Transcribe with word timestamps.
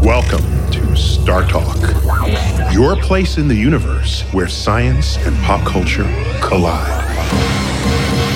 Welcome 0.00 0.70
to 0.70 0.94
Star 0.94 1.42
Talk, 1.42 1.76
your 2.72 2.94
place 2.94 3.36
in 3.36 3.48
the 3.48 3.54
universe 3.56 4.22
where 4.30 4.46
science 4.46 5.16
and 5.26 5.36
pop 5.38 5.66
culture 5.66 6.04
collide. 6.40 7.04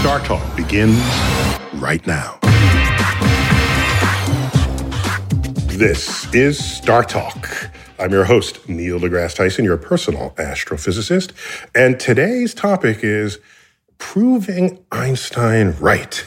Star 0.00 0.18
Talk 0.18 0.56
begins 0.56 0.98
right 1.74 2.04
now. 2.04 2.40
This 5.68 6.34
is 6.34 6.58
Star 6.58 7.04
Talk. 7.04 7.70
I'm 8.00 8.10
your 8.10 8.24
host, 8.24 8.68
Neil 8.68 8.98
deGrasse 8.98 9.36
Tyson, 9.36 9.64
your 9.64 9.76
personal 9.76 10.30
astrophysicist. 10.30 11.30
And 11.76 12.00
today's 12.00 12.54
topic 12.54 13.04
is 13.04 13.38
proving 13.98 14.84
Einstein 14.90 15.76
right. 15.78 16.24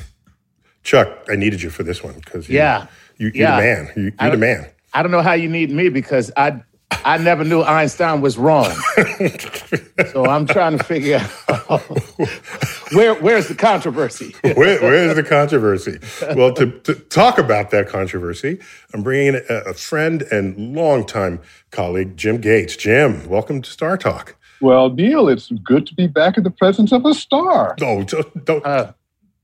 Chuck, 0.84 1.26
I 1.30 1.36
needed 1.36 1.62
you 1.62 1.70
for 1.70 1.84
this 1.84 2.02
one 2.02 2.14
because 2.14 2.48
Yeah. 2.48 2.88
You, 3.18 3.27
you're 3.34 3.47
Yeah. 3.47 3.55
the 3.57 3.61
man. 3.61 3.91
You, 3.95 4.11
you're 4.21 4.31
the 4.31 4.38
man. 4.38 4.68
I 4.93 5.04
don't 5.04 5.11
know 5.11 5.21
how 5.21 5.34
you 5.34 5.49
need 5.49 5.70
me 5.71 5.89
because 5.89 6.31
I 6.38 6.62
I 7.05 7.17
never 7.17 7.44
knew 7.44 7.62
Einstein 7.62 8.21
was 8.21 8.38
wrong. 8.38 8.71
so 10.12 10.25
I'm 10.25 10.45
trying 10.48 10.77
to 10.77 10.84
figure 10.84 11.20
out 11.49 11.81
where 12.94 13.16
where's 13.16 13.48
the 13.48 13.55
controversy. 13.55 14.34
Where, 14.44 14.80
where's 14.81 15.16
the 15.16 15.23
controversy? 15.23 15.99
Well, 16.35 16.53
to, 16.53 16.72
to 16.81 16.95
talk 16.95 17.38
about 17.38 17.70
that 17.72 17.88
controversy, 17.88 18.59
I'm 18.94 19.03
bringing 19.03 19.36
in 19.36 19.41
a, 19.49 19.53
a 19.70 19.73
friend 19.73 20.22
and 20.31 20.73
longtime 20.75 21.39
colleague, 21.72 22.17
Jim 22.17 22.39
Gates. 22.41 22.75
Jim, 22.75 23.27
welcome 23.27 23.61
to 23.61 23.70
Star 23.70 23.97
Talk. 23.97 24.36
Well, 24.61 24.89
Neil, 24.89 25.27
it's 25.30 25.52
good 25.63 25.86
to 25.88 25.94
be 25.94 26.08
back 26.08 26.38
in 26.38 26.44
the 26.44 26.49
presence 26.52 26.91
of 26.91 27.05
a 27.05 27.13
star. 27.13 27.75
No, 27.80 28.03
don't. 28.03 28.45
don't 28.45 28.66
Uh, 28.66 28.94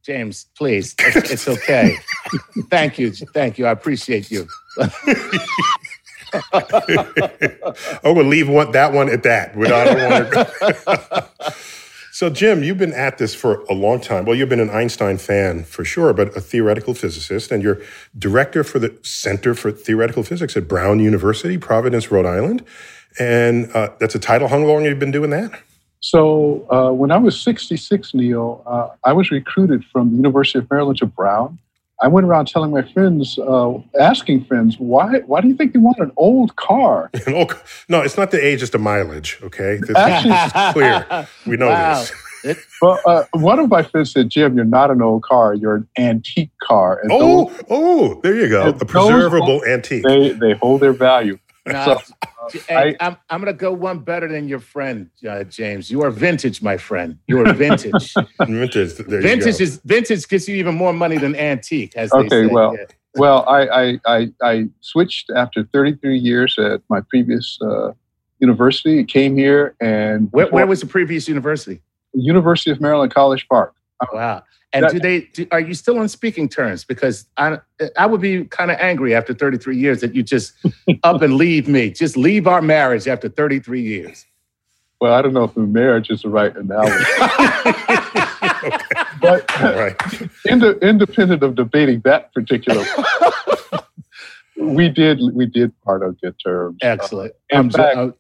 James, 0.04 0.48
please, 0.58 0.96
it's, 1.00 1.32
it's 1.32 1.48
okay. 1.48 1.96
Thank 2.70 3.00
you, 3.00 3.12
thank 3.12 3.58
you. 3.58 3.66
I 3.66 3.72
appreciate 3.72 4.30
you. 4.30 4.48
oh, 8.04 8.14
we'll 8.14 8.26
leave 8.26 8.50
one, 8.50 8.72
that 8.72 8.92
one 8.92 9.10
at 9.10 9.24
that. 9.24 9.56
I 9.56 9.86
don't 9.86 10.12
want 10.12 10.32
to. 10.32 11.54
so, 12.12 12.30
Jim, 12.30 12.64
you've 12.64 12.78
been 12.78 12.94
at 12.94 13.18
this 13.18 13.34
for 13.34 13.64
a 13.70 13.74
long 13.74 14.02
time. 14.02 14.26
Well, 14.26 14.36
you've 14.36 14.50
been 14.50 14.60
an 14.60 14.70
Einstein 14.70 15.18
fan 15.18 15.64
for 15.64 15.86
sure, 15.86 16.12
but 16.12 16.36
a 16.36 16.42
theoretical 16.42 16.94
physicist, 16.94 17.52
and 17.52 17.64
you're 17.64 17.80
director 18.18 18.64
for 18.64 18.80
the 18.80 18.98
Center 19.04 19.54
for 19.54 19.72
Theoretical 19.72 20.24
Physics 20.24 20.58
at 20.58 20.68
Brown 20.68 21.00
University, 21.00 21.58
Providence, 21.58 22.12
Rhode 22.12 22.26
Island. 22.26 22.66
And 23.20 23.72
uh, 23.74 23.92
that's 24.00 24.16
a 24.16 24.20
title. 24.20 24.48
How 24.48 24.58
long 24.58 24.84
have 24.84 24.94
you 24.94 25.00
been 25.00 25.12
doing 25.12 25.30
that? 25.30 25.62
So, 26.14 26.68
uh, 26.70 26.92
when 26.92 27.12
I 27.12 27.18
was 27.18 27.40
66, 27.42 28.14
Neil, 28.14 28.62
uh, 28.68 28.90
I 29.06 29.14
was 29.14 29.32
recruited 29.32 29.86
from 29.86 30.10
the 30.10 30.18
University 30.18 30.60
of 30.60 30.70
Maryland 30.70 30.98
to 30.98 31.06
Brown. 31.06 31.58
I 32.02 32.10
went 32.10 32.28
around 32.28 32.50
telling 32.50 32.72
my 32.72 32.82
friends, 32.82 33.40
uh, 33.40 33.76
asking 33.98 34.44
friends, 34.44 34.76
why, 34.78 35.20
why 35.28 35.40
do 35.40 35.48
you 35.48 35.56
think 35.56 35.72
they 35.72 35.80
want 35.80 36.00
an 36.00 36.12
old 36.18 36.58
car? 36.58 37.10
And, 37.26 37.36
oh, 37.38 37.48
no, 37.88 38.02
it's 38.02 38.18
not 38.18 38.32
the 38.32 38.46
age, 38.46 38.62
it's 38.62 38.72
the 38.74 38.80
mileage. 38.80 39.40
Okay, 39.44 39.78
this, 39.78 39.96
Actually- 39.96 40.32
this 40.32 40.46
is 40.68 40.74
clear. 40.74 41.28
We 41.48 41.56
know 41.56 41.70
Wow. 41.70 42.00
this. 42.02 42.12
It- 42.44 42.58
Well, 42.82 43.00
uh, 43.06 43.24
one 43.32 43.58
of 43.60 43.70
my 43.70 43.84
friends 43.84 44.12
said, 44.12 44.28
Jim, 44.28 44.58
you're 44.58 44.66
not 44.66 44.92
an 44.92 45.02
old 45.02 45.24
car, 45.24 45.54
you're 45.54 45.76
an 45.76 45.88
antique 45.98 46.52
car. 46.62 47.00
And 47.02 47.14
Oh, 47.14 47.50
oh, 47.70 48.20
there 48.24 48.36
you 48.36 48.50
go. 48.50 48.64
And 48.64 48.70
A 48.76 48.78
those- 48.80 48.90
preservable 48.92 49.64
antique. 49.64 50.04
they, 50.04 50.32
they 50.34 50.52
hold 50.56 50.82
their 50.82 50.92
value. 50.92 51.40
now, 51.66 51.86
So, 51.86 52.14
hey, 52.68 52.96
I'm 53.00 53.18
I'm 53.30 53.40
gonna 53.42 53.54
go 53.54 53.72
one 53.72 54.00
better 54.00 54.28
than 54.28 54.48
your 54.48 54.60
friend, 54.60 55.10
uh, 55.28 55.44
James. 55.44 55.90
You 55.92 56.02
are 56.04 56.12
vintage, 56.12 56.62
my 56.62 56.78
friend. 56.78 57.18
You 57.28 57.40
are 57.42 57.54
vintage. 57.54 58.14
Vintage. 58.48 58.98
Vintage 59.08 59.62
is 59.62 59.82
vintage 59.86 60.28
gets 60.28 60.48
you 60.48 60.56
even 60.56 60.76
more 60.76 60.94
money 60.94 61.18
than 61.18 61.36
antique, 61.36 61.94
as 61.96 62.12
they 62.12 62.18
Okay, 62.20 62.30
say. 62.30 62.46
well, 62.48 62.76
Yeah. 62.78 62.86
Well, 63.16 63.46
I, 63.48 63.68
I, 63.68 64.00
I, 64.08 64.32
I 64.42 64.66
switched 64.82 65.30
after 65.36 65.64
33 65.72 66.18
years 66.18 66.58
at 66.58 66.82
my 66.90 67.00
previous 67.10 67.60
uh, 67.62 67.92
university. 68.40 69.04
Came 69.04 69.38
here 69.38 69.76
and 69.80 70.30
Where, 70.32 70.48
where 70.48 70.66
was 70.66 70.82
the 70.82 70.88
previous 70.88 71.28
university? 71.28 71.82
University 72.14 72.72
of 72.72 72.82
Maryland 72.82 73.14
College 73.14 73.48
Park. 73.48 73.76
Wow. 74.12 74.44
And 74.74 74.86
That- 74.86 74.92
do 74.94 75.00
they? 75.00 75.22
Do, 75.34 75.46
are 75.52 75.60
you 75.60 75.76
still 75.76 76.00
on 76.00 76.10
speaking 76.10 76.50
terms? 76.50 76.84
Because 76.84 77.28
I, 77.38 77.60
I 77.96 78.08
would 78.08 78.22
be 78.22 78.46
kind 78.46 78.72
of 78.72 78.78
angry 78.80 79.14
after 79.14 79.34
33 79.34 79.78
years 79.78 80.02
that 80.02 80.16
you 80.16 80.24
just 80.24 80.54
up 81.04 81.22
and 81.22 81.36
leave 81.36 81.68
me. 81.68 81.92
Just 81.92 82.18
leave 82.18 82.48
our 82.48 82.62
marriage 82.62 83.08
after 83.08 83.30
33 83.30 83.82
years. 83.82 84.26
Well, 85.00 85.14
I 85.14 85.22
don't 85.22 85.34
know 85.34 85.44
if 85.44 85.56
marriage 85.56 86.10
is 86.10 86.22
the 86.24 86.30
right 86.30 86.56
analogy, 86.56 87.04
but 89.22 89.62
All 89.62 89.74
right. 89.76 89.96
ind- 90.46 90.64
independent 90.82 91.44
of 91.44 91.56
debating 91.56 92.00
that 92.06 92.34
particular, 92.34 92.84
we 94.58 94.90
did 94.90 95.20
we 95.34 95.46
did 95.46 95.80
part 95.82 96.04
on 96.04 96.14
good 96.22 96.36
terms. 96.44 96.78
Excellent. 96.82 97.34
In 97.50 97.58
I'm 97.60 97.70
fact- 97.70 97.98
uh, 97.98 98.12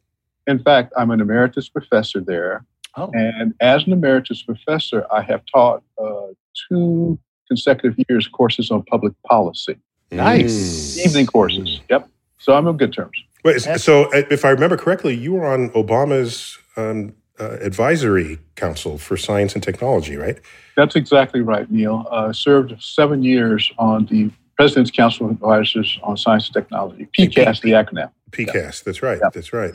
In 0.46 0.59
fact, 0.59 0.94
I'm 0.97 1.09
an 1.12 1.22
emeritus 1.22 1.69
professor 1.69 2.19
there, 2.19 2.66
oh, 2.97 3.09
and 3.13 3.53
as 3.62 3.86
an 3.88 3.94
emeritus 3.94 4.44
professor, 4.44 5.06
I 5.12 5.22
have 5.22 5.42
taught 5.53 5.84
uh, 5.97 6.28
two 6.69 7.19
consecutive 7.47 7.97
years 8.09 8.28
courses 8.28 8.72
on 8.72 8.84
public 8.84 9.14
policy. 9.30 9.78
Nice. 10.12 10.97
Mm. 10.97 11.06
evening 11.06 11.25
courses. 11.25 11.81
Yep. 11.90 12.09
So 12.40 12.53
I'm 12.53 12.68
on 12.68 12.78
good 12.78 12.94
terms. 12.94 13.18
Wait, 13.44 13.59
so 13.59 14.06
uh, 14.14 14.24
if 14.31 14.46
I 14.46 14.50
remember 14.50 14.78
correctly, 14.78 15.16
you 15.16 15.34
were 15.34 15.46
on 15.46 15.69
Obama's 15.72 16.58
um, 16.78 17.13
uh, 17.40 17.58
advisory 17.62 18.40
council 18.56 18.97
for 18.97 19.18
science 19.18 19.53
and 19.53 19.63
technology, 19.63 20.16
right? 20.16 20.40
That's 20.78 20.96
exactly 20.96 21.42
right, 21.42 21.69
Neil. 21.69 22.08
Uh, 22.09 22.31
served 22.31 22.74
seven 22.81 23.24
years 23.24 23.72
on 23.78 24.06
the 24.06 24.31
President's 24.56 24.92
Council 24.92 25.25
of 25.25 25.31
Advisors 25.34 26.00
on 26.03 26.16
Science 26.16 26.47
and 26.47 26.53
Technology, 26.53 27.08
PCAST, 27.18 27.62
the 27.62 27.72
acronym. 27.72 28.12
PCAST. 28.31 28.84
That's 28.84 29.02
right. 29.02 29.19
Yeah. 29.22 29.30
That's 29.34 29.52
right. 29.52 29.74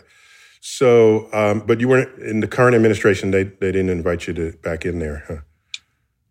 So, 0.60 1.28
um, 1.32 1.60
but 1.60 1.80
you 1.80 1.88
weren't 1.88 2.18
in 2.20 2.40
the 2.40 2.48
current 2.48 2.74
administration. 2.74 3.30
They 3.30 3.44
they 3.44 3.72
didn't 3.72 3.90
invite 3.90 4.26
you 4.26 4.34
to 4.34 4.52
back 4.62 4.84
in 4.84 4.98
there. 4.98 5.24
Huh? 5.28 5.36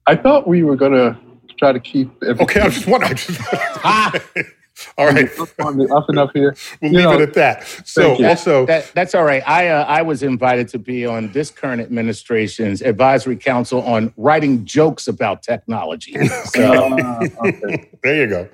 I 0.07 0.16
thought 0.16 0.47
we 0.47 0.63
were 0.63 0.75
going 0.75 0.94
to 0.94 1.18
try 1.57 1.72
to 1.73 1.79
keep 1.79 2.09
everything 2.23 2.44
Okay, 2.44 2.62
I'm 2.62 2.72
just 2.72 2.88
wondering. 2.88 3.12
I 3.12 3.16
just- 3.16 3.41
Ah! 3.84 4.13
All 4.95 5.07
right, 5.07 5.28
up 5.40 5.50
on 5.59 5.78
the 5.78 5.88
up 5.91 6.07
and 6.07 6.19
up 6.19 6.29
here. 6.35 6.56
we'll 6.84 6.91
You 6.91 6.97
leave 7.00 7.06
know, 7.07 7.13
it 7.19 7.22
at 7.22 7.34
that. 7.34 7.63
So, 7.84 8.23
also, 8.23 8.68
that, 8.68 8.91
that's 8.94 9.16
all 9.16 9.23
right. 9.23 9.41
I 9.47 9.69
uh, 9.69 9.84
I 9.85 10.03
was 10.03 10.22
invited 10.22 10.68
to 10.69 10.78
be 10.78 11.03
on 11.03 11.31
this 11.31 11.50
current 11.50 11.81
administration's 11.81 12.84
advisory 12.84 13.38
council 13.38 13.81
on 13.81 14.13
writing 14.18 14.66
jokes 14.66 15.07
about 15.07 15.41
technology. 15.41 16.13
So 16.28 16.63
Uh, 17.00 17.28
okay. 17.47 17.89
There 18.03 18.16
you 18.18 18.28
go. 18.28 18.50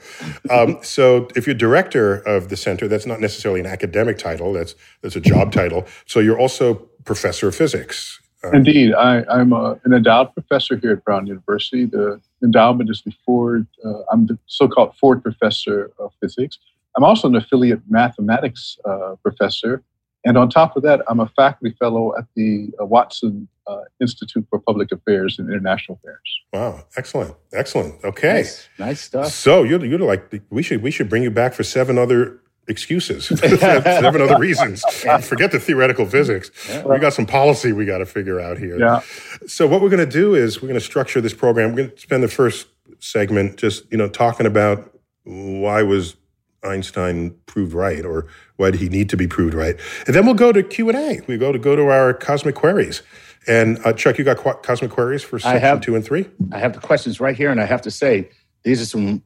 Um, 0.49 0.77
so, 0.81 1.27
if 1.35 1.45
you're 1.45 1.55
director 1.55 2.15
of 2.19 2.47
the 2.47 2.55
center, 2.55 2.87
that's 2.87 3.05
not 3.05 3.19
necessarily 3.19 3.59
an 3.59 3.65
academic 3.67 4.17
title. 4.17 4.53
That's 4.53 4.75
that's 5.01 5.17
a 5.17 5.21
job 5.21 5.51
title. 5.51 5.85
So, 6.05 6.21
you're 6.21 6.39
also 6.39 6.75
professor 7.03 7.49
of 7.49 7.55
physics. 7.55 8.21
Uh, 8.43 8.49
Indeed, 8.51 8.93
I, 8.93 9.23
I'm 9.29 9.53
a, 9.53 9.79
an 9.85 9.93
endowed 9.93 10.33
professor 10.33 10.75
here 10.77 10.91
at 10.91 11.03
Brown 11.05 11.27
University. 11.27 11.85
The 11.85 12.19
endowment 12.43 12.89
is 12.89 13.01
the 13.05 13.13
Ford. 13.25 13.65
Uh, 13.85 14.01
I'm 14.11 14.27
the 14.27 14.37
so-called 14.47 14.95
Ford 14.97 15.23
Professor 15.23 15.91
of 15.97 16.11
Physics. 16.19 16.57
I'm 16.97 17.03
also 17.03 17.27
an 17.27 17.35
affiliate 17.35 17.81
mathematics 17.89 18.77
uh, 18.85 19.15
professor, 19.23 19.81
and 20.25 20.37
on 20.37 20.49
top 20.49 20.77
of 20.77 20.83
that, 20.83 21.01
I'm 21.07 21.19
a 21.19 21.27
faculty 21.35 21.75
fellow 21.79 22.15
at 22.17 22.25
the 22.35 22.69
uh, 22.79 22.85
Watson 22.85 23.47
uh, 23.65 23.81
Institute 23.99 24.45
for 24.49 24.59
Public 24.59 24.91
Affairs 24.91 25.39
and 25.39 25.49
International 25.49 25.97
Affairs. 26.03 26.41
wow, 26.51 26.83
excellent, 26.97 27.35
excellent. 27.53 28.03
Okay, 28.03 28.33
nice, 28.33 28.67
nice 28.77 29.01
stuff. 29.01 29.27
so 29.31 29.63
you're 29.63 29.83
you're 29.83 29.99
like 29.99 30.31
we 30.49 30.61
should 30.61 30.83
we 30.83 30.91
should 30.91 31.09
bring 31.09 31.23
you 31.23 31.31
back 31.31 31.53
for 31.53 31.63
seven 31.63 31.97
other 31.97 32.41
excuses, 32.67 33.25
seven 33.39 34.21
other 34.21 34.37
reasons. 34.37 34.83
Forget 35.21 35.51
the 35.51 35.59
theoretical 35.59 36.05
physics. 36.05 36.51
We 36.85 36.99
got 36.99 37.13
some 37.13 37.25
policy 37.25 37.71
we 37.73 37.85
got 37.85 37.97
to 37.99 38.05
figure 38.05 38.39
out 38.39 38.57
here. 38.57 38.79
Yeah, 38.79 39.01
So 39.47 39.67
what 39.67 39.81
we're 39.81 39.89
going 39.89 40.05
to 40.05 40.11
do 40.11 40.35
is 40.35 40.61
we're 40.61 40.69
going 40.69 40.79
to 40.79 40.85
structure 40.85 41.21
this 41.21 41.33
program. 41.33 41.71
We're 41.71 41.77
going 41.77 41.91
to 41.91 41.99
spend 41.99 42.23
the 42.23 42.27
first 42.27 42.67
segment 42.99 43.57
just 43.57 43.91
you 43.91 43.97
know 43.97 44.07
talking 44.07 44.45
about 44.45 44.97
why 45.23 45.83
was 45.83 46.15
Einstein 46.63 47.35
proved 47.45 47.73
right, 47.73 48.05
or 48.05 48.27
why 48.55 48.71
did 48.71 48.79
he 48.79 48.87
need 48.89 49.09
to 49.09 49.17
be 49.17 49.27
proved 49.27 49.53
right, 49.53 49.75
and 50.07 50.15
then 50.15 50.25
we'll 50.25 50.35
go 50.35 50.51
to 50.51 50.63
Q 50.63 50.89
and 50.89 50.97
A. 50.97 51.21
We 51.27 51.37
go 51.37 51.51
to 51.51 51.59
go 51.59 51.75
to 51.75 51.87
our 51.89 52.13
cosmic 52.13 52.55
queries. 52.55 53.01
And 53.45 53.77
uh, 53.85 53.91
Chuck, 53.91 54.17
you 54.17 54.23
got 54.23 54.37
qu- 54.37 54.53
cosmic 54.63 54.91
queries 54.91 55.21
for 55.21 55.37
section 55.37 55.59
have. 55.59 55.81
two 55.81 55.95
and 55.95 56.05
three. 56.05 56.29
I 56.53 56.59
have 56.59 56.71
the 56.73 56.79
questions 56.79 57.19
right 57.19 57.35
here, 57.35 57.51
and 57.51 57.59
I 57.59 57.65
have 57.65 57.81
to 57.81 57.91
say, 57.91 58.29
these 58.63 58.81
are 58.81 58.85
some. 58.85 59.21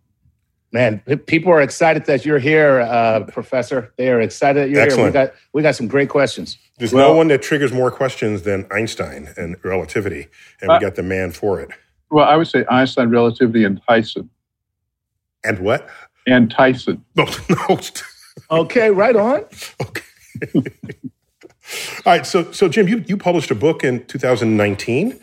Man, 0.74 1.00
people 1.28 1.52
are 1.52 1.62
excited 1.62 2.06
that 2.06 2.26
you're 2.26 2.40
here, 2.40 2.82
uh, 2.82 3.22
Professor. 3.26 3.94
They 3.98 4.10
are 4.10 4.20
excited 4.20 4.64
that 4.64 4.70
you're 4.70 4.86
here. 4.86 5.06
We 5.06 5.12
got 5.12 5.34
we 5.54 5.62
got 5.62 5.76
some 5.76 5.88
great 5.88 6.10
questions. 6.10 6.58
There's 6.78 6.94
no 6.94 7.14
one 7.14 7.30
that 7.30 7.42
triggers 7.42 7.72
more 7.72 7.90
questions 7.90 8.42
than 8.42 8.68
Einstein 8.70 9.30
and 9.38 9.56
relativity, 9.64 10.28
and 10.62 10.70
we 10.70 10.76
Uh, 10.76 10.80
got 10.80 10.96
the 10.96 11.04
man 11.04 11.32
for 11.32 11.62
it. 11.62 11.70
well, 12.12 12.26
I 12.28 12.36
would 12.36 12.48
say 12.48 12.66
Einstein, 12.70 13.10
relativity, 13.10 13.64
and 13.64 13.82
Tyson, 13.88 14.30
And 15.44 15.60
what? 15.60 15.88
and 16.28 16.52
Tyson. 16.52 17.04
No, 17.16 17.26
no. 17.50 17.80
Okay, 18.52 18.92
right 18.92 19.16
on. 19.16 19.46
Okay. 19.82 20.04
All 22.06 22.14
right. 22.14 22.26
So, 22.26 22.52
so 22.52 22.70
Jim, 22.70 22.88
you, 22.88 23.04
you 23.08 23.18
published 23.18 23.52
a 23.52 23.56
book 23.56 23.84
in 23.84 24.06
2019 24.06 25.20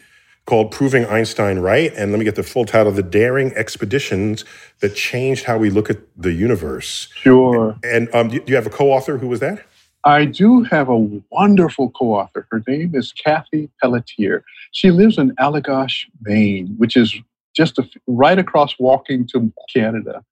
called 0.47 0.71
Proving 0.71 1.07
Einstein 1.07 1.59
Right. 1.59 1.93
And 1.95 2.13
let 2.13 2.19
me 2.19 2.25
get 2.25 2.35
the 2.35 2.43
full 2.43 2.65
title 2.65 2.93
The 2.93 3.03
Daring 3.03 3.53
Expeditions 3.55 4.45
That 4.81 4.95
Changed 4.95 5.45
How 5.45 5.59
We 5.59 5.71
Look 5.71 5.91
at 5.91 5.99
the 6.17 6.33
Universe. 6.33 7.09
Sure. 7.15 7.77
And 7.83 8.15
um, 8.15 8.29
do 8.29 8.43
you 8.47 8.55
have 8.55 8.67
a 8.67 8.71
co 8.71 8.91
author? 8.91 9.19
Who 9.19 9.29
was 9.29 9.41
that? 9.41 9.65
I 10.05 10.27
do 10.27 10.63
have 10.65 10.91
a 10.91 10.99
wonderful 11.31 11.91
co 11.91 12.15
author. 12.15 12.47
Her 12.51 12.63
name 12.69 12.95
is 12.95 13.13
Cathie 13.13 13.71
Pelletier. 13.81 14.45
She 14.73 14.91
lives 14.91 15.17
in 15.17 15.35
Allagash, 15.37 16.05
Maine, 16.21 16.75
which 16.77 16.97
is 16.97 17.15
just 17.57 17.79
a, 17.79 17.89
right 18.07 18.39
across 18.39 18.79
walking 18.79 19.27
to 19.29 19.51
Canada. 19.75 20.23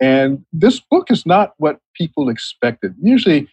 And 0.00 0.44
this 0.52 0.80
book 0.80 1.10
is 1.10 1.26
not 1.26 1.54
what 1.58 1.80
people 1.94 2.28
expected. 2.28 2.94
Usually, 3.02 3.48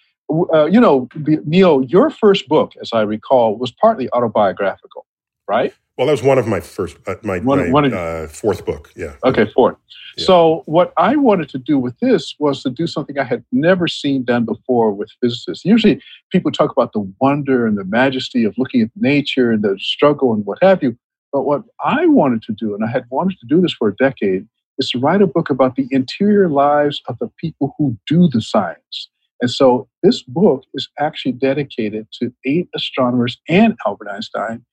uh, 0.54 0.66
you 0.66 0.80
know, 0.80 1.10
Neil, 1.44 1.84
your 1.84 2.10
first 2.10 2.48
book, 2.48 2.74
as 2.80 2.92
I 2.94 3.02
recall, 3.02 3.58
was 3.58 3.72
partly 3.72 4.10
autobiographical, 4.12 5.06
right? 5.48 5.74
Well, 5.98 6.08
that 6.08 6.12
was 6.12 6.24
one 6.24 6.38
of 6.38 6.46
my 6.46 6.60
first, 6.60 6.98
uh, 7.08 7.16
my, 7.24 7.40
one, 7.40 7.60
my 7.60 7.70
one 7.70 7.86
of, 7.86 7.94
uh, 7.94 8.28
fourth 8.28 8.66
book. 8.66 8.92
Yeah. 8.96 9.14
Okay, 9.24 9.50
fourth. 9.54 9.78
Yeah. 10.18 10.26
So, 10.26 10.64
what 10.66 10.92
I 10.98 11.16
wanted 11.16 11.48
to 11.50 11.58
do 11.58 11.80
with 11.80 11.98
this 12.00 12.36
was 12.38 12.64
to 12.64 12.70
do 12.70 12.86
something 12.86 13.18
I 13.18 13.24
had 13.24 13.46
never 13.54 13.88
seen 13.88 14.24
done 14.24 14.44
before 14.44 14.92
with 14.92 15.10
physicists. 15.22 15.64
Usually, 15.64 16.02
people 16.32 16.52
talk 16.52 16.72
about 16.72 16.92
the 16.92 17.10
wonder 17.22 17.66
and 17.66 17.78
the 17.78 17.86
majesty 17.86 18.44
of 18.44 18.58
looking 18.58 18.82
at 18.82 18.90
nature 18.96 19.52
and 19.52 19.64
the 19.64 19.78
struggle 19.80 20.34
and 20.34 20.46
what 20.46 20.58
have 20.62 20.84
you. 20.84 20.98
But 21.32 21.44
what 21.44 21.64
I 21.84 22.06
wanted 22.08 22.42
to 22.44 22.54
do, 22.54 22.76
and 22.76 22.84
I 22.84 22.88
had 22.88 23.06
wanted 23.10 23.40
to 23.40 23.48
do 23.48 23.62
this 23.62 23.74
for 23.74 23.88
a 23.88 23.96
decade, 23.96 24.48
is 24.78 24.90
to 24.90 25.00
write 25.00 25.22
a 25.22 25.28
book 25.28 25.50
about 25.50 25.76
the 25.76 25.88
interior 25.92 26.50
lives 26.50 27.02
of 27.08 27.18
the 27.20 27.30
people 27.38 27.74
who 27.78 27.98
do 28.06 28.28
the 28.28 28.42
science. 28.42 29.10
And 29.42 29.50
so, 29.50 29.88
this 30.04 30.24
book 30.24 30.66
is 30.74 30.90
actually 31.00 31.34
dedicated 31.34 32.08
to 32.20 32.34
eight 32.46 32.68
astronomers 32.76 33.38
and 33.48 33.76
Albert 33.86 34.10
Einstein 34.10 34.66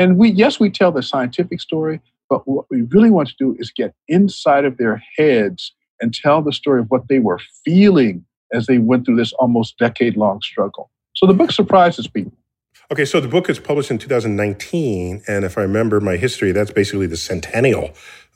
and 0.00 0.16
we, 0.16 0.30
yes, 0.30 0.58
we 0.58 0.70
tell 0.70 0.90
the 0.90 1.02
scientific 1.02 1.60
story, 1.60 2.00
but 2.30 2.48
what 2.48 2.64
we 2.70 2.82
really 2.82 3.10
want 3.10 3.28
to 3.28 3.34
do 3.38 3.54
is 3.58 3.70
get 3.70 3.94
inside 4.08 4.64
of 4.64 4.78
their 4.78 5.02
heads 5.18 5.74
and 6.00 6.14
tell 6.14 6.40
the 6.40 6.54
story 6.54 6.80
of 6.80 6.86
what 6.90 7.08
they 7.08 7.18
were 7.18 7.38
feeling 7.66 8.24
as 8.50 8.64
they 8.64 8.78
went 8.78 9.04
through 9.04 9.16
this 9.16 9.34
almost 9.34 9.76
decade 9.76 10.16
long 10.16 10.40
struggle. 10.40 10.90
So 11.14 11.26
the 11.26 11.34
book 11.34 11.52
surprises 11.52 12.06
people. 12.06 12.32
Okay, 12.90 13.04
so 13.04 13.20
the 13.20 13.28
book 13.28 13.50
is 13.50 13.58
published 13.58 13.90
in 13.90 13.98
2019. 13.98 15.22
And 15.28 15.44
if 15.44 15.58
I 15.58 15.60
remember 15.60 16.00
my 16.00 16.16
history, 16.16 16.50
that's 16.52 16.72
basically 16.72 17.06
the 17.06 17.18
centennial 17.18 17.90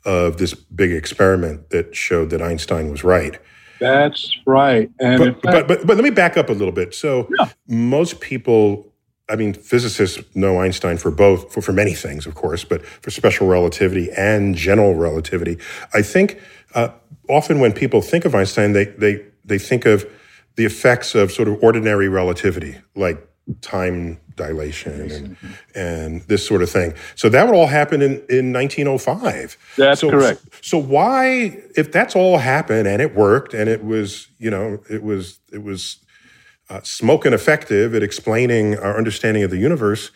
of 0.05 0.37
this 0.37 0.53
big 0.53 0.91
experiment 0.91 1.71
that 1.71 1.95
showed 1.95 2.29
that 2.29 2.43
Einstein 2.43 2.91
was 2.91 3.03
right. 3.03 3.39
That's 3.79 4.37
right. 4.45 4.91
And 4.99 5.17
but, 5.17 5.41
fact, 5.41 5.41
but, 5.43 5.67
but, 5.67 5.87
but, 5.87 5.97
let 5.97 6.03
me 6.03 6.11
back 6.11 6.37
up 6.37 6.49
a 6.49 6.53
little 6.53 6.71
bit. 6.71 6.93
So 6.93 7.27
yeah. 7.39 7.49
most 7.67 8.21
people 8.21 8.93
I 9.27 9.35
mean, 9.35 9.53
physicists 9.53 10.23
know 10.35 10.59
Einstein 10.59 10.97
for 10.97 11.09
both, 11.09 11.51
for, 11.51 11.61
for 11.61 11.73
many 11.73 11.93
things, 11.93 12.27
of 12.27 12.35
course, 12.35 12.63
but 12.63 12.85
for 12.85 13.09
special 13.09 13.47
relativity 13.47 14.09
and 14.11 14.55
general 14.55 14.93
relativity. 14.93 15.57
I 15.93 16.03
think 16.03 16.39
uh, 16.75 16.89
often 17.27 17.59
when 17.59 17.73
people 17.73 18.01
think 18.01 18.25
of 18.25 18.35
Einstein, 18.35 18.73
they, 18.73 18.85
they, 18.85 19.25
they 19.43 19.57
think 19.57 19.85
of 19.85 20.05
the 20.55 20.65
effects 20.65 21.15
of 21.15 21.31
sort 21.31 21.47
of 21.47 21.61
ordinary 21.63 22.07
relativity, 22.07 22.77
like 22.95 23.27
time 23.61 24.19
dilation 24.35 25.11
and, 25.11 25.37
and 25.75 26.21
this 26.23 26.45
sort 26.45 26.61
of 26.61 26.69
thing. 26.69 26.93
So 27.15 27.29
that 27.29 27.45
would 27.45 27.55
all 27.55 27.67
happen 27.67 28.01
in, 28.01 28.23
in 28.29 28.53
1905. 28.53 29.57
That's 29.77 30.01
so, 30.01 30.09
correct. 30.09 30.43
So 30.61 30.77
why, 30.77 31.61
if 31.75 31.91
that's 31.91 32.15
all 32.15 32.37
happened 32.37 32.87
and 32.87 33.01
it 33.01 33.15
worked 33.15 33.53
and 33.53 33.69
it 33.69 33.83
was, 33.83 34.27
you 34.37 34.49
know, 34.49 34.79
it 34.89 35.03
was, 35.03 35.39
it 35.51 35.63
was 35.63 35.99
uh, 36.69 36.81
smoking 36.83 37.33
effective 37.33 37.93
at 37.93 38.03
explaining 38.03 38.77
our 38.77 38.97
understanding 38.97 39.43
of 39.43 39.51
the 39.51 39.57
universe, 39.57 40.11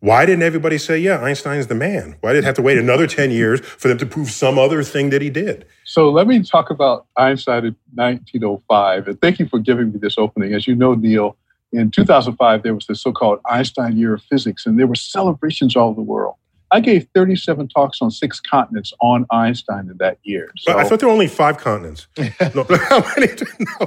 why 0.00 0.26
didn't 0.26 0.42
everybody 0.42 0.76
say, 0.76 0.98
yeah, 0.98 1.20
Einstein's 1.20 1.68
the 1.68 1.74
man? 1.74 2.16
Why 2.20 2.34
did 2.34 2.40
it 2.40 2.44
have 2.44 2.56
to 2.56 2.62
wait 2.62 2.76
another 2.76 3.06
10 3.06 3.30
years 3.30 3.60
for 3.60 3.88
them 3.88 3.96
to 3.98 4.04
prove 4.04 4.30
some 4.30 4.58
other 4.58 4.82
thing 4.82 5.08
that 5.10 5.22
he 5.22 5.30
did? 5.30 5.64
So 5.84 6.10
let 6.10 6.26
me 6.26 6.42
talk 6.42 6.68
about 6.68 7.06
Einstein 7.16 7.64
in 7.64 7.76
1905. 7.94 9.08
And 9.08 9.20
thank 9.22 9.38
you 9.38 9.46
for 9.46 9.58
giving 9.58 9.92
me 9.92 9.98
this 9.98 10.18
opening. 10.18 10.52
As 10.52 10.66
you 10.66 10.74
know, 10.74 10.94
Neil, 10.94 11.36
in 11.72 11.90
2005, 11.90 12.62
there 12.62 12.74
was 12.74 12.86
the 12.86 12.94
so 12.94 13.12
called 13.12 13.40
Einstein 13.46 13.96
Year 13.96 14.14
of 14.14 14.22
Physics, 14.22 14.66
and 14.66 14.78
there 14.78 14.86
were 14.86 14.94
celebrations 14.94 15.74
all 15.74 15.88
over 15.88 15.96
the 15.96 16.02
world. 16.02 16.34
I 16.70 16.80
gave 16.80 17.06
37 17.14 17.68
talks 17.68 17.98
on 18.00 18.10
six 18.10 18.40
continents 18.40 18.92
on 19.00 19.26
Einstein 19.30 19.88
in 19.90 19.96
that 19.98 20.18
year. 20.22 20.50
So, 20.58 20.76
I 20.76 20.84
thought 20.84 21.00
there 21.00 21.08
were 21.08 21.12
only 21.12 21.28
five 21.28 21.58
continents. 21.58 22.06
no, 22.18 22.26
how 22.88 23.04
many? 23.16 23.32
No. 23.60 23.86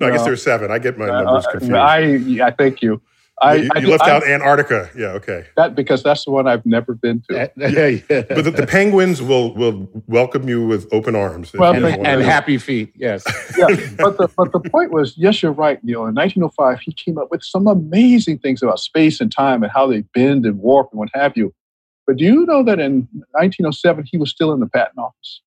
no, 0.00 0.06
I 0.06 0.10
guess 0.10 0.22
there 0.22 0.32
were 0.32 0.36
seven. 0.36 0.70
I 0.70 0.78
get 0.78 0.98
my 0.98 1.08
uh, 1.08 1.22
numbers 1.22 1.46
confused. 1.46 1.74
I, 1.74 2.46
I 2.46 2.50
thank 2.50 2.82
you. 2.82 3.00
I, 3.42 3.54
you, 3.54 3.70
you 3.80 3.88
left 3.88 4.04
I, 4.04 4.10
out 4.10 4.26
Antarctica. 4.26 4.88
Yeah, 4.96 5.08
okay. 5.08 5.46
That 5.56 5.74
because 5.74 6.02
that's 6.02 6.24
the 6.24 6.30
one 6.30 6.46
I've 6.46 6.64
never 6.64 6.94
been 6.94 7.22
to. 7.28 7.50
yeah, 7.56 7.86
yeah. 7.86 8.22
But 8.28 8.44
the, 8.44 8.50
the, 8.50 8.66
penguins 8.66 9.20
will 9.20 9.54
will 9.54 9.88
welcome 10.06 10.48
you 10.48 10.64
with 10.66 10.88
open 10.92 11.16
arms. 11.16 11.52
Well, 11.52 11.74
and, 11.74 12.06
and 12.06 12.22
happy 12.22 12.56
feet. 12.58 12.92
Yes. 12.94 13.24
yeah, 13.58 13.66
but 13.98 14.16
the 14.16 14.28
but 14.36 14.52
the 14.52 14.60
point 14.60 14.92
was, 14.92 15.16
yes, 15.18 15.42
you're 15.42 15.52
right, 15.52 15.82
Neil. 15.82 16.06
In 16.06 16.14
1905, 16.14 16.80
he 16.80 16.92
came 16.92 17.18
up 17.18 17.28
with 17.30 17.42
some 17.42 17.66
amazing 17.66 18.38
things 18.38 18.62
about 18.62 18.78
space 18.78 19.20
and 19.20 19.32
time 19.32 19.62
and 19.62 19.72
how 19.72 19.86
they 19.86 20.02
bend 20.14 20.46
and 20.46 20.58
warp 20.60 20.90
and 20.92 20.98
what 21.00 21.08
have 21.14 21.36
you. 21.36 21.52
But 22.06 22.16
do 22.16 22.24
you 22.24 22.46
know 22.46 22.62
that 22.64 22.78
in 22.80 23.08
1907 23.32 24.04
he 24.10 24.18
was 24.18 24.30
still 24.30 24.52
in 24.52 24.60
the 24.60 24.68
patent 24.68 24.98
office? 24.98 25.40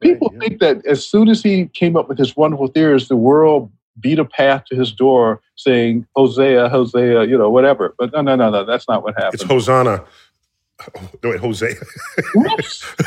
People 0.00 0.28
right, 0.28 0.34
yeah. 0.34 0.48
think 0.48 0.60
that 0.60 0.86
as 0.86 1.06
soon 1.06 1.28
as 1.28 1.42
he 1.42 1.66
came 1.66 1.96
up 1.96 2.08
with 2.08 2.18
his 2.18 2.36
wonderful 2.36 2.68
theories, 2.68 3.08
the 3.08 3.16
world 3.16 3.70
beat 4.00 4.18
a 4.18 4.24
path 4.24 4.64
to 4.66 4.76
his 4.76 4.92
door 4.92 5.40
saying, 5.56 6.06
Hosea, 6.16 6.68
Hosea, 6.68 7.24
you 7.24 7.38
know, 7.38 7.50
whatever. 7.50 7.94
But 7.98 8.12
no, 8.12 8.22
no, 8.22 8.36
no, 8.36 8.50
no, 8.50 8.64
that's 8.64 8.88
not 8.88 9.02
what 9.02 9.14
happened. 9.14 9.34
It's 9.34 9.42
Hosanna. 9.44 10.04
No, 11.22 11.30
wait, 11.30 11.40
Hosea. 11.40 11.74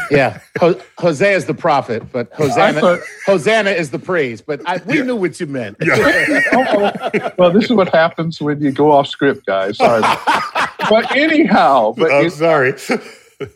yeah, 0.09 0.39
Ho- 0.59 0.79
Hosea 0.97 1.35
is 1.35 1.45
the 1.45 1.53
prophet, 1.53 2.11
but 2.11 2.31
Hosanna, 2.33 2.79
thought, 2.79 2.99
Hosanna 3.25 3.71
is 3.71 3.91
the 3.91 3.99
praise. 3.99 4.41
But 4.41 4.61
I, 4.65 4.77
we 4.85 4.97
yeah. 4.97 5.03
knew 5.03 5.17
what 5.17 5.39
you 5.39 5.47
meant. 5.47 5.75
Yeah. 5.81 6.41
oh, 6.53 7.31
well, 7.37 7.51
this 7.51 7.65
is 7.65 7.73
what 7.73 7.89
happens 7.89 8.41
when 8.41 8.61
you 8.61 8.71
go 8.71 8.91
off 8.91 9.07
script, 9.07 9.45
guys. 9.45 9.77
Sorry, 9.77 10.01
but 10.89 11.13
anyhow, 11.15 11.93
but 11.97 12.11
I'm 12.11 12.29
sorry. 12.29 12.73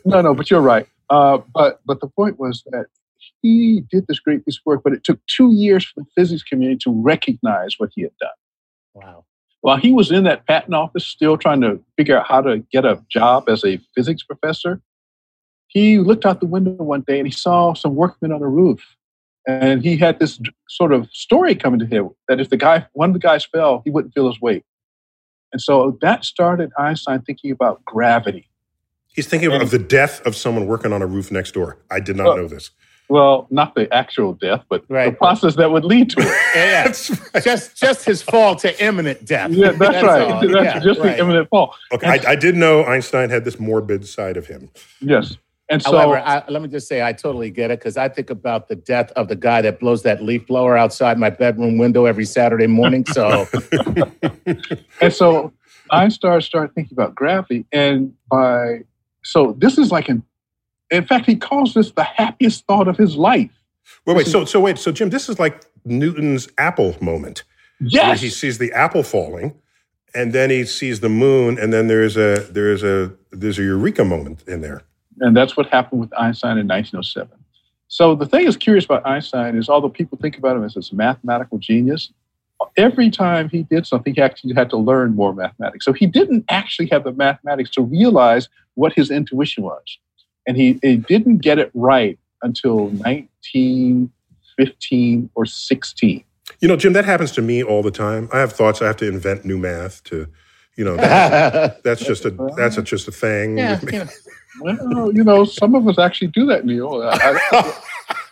no, 0.04 0.20
no, 0.20 0.34
but 0.34 0.50
you're 0.50 0.60
right. 0.60 0.86
Uh, 1.08 1.38
but 1.54 1.80
but 1.86 2.00
the 2.00 2.08
point 2.08 2.38
was 2.38 2.62
that 2.66 2.86
he 3.42 3.82
did 3.90 4.06
this 4.06 4.20
great 4.20 4.44
piece 4.44 4.56
of 4.56 4.62
work, 4.64 4.82
but 4.82 4.92
it 4.92 5.04
took 5.04 5.18
two 5.26 5.52
years 5.52 5.84
for 5.84 6.00
the 6.00 6.06
physics 6.16 6.42
community 6.42 6.78
to 6.84 6.92
recognize 6.92 7.74
what 7.78 7.90
he 7.94 8.02
had 8.02 8.16
done. 8.20 8.30
Wow. 8.94 9.24
While 9.60 9.76
he 9.76 9.92
was 9.92 10.10
in 10.10 10.24
that 10.24 10.46
patent 10.46 10.74
office, 10.74 11.06
still 11.06 11.36
trying 11.36 11.60
to 11.60 11.80
figure 11.96 12.18
out 12.18 12.26
how 12.26 12.40
to 12.40 12.58
get 12.72 12.84
a 12.84 13.04
job 13.10 13.48
as 13.48 13.64
a 13.64 13.78
physics 13.94 14.22
professor, 14.22 14.80
he 15.68 15.98
looked 15.98 16.26
out 16.26 16.40
the 16.40 16.46
window 16.46 16.72
one 16.72 17.02
day 17.02 17.18
and 17.18 17.26
he 17.26 17.32
saw 17.32 17.74
some 17.74 17.94
workmen 17.94 18.32
on 18.32 18.42
a 18.42 18.48
roof. 18.48 18.96
And 19.46 19.82
he 19.82 19.96
had 19.96 20.18
this 20.18 20.40
sort 20.68 20.92
of 20.92 21.08
story 21.12 21.54
coming 21.54 21.80
to 21.80 21.86
him 21.86 22.10
that 22.28 22.40
if 22.40 22.50
the 22.50 22.56
guy, 22.56 22.86
one 22.92 23.10
of 23.10 23.14
the 23.14 23.20
guys 23.20 23.44
fell, 23.44 23.82
he 23.84 23.90
wouldn't 23.90 24.14
feel 24.14 24.28
his 24.28 24.40
weight. 24.40 24.64
And 25.52 25.60
so 25.60 25.98
that 26.00 26.24
started 26.24 26.70
Einstein 26.78 27.22
thinking 27.22 27.50
about 27.50 27.84
gravity. 27.84 28.48
He's 29.14 29.26
thinking 29.26 29.52
and, 29.52 29.62
of 29.62 29.70
the 29.70 29.78
death 29.78 30.24
of 30.26 30.34
someone 30.36 30.66
working 30.66 30.92
on 30.92 31.02
a 31.02 31.06
roof 31.06 31.30
next 31.30 31.52
door. 31.52 31.78
I 31.90 32.00
did 32.00 32.16
not 32.16 32.26
well, 32.26 32.36
know 32.38 32.48
this. 32.48 32.70
Well, 33.12 33.46
not 33.50 33.74
the 33.74 33.92
actual 33.92 34.32
death, 34.32 34.64
but 34.70 34.84
right. 34.88 35.10
the 35.10 35.16
process 35.18 35.56
that 35.56 35.70
would 35.70 35.84
lead 35.84 36.08
to 36.12 36.20
it. 36.20 36.24
yeah, 36.54 36.84
right. 37.34 37.44
just 37.44 37.76
just 37.76 38.06
his 38.06 38.22
fall 38.22 38.56
to 38.56 38.82
imminent 38.82 39.26
death. 39.26 39.50
Yeah, 39.50 39.72
that's, 39.72 39.78
that's 39.78 40.02
right. 40.02 40.30
All. 40.30 40.40
That's 40.40 40.52
yeah, 40.54 40.78
just 40.78 40.98
right. 40.98 41.14
the 41.14 41.18
imminent 41.18 41.50
fall. 41.50 41.74
Okay, 41.92 42.06
I, 42.06 42.30
I, 42.30 42.36
did 42.36 42.56
know 42.56 42.84
Einstein 42.84 43.28
had 43.28 43.44
this 43.44 43.60
morbid 43.60 44.08
side 44.08 44.38
of 44.38 44.46
him. 44.46 44.70
Yes. 45.00 45.36
And 45.68 45.82
so, 45.82 45.92
However, 45.92 46.22
I, 46.24 46.42
let 46.48 46.62
me 46.62 46.68
just 46.68 46.88
say, 46.88 47.02
I 47.02 47.12
totally 47.12 47.50
get 47.50 47.70
it 47.70 47.80
because 47.80 47.98
I 47.98 48.08
think 48.08 48.30
about 48.30 48.68
the 48.68 48.76
death 48.76 49.10
of 49.12 49.28
the 49.28 49.36
guy 49.36 49.60
that 49.60 49.78
blows 49.78 50.04
that 50.04 50.22
leaf 50.22 50.46
blower 50.46 50.78
outside 50.78 51.18
my 51.18 51.28
bedroom 51.28 51.76
window 51.76 52.06
every 52.06 52.24
Saturday 52.24 52.66
morning. 52.66 53.04
So, 53.04 53.46
and 55.02 55.12
so 55.12 55.52
Einstein 55.90 56.40
started 56.40 56.74
thinking 56.74 56.94
about 56.94 57.14
gravity, 57.14 57.66
and 57.72 58.14
by 58.30 58.84
so 59.22 59.54
this 59.58 59.76
is 59.76 59.90
like 59.90 60.08
an 60.08 60.22
in 60.92 61.06
fact, 61.06 61.26
he 61.26 61.36
calls 61.36 61.74
this 61.74 61.90
the 61.92 62.04
happiest 62.04 62.66
thought 62.66 62.86
of 62.86 62.96
his 62.96 63.16
life. 63.16 63.50
Wait, 64.06 64.16
wait. 64.16 64.26
So, 64.26 64.44
so 64.44 64.60
wait. 64.60 64.78
So, 64.78 64.92
Jim, 64.92 65.10
this 65.10 65.28
is 65.28 65.38
like 65.38 65.64
Newton's 65.84 66.48
apple 66.58 66.94
moment. 67.00 67.44
Yes. 67.80 68.20
he 68.20 68.28
sees 68.28 68.58
the 68.58 68.72
apple 68.72 69.02
falling, 69.02 69.54
and 70.14 70.32
then 70.32 70.50
he 70.50 70.64
sees 70.64 71.00
the 71.00 71.08
moon, 71.08 71.58
and 71.58 71.72
then 71.72 71.88
there's 71.88 72.16
a 72.16 72.46
there's 72.50 72.84
a 72.84 73.12
there's 73.32 73.58
a 73.58 73.62
eureka 73.62 74.04
moment 74.04 74.44
in 74.46 74.60
there. 74.60 74.82
And 75.20 75.36
that's 75.36 75.56
what 75.56 75.66
happened 75.66 76.00
with 76.00 76.12
Einstein 76.18 76.58
in 76.58 76.68
1907. 76.68 77.30
So 77.88 78.14
the 78.14 78.26
thing 78.26 78.44
that's 78.44 78.56
curious 78.56 78.84
about 78.84 79.06
Einstein 79.06 79.56
is, 79.56 79.68
although 79.68 79.88
people 79.88 80.18
think 80.18 80.38
about 80.38 80.56
him 80.56 80.64
as 80.64 80.74
this 80.74 80.92
mathematical 80.92 81.58
genius, 81.58 82.10
every 82.76 83.10
time 83.10 83.48
he 83.48 83.64
did 83.64 83.86
something, 83.86 84.14
he 84.14 84.20
actually 84.20 84.54
had 84.54 84.70
to 84.70 84.76
learn 84.76 85.14
more 85.14 85.34
mathematics. 85.34 85.84
So 85.84 85.92
he 85.92 86.06
didn't 86.06 86.44
actually 86.48 86.88
have 86.88 87.04
the 87.04 87.12
mathematics 87.12 87.70
to 87.70 87.82
realize 87.82 88.48
what 88.74 88.92
his 88.94 89.10
intuition 89.10 89.64
was 89.64 89.98
and 90.46 90.56
he, 90.56 90.78
he 90.82 90.96
didn't 90.96 91.38
get 91.38 91.58
it 91.58 91.70
right 91.74 92.18
until 92.42 92.88
1915 92.88 95.30
or 95.34 95.46
16. 95.46 96.24
You 96.60 96.68
know, 96.68 96.76
Jim, 96.76 96.92
that 96.92 97.04
happens 97.04 97.32
to 97.32 97.42
me 97.42 97.62
all 97.62 97.82
the 97.82 97.90
time. 97.90 98.28
I 98.32 98.38
have 98.40 98.52
thoughts. 98.52 98.82
I 98.82 98.86
have 98.86 98.96
to 98.98 99.08
invent 99.08 99.44
new 99.44 99.58
math 99.58 100.04
to 100.04 100.28
you 100.76 100.84
know, 100.84 100.96
that, 100.96 101.82
that's 101.84 102.04
just 102.04 102.24
a 102.24 102.30
that's 102.56 102.78
a, 102.78 102.82
just 102.82 103.08
a 103.08 103.12
thing. 103.12 103.58
yeah, 103.58 103.80
you 103.82 103.98
know, 103.98 104.06
Well, 104.60 105.14
you 105.14 105.24
know, 105.24 105.44
some 105.44 105.74
of 105.74 105.86
us 105.88 105.98
actually 105.98 106.28
do 106.28 106.46
that, 106.46 106.64
Neil. 106.64 107.02
I, 107.02 107.38
I, 107.52 107.78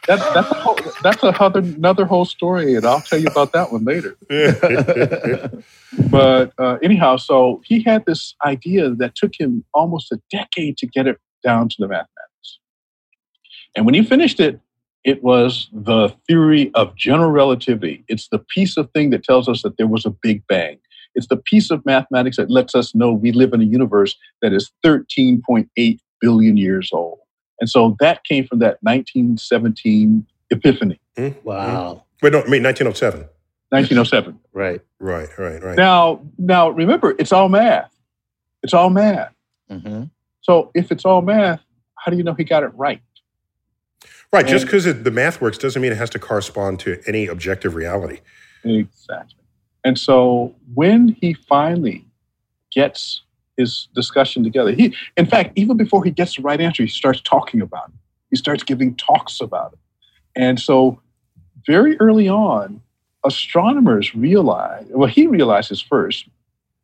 that, 0.06 0.34
that's 0.34 0.50
a 0.50 0.54
whole, 0.54 0.78
that's 1.02 1.22
a 1.22 1.42
other, 1.42 1.60
another 1.60 2.04
whole 2.04 2.24
story, 2.24 2.74
and 2.74 2.86
I'll 2.86 3.00
tell 3.00 3.18
you 3.18 3.28
about 3.28 3.52
that 3.52 3.72
one 3.72 3.84
later. 3.84 4.16
But 6.08 6.52
uh, 6.56 6.78
anyhow, 6.84 7.16
so 7.16 7.60
he 7.64 7.82
had 7.82 8.06
this 8.06 8.36
idea 8.44 8.90
that 8.90 9.16
took 9.16 9.32
him 9.38 9.64
almost 9.74 10.12
a 10.12 10.20
decade 10.30 10.78
to 10.78 10.86
get 10.86 11.08
it 11.08 11.18
down 11.42 11.68
to 11.68 11.76
the 11.78 11.88
mathematics. 11.88 12.58
And 13.76 13.86
when 13.86 13.94
he 13.94 14.02
finished 14.02 14.40
it, 14.40 14.60
it 15.04 15.22
was 15.22 15.68
the 15.72 16.08
theory 16.26 16.70
of 16.74 16.94
general 16.96 17.30
relativity. 17.30 18.04
It's 18.08 18.28
the 18.28 18.38
piece 18.38 18.76
of 18.76 18.90
thing 18.90 19.10
that 19.10 19.24
tells 19.24 19.48
us 19.48 19.62
that 19.62 19.76
there 19.78 19.86
was 19.86 20.04
a 20.04 20.10
big 20.10 20.46
bang. 20.46 20.78
It's 21.14 21.26
the 21.28 21.36
piece 21.36 21.70
of 21.70 21.84
mathematics 21.86 22.36
that 22.36 22.50
lets 22.50 22.74
us 22.74 22.94
know 22.94 23.12
we 23.12 23.32
live 23.32 23.52
in 23.52 23.60
a 23.60 23.64
universe 23.64 24.16
that 24.42 24.52
is 24.52 24.70
13.8 24.84 25.98
billion 26.20 26.56
years 26.56 26.90
old. 26.92 27.18
And 27.60 27.68
so 27.68 27.96
that 28.00 28.24
came 28.24 28.46
from 28.46 28.58
that 28.60 28.78
1917 28.82 30.26
epiphany, 30.50 31.00
wow. 31.44 32.04
Wait, 32.22 32.32
no, 32.32 32.40
I 32.40 32.48
mean 32.48 32.62
1907. 32.62 33.20
1907. 33.70 34.38
Right. 34.52 34.80
Right, 34.98 35.28
right, 35.38 35.62
right. 35.62 35.76
Now, 35.76 36.20
now 36.36 36.70
remember, 36.70 37.14
it's 37.20 37.30
all 37.30 37.48
math. 37.48 37.90
It's 38.64 38.74
all 38.74 38.90
math. 38.90 39.32
hmm 39.70 40.04
So 40.40 40.70
if 40.74 40.90
it's 40.90 41.04
all 41.04 41.22
math, 41.22 41.60
how 41.96 42.10
do 42.10 42.16
you 42.16 42.22
know 42.22 42.34
he 42.34 42.44
got 42.44 42.62
it 42.62 42.72
right? 42.74 43.00
right, 44.32 44.46
just 44.46 44.64
because 44.64 44.84
the 44.84 45.10
math 45.10 45.40
works 45.40 45.58
doesn't 45.58 45.80
mean 45.82 45.92
it 45.92 45.98
has 45.98 46.10
to 46.10 46.18
correspond 46.18 46.80
to 46.80 47.00
any 47.06 47.26
objective 47.26 47.74
reality. 47.74 48.20
Exactly. 48.64 49.44
And 49.84 49.98
so 49.98 50.54
when 50.74 51.08
he 51.08 51.32
finally 51.34 52.06
gets 52.70 53.22
his 53.56 53.88
discussion 53.94 54.44
together, 54.44 54.72
he, 54.72 54.94
in 55.16 55.26
fact, 55.26 55.52
even 55.56 55.76
before 55.76 56.04
he 56.04 56.10
gets 56.10 56.36
the 56.36 56.42
right 56.42 56.60
answer, 56.60 56.82
he 56.82 56.88
starts 56.88 57.20
talking 57.20 57.60
about 57.60 57.88
it. 57.88 57.94
He 58.30 58.36
starts 58.36 58.62
giving 58.62 58.94
talks 58.94 59.40
about 59.40 59.72
it. 59.72 59.78
And 60.36 60.60
so 60.60 61.00
very 61.66 61.98
early 61.98 62.28
on, 62.28 62.80
astronomers 63.24 64.14
realize, 64.14 64.86
well, 64.90 65.08
he 65.08 65.26
realizes 65.26 65.80
first 65.80 66.26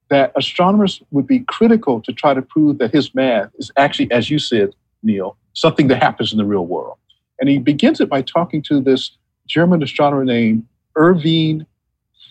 that 0.09 0.33
astronomers 0.37 1.03
would 1.11 1.27
be 1.27 1.41
critical 1.41 2.01
to 2.03 2.13
try 2.13 2.35
to 2.35 2.43
prove 2.43 2.79
that 2.79 2.93
his 2.93 3.15
math 3.15 3.51
is 3.59 3.71
actually, 3.77 4.11
as 4.11 4.31
you 4.31 4.39
said, 4.39 4.75
Neil, 5.03 5.37
something 5.53 5.89
that 5.89 6.03
happens 6.03 6.33
in 6.33 6.39
the 6.39 6.45
real 6.45 6.67
world. 6.67 6.99
And 7.41 7.49
he 7.49 7.59
begins 7.59 8.01
it 8.01 8.09
by 8.09 8.23
talking 8.23 8.63
to 8.63 8.81
this 8.81 9.17
German 9.47 9.83
astronomer 9.83 10.25
named 10.25 10.67
Irving 10.95 11.67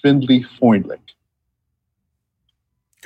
Finlay 0.01 0.45
Freundlich. 0.59 0.99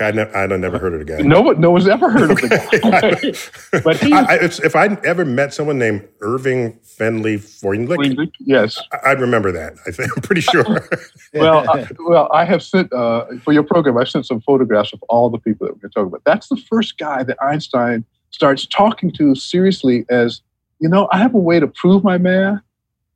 I 0.01 0.12
ne- 0.12 0.32
I'd 0.34 0.50
never 0.60 0.77
heard 0.79 0.94
of 0.94 1.00
the 1.00 1.06
guy. 1.06 1.22
No 1.22 1.41
one, 1.41 1.60
no 1.60 1.72
one's 1.72 1.88
ever 1.88 2.10
heard 2.10 2.32
of 2.32 2.38
the 2.38 2.48
guy. 3.72 3.82
But 3.84 3.98
he- 3.98 4.13
I, 4.13 4.22
I, 4.22 4.34
it's, 4.36 4.60
if 4.60 4.75
I'd 4.75 5.03
ever 5.06 5.25
met 5.25 5.53
someone 5.53 5.77
named 5.77 6.08
Irving 6.22 6.79
Fenley 6.84 7.38
Freundlich, 7.38 8.32
yes. 8.39 8.79
I- 8.91 9.12
I'd 9.12 9.20
remember 9.22 9.51
that. 9.51 9.74
I 9.88 9.91
think 9.91 10.15
I'm 10.15 10.22
pretty 10.22 10.41
sure. 10.41 10.63
Well, 11.34 11.70
I, 11.70 11.88
well, 12.00 12.27
I 12.34 12.44
have 12.44 12.63
sent 12.63 12.91
uh, 12.91 13.25
for 13.44 13.53
your 13.53 13.62
program. 13.62 13.98
I've 14.00 14.10
sent 14.10 14.25
some 14.25 14.41
photographs 14.41 14.94
of 14.94 15.03
all 15.10 15.29
the 15.29 15.38
people 15.38 15.68
that 15.68 15.74
we're 15.74 15.82
going 15.82 15.91
to 15.91 16.00
talk 16.00 16.08
about. 16.08 16.24
That's 16.25 16.48
the 16.48 16.58
first 16.58 16.98
guy 16.98 17.22
that 17.22 17.38
Einstein 17.39 18.03
starts 18.32 18.65
talking 18.65 19.12
to 19.12 19.36
seriously. 19.36 20.06
As 20.10 20.41
you 20.79 20.89
know, 20.89 21.08
I 21.12 21.20
have 21.20 21.36
a 21.36 21.38
way 21.39 21.60
to 21.60 21.68
prove 21.68 22.03
my 22.03 22.18
math. 22.18 22.62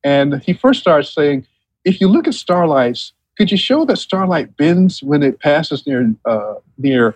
And 0.04 0.44
he 0.44 0.54
first 0.54 0.82
starts 0.82 1.12
saying, 1.12 1.48
if 1.86 2.00
you 2.00 2.08
look 2.08 2.28
at 2.28 2.36
starlights, 2.36 3.14
could 3.38 3.52
you 3.52 3.58
show 3.58 3.86
that 3.86 3.98
starlight 3.98 4.56
bends 4.58 5.02
when 5.02 5.24
it 5.24 5.40
passes 5.40 5.86
near 5.88 6.14
uh, 6.26 6.56
near 6.78 7.16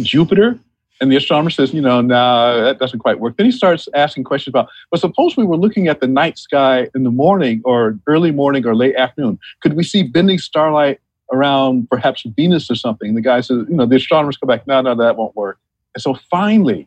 Jupiter? 0.00 0.58
And 1.00 1.10
the 1.10 1.16
astronomer 1.16 1.48
says, 1.48 1.72
you 1.72 1.80
know, 1.80 2.02
no, 2.02 2.14
nah, 2.14 2.62
that 2.62 2.78
doesn't 2.78 2.98
quite 2.98 3.20
work. 3.20 3.38
Then 3.38 3.46
he 3.46 3.52
starts 3.52 3.88
asking 3.94 4.24
questions 4.24 4.52
about, 4.52 4.68
but 4.90 5.00
suppose 5.00 5.34
we 5.34 5.44
were 5.44 5.56
looking 5.56 5.88
at 5.88 6.00
the 6.00 6.06
night 6.06 6.36
sky 6.36 6.88
in 6.94 7.04
the 7.04 7.10
morning 7.10 7.62
or 7.64 7.98
early 8.06 8.32
morning 8.32 8.66
or 8.66 8.74
late 8.74 8.96
afternoon. 8.96 9.38
Could 9.62 9.74
we 9.74 9.82
see 9.82 10.02
bending 10.02 10.36
starlight 10.36 11.00
around 11.32 11.88
perhaps 11.88 12.22
Venus 12.36 12.70
or 12.70 12.74
something? 12.74 13.14
The 13.14 13.22
guy 13.22 13.40
says, 13.40 13.64
you 13.70 13.76
know, 13.76 13.86
the 13.86 13.96
astronomers 13.96 14.36
come 14.36 14.48
back, 14.48 14.66
no, 14.66 14.82
no, 14.82 14.94
that 14.94 15.16
won't 15.16 15.34
work. 15.34 15.58
And 15.94 16.02
so 16.02 16.18
finally, 16.30 16.86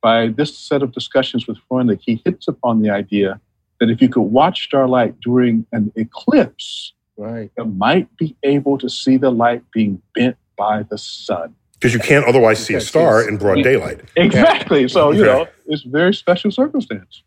by 0.00 0.28
this 0.28 0.56
set 0.56 0.82
of 0.82 0.92
discussions 0.92 1.48
with 1.48 1.58
Freundlich, 1.68 2.02
he 2.02 2.22
hits 2.24 2.46
upon 2.46 2.82
the 2.82 2.90
idea 2.90 3.40
that 3.80 3.90
if 3.90 4.00
you 4.00 4.08
could 4.08 4.22
watch 4.22 4.64
starlight 4.64 5.18
during 5.20 5.66
an 5.72 5.92
eclipse, 5.96 6.92
right. 7.18 7.50
you 7.58 7.64
might 7.64 8.16
be 8.16 8.36
able 8.42 8.78
to 8.78 8.88
see 8.88 9.16
the 9.16 9.30
light 9.30 9.62
being 9.72 10.00
bent 10.14 10.36
by 10.56 10.84
the 10.84 10.96
sun. 10.96 11.54
Because 11.74 11.94
you 11.94 12.00
can't 12.00 12.24
otherwise 12.24 12.64
see 12.64 12.74
a 12.74 12.80
star 12.80 13.28
in 13.28 13.36
broad 13.36 13.62
daylight. 13.62 14.00
Exactly. 14.16 14.88
So, 14.88 15.12
you 15.12 15.24
know, 15.24 15.46
it's 15.66 15.84
a 15.84 15.88
very 15.88 16.14
special 16.14 16.50
circumstance. 16.50 17.22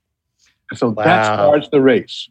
And 0.69 0.77
so 0.77 0.91
that 0.91 1.05
Wow. 1.05 1.35
starts 1.35 1.69
the 1.69 1.79
race. 1.81 2.29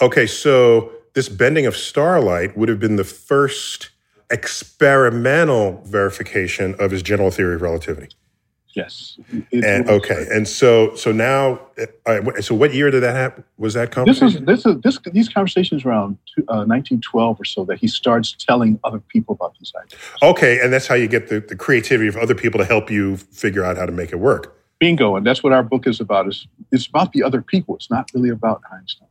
Okay, 0.00 0.26
so 0.26 0.92
this 1.14 1.28
bending 1.28 1.66
of 1.66 1.76
starlight 1.76 2.56
would 2.56 2.68
have 2.68 2.78
been 2.78 2.96
the 2.96 3.04
first 3.04 3.90
experimental 4.30 5.82
verification 5.84 6.74
of 6.78 6.90
his 6.90 7.02
general 7.02 7.30
theory 7.30 7.56
of 7.56 7.62
relativity. 7.62 8.08
Yes. 8.74 9.18
It 9.52 9.64
And 9.64 9.86
was- 9.86 9.96
okay, 10.02 10.26
and 10.32 10.48
so 10.48 10.94
so 10.96 11.12
now, 11.12 11.60
uh, 11.78 11.86
uh, 12.06 12.40
so 12.40 12.54
what 12.54 12.74
year 12.74 12.90
did 12.90 13.02
that 13.02 13.14
happen? 13.14 13.44
Was 13.56 13.74
that 13.74 13.92
This 14.04 14.20
is 14.20 14.40
this 14.40 14.66
is 14.66 14.80
this 14.82 14.98
these 15.12 15.28
conversations 15.28 15.84
around 15.84 16.18
uh, 16.48 16.64
1912 16.66 17.40
or 17.40 17.44
so 17.44 17.64
that 17.66 17.78
he 17.78 17.86
starts 17.86 18.32
telling 18.38 18.78
other 18.82 18.98
people 18.98 19.34
about 19.34 19.54
these 19.60 19.72
ideas. 19.80 20.00
Okay, 20.22 20.58
and 20.60 20.72
that's 20.72 20.86
how 20.88 20.94
you 20.96 21.06
get 21.08 21.28
the, 21.28 21.40
the 21.40 21.56
creativity 21.56 22.08
of 22.08 22.16
other 22.16 22.34
people 22.34 22.58
to 22.58 22.64
help 22.64 22.90
you 22.90 23.16
figure 23.16 23.64
out 23.64 23.76
how 23.76 23.86
to 23.86 23.92
make 23.92 24.12
it 24.12 24.18
work. 24.18 24.56
Bingo, 24.80 25.14
and 25.16 25.24
that's 25.24 25.42
what 25.44 25.52
our 25.52 25.62
book 25.62 25.86
is 25.86 26.00
about. 26.00 26.26
Is 26.26 26.46
it's 26.72 26.86
about 26.86 27.12
the 27.12 27.22
other 27.22 27.42
people. 27.42 27.76
It's 27.76 27.90
not 27.90 28.10
really 28.14 28.30
about 28.30 28.60
Einstein. 28.72 29.08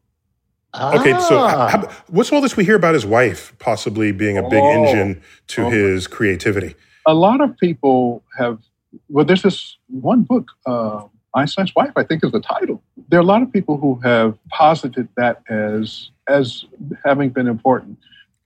Okay, 0.75 1.11
so 1.29 1.37
Ah. 1.37 1.67
how, 1.69 1.89
what's 2.07 2.31
all 2.31 2.41
this 2.41 2.57
we 2.57 2.65
hear 2.65 2.75
about 2.75 2.95
his 2.95 3.05
wife 3.05 3.53
possibly 3.59 4.11
being 4.11 4.37
a 4.37 4.43
big 4.49 4.61
Oh. 4.63 4.71
engine 4.83 5.21
to 5.49 5.65
Oh. 5.65 5.69
his 5.69 6.07
creativity? 6.07 6.75
A 7.05 7.13
lot 7.13 7.39
of 7.41 7.55
people 7.57 8.23
have. 8.37 8.59
Well, 9.09 9.25
there's 9.25 9.41
this 9.41 9.77
one 9.87 10.23
book, 10.23 10.49
uh, 10.65 11.03
Einstein's 11.35 11.73
wife. 11.75 11.91
I 11.95 12.03
think 12.03 12.23
is 12.23 12.31
the 12.31 12.39
title. 12.39 12.81
There 13.09 13.19
are 13.19 13.23
a 13.23 13.25
lot 13.25 13.41
of 13.41 13.51
people 13.51 13.77
who 13.77 13.99
have 14.03 14.37
posited 14.49 15.07
that 15.17 15.41
as 15.49 16.09
as 16.27 16.65
having 17.05 17.29
been 17.29 17.47
important, 17.47 17.97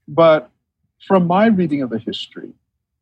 but 0.06 0.50
from 1.06 1.26
my 1.26 1.46
reading 1.46 1.82
of 1.82 1.90
the 1.90 1.98
history, 1.98 2.52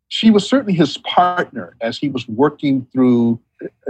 she 0.08 0.30
was 0.30 0.48
certainly 0.48 0.74
his 0.74 0.98
partner 0.98 1.76
as 1.80 1.98
he 1.98 2.08
was 2.08 2.28
working 2.28 2.86
through 2.92 3.40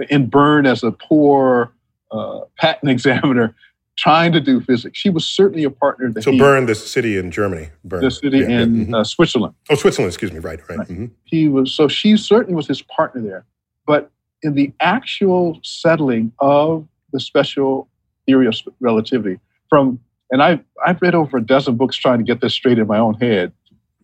in 0.08 0.28
Bern 0.28 0.66
as 0.66 0.82
a 0.82 0.92
poor 0.92 1.72
uh, 2.10 2.40
patent 2.58 2.90
examiner 2.96 3.54
trying 3.96 4.32
to 4.32 4.40
do 4.40 4.60
physics. 4.60 4.98
She 4.98 5.10
was 5.10 5.26
certainly 5.26 5.64
a 5.64 5.70
partner 5.70 6.12
that 6.12 6.22
So 6.22 6.30
he, 6.32 6.38
Bern, 6.38 6.66
the 6.66 6.74
city 6.74 7.16
in 7.16 7.30
Germany, 7.30 7.70
Bern, 7.84 8.02
the 8.02 8.10
city 8.10 8.38
Yeah, 8.38 8.48
yeah, 8.48 8.60
in 8.62 8.86
mhm. 8.88 8.94
uh, 8.94 9.04
Switzerland. 9.04 9.54
oh 9.70 9.74
Switzerland, 9.74 10.10
excuse 10.10 10.32
me, 10.32 10.38
right, 10.38 10.60
right. 10.68 10.78
Right. 10.78 10.88
mhm. 10.88 11.10
He 11.24 11.48
was 11.48 11.72
so 11.72 11.88
she 11.88 12.16
certainly 12.16 12.54
was 12.54 12.66
his 12.66 12.82
partner 12.82 13.22
there. 13.22 13.44
But 13.86 14.10
in 14.42 14.54
the 14.54 14.72
actual 14.80 15.58
settling 15.62 16.32
of 16.40 16.86
the 17.12 17.20
special 17.20 17.88
theory 18.26 18.46
of 18.46 18.54
relativity, 18.80 19.38
from 19.70 19.98
and 20.30 20.42
I've 20.42 20.60
I've 20.84 21.00
read 21.00 21.14
over 21.14 21.38
a 21.38 21.42
dozen 21.42 21.76
books 21.76 21.96
trying 21.96 22.18
to 22.18 22.24
get 22.24 22.40
this 22.40 22.52
straight 22.52 22.78
in 22.78 22.86
my 22.86 22.98
own 22.98 23.14
head. 23.14 23.52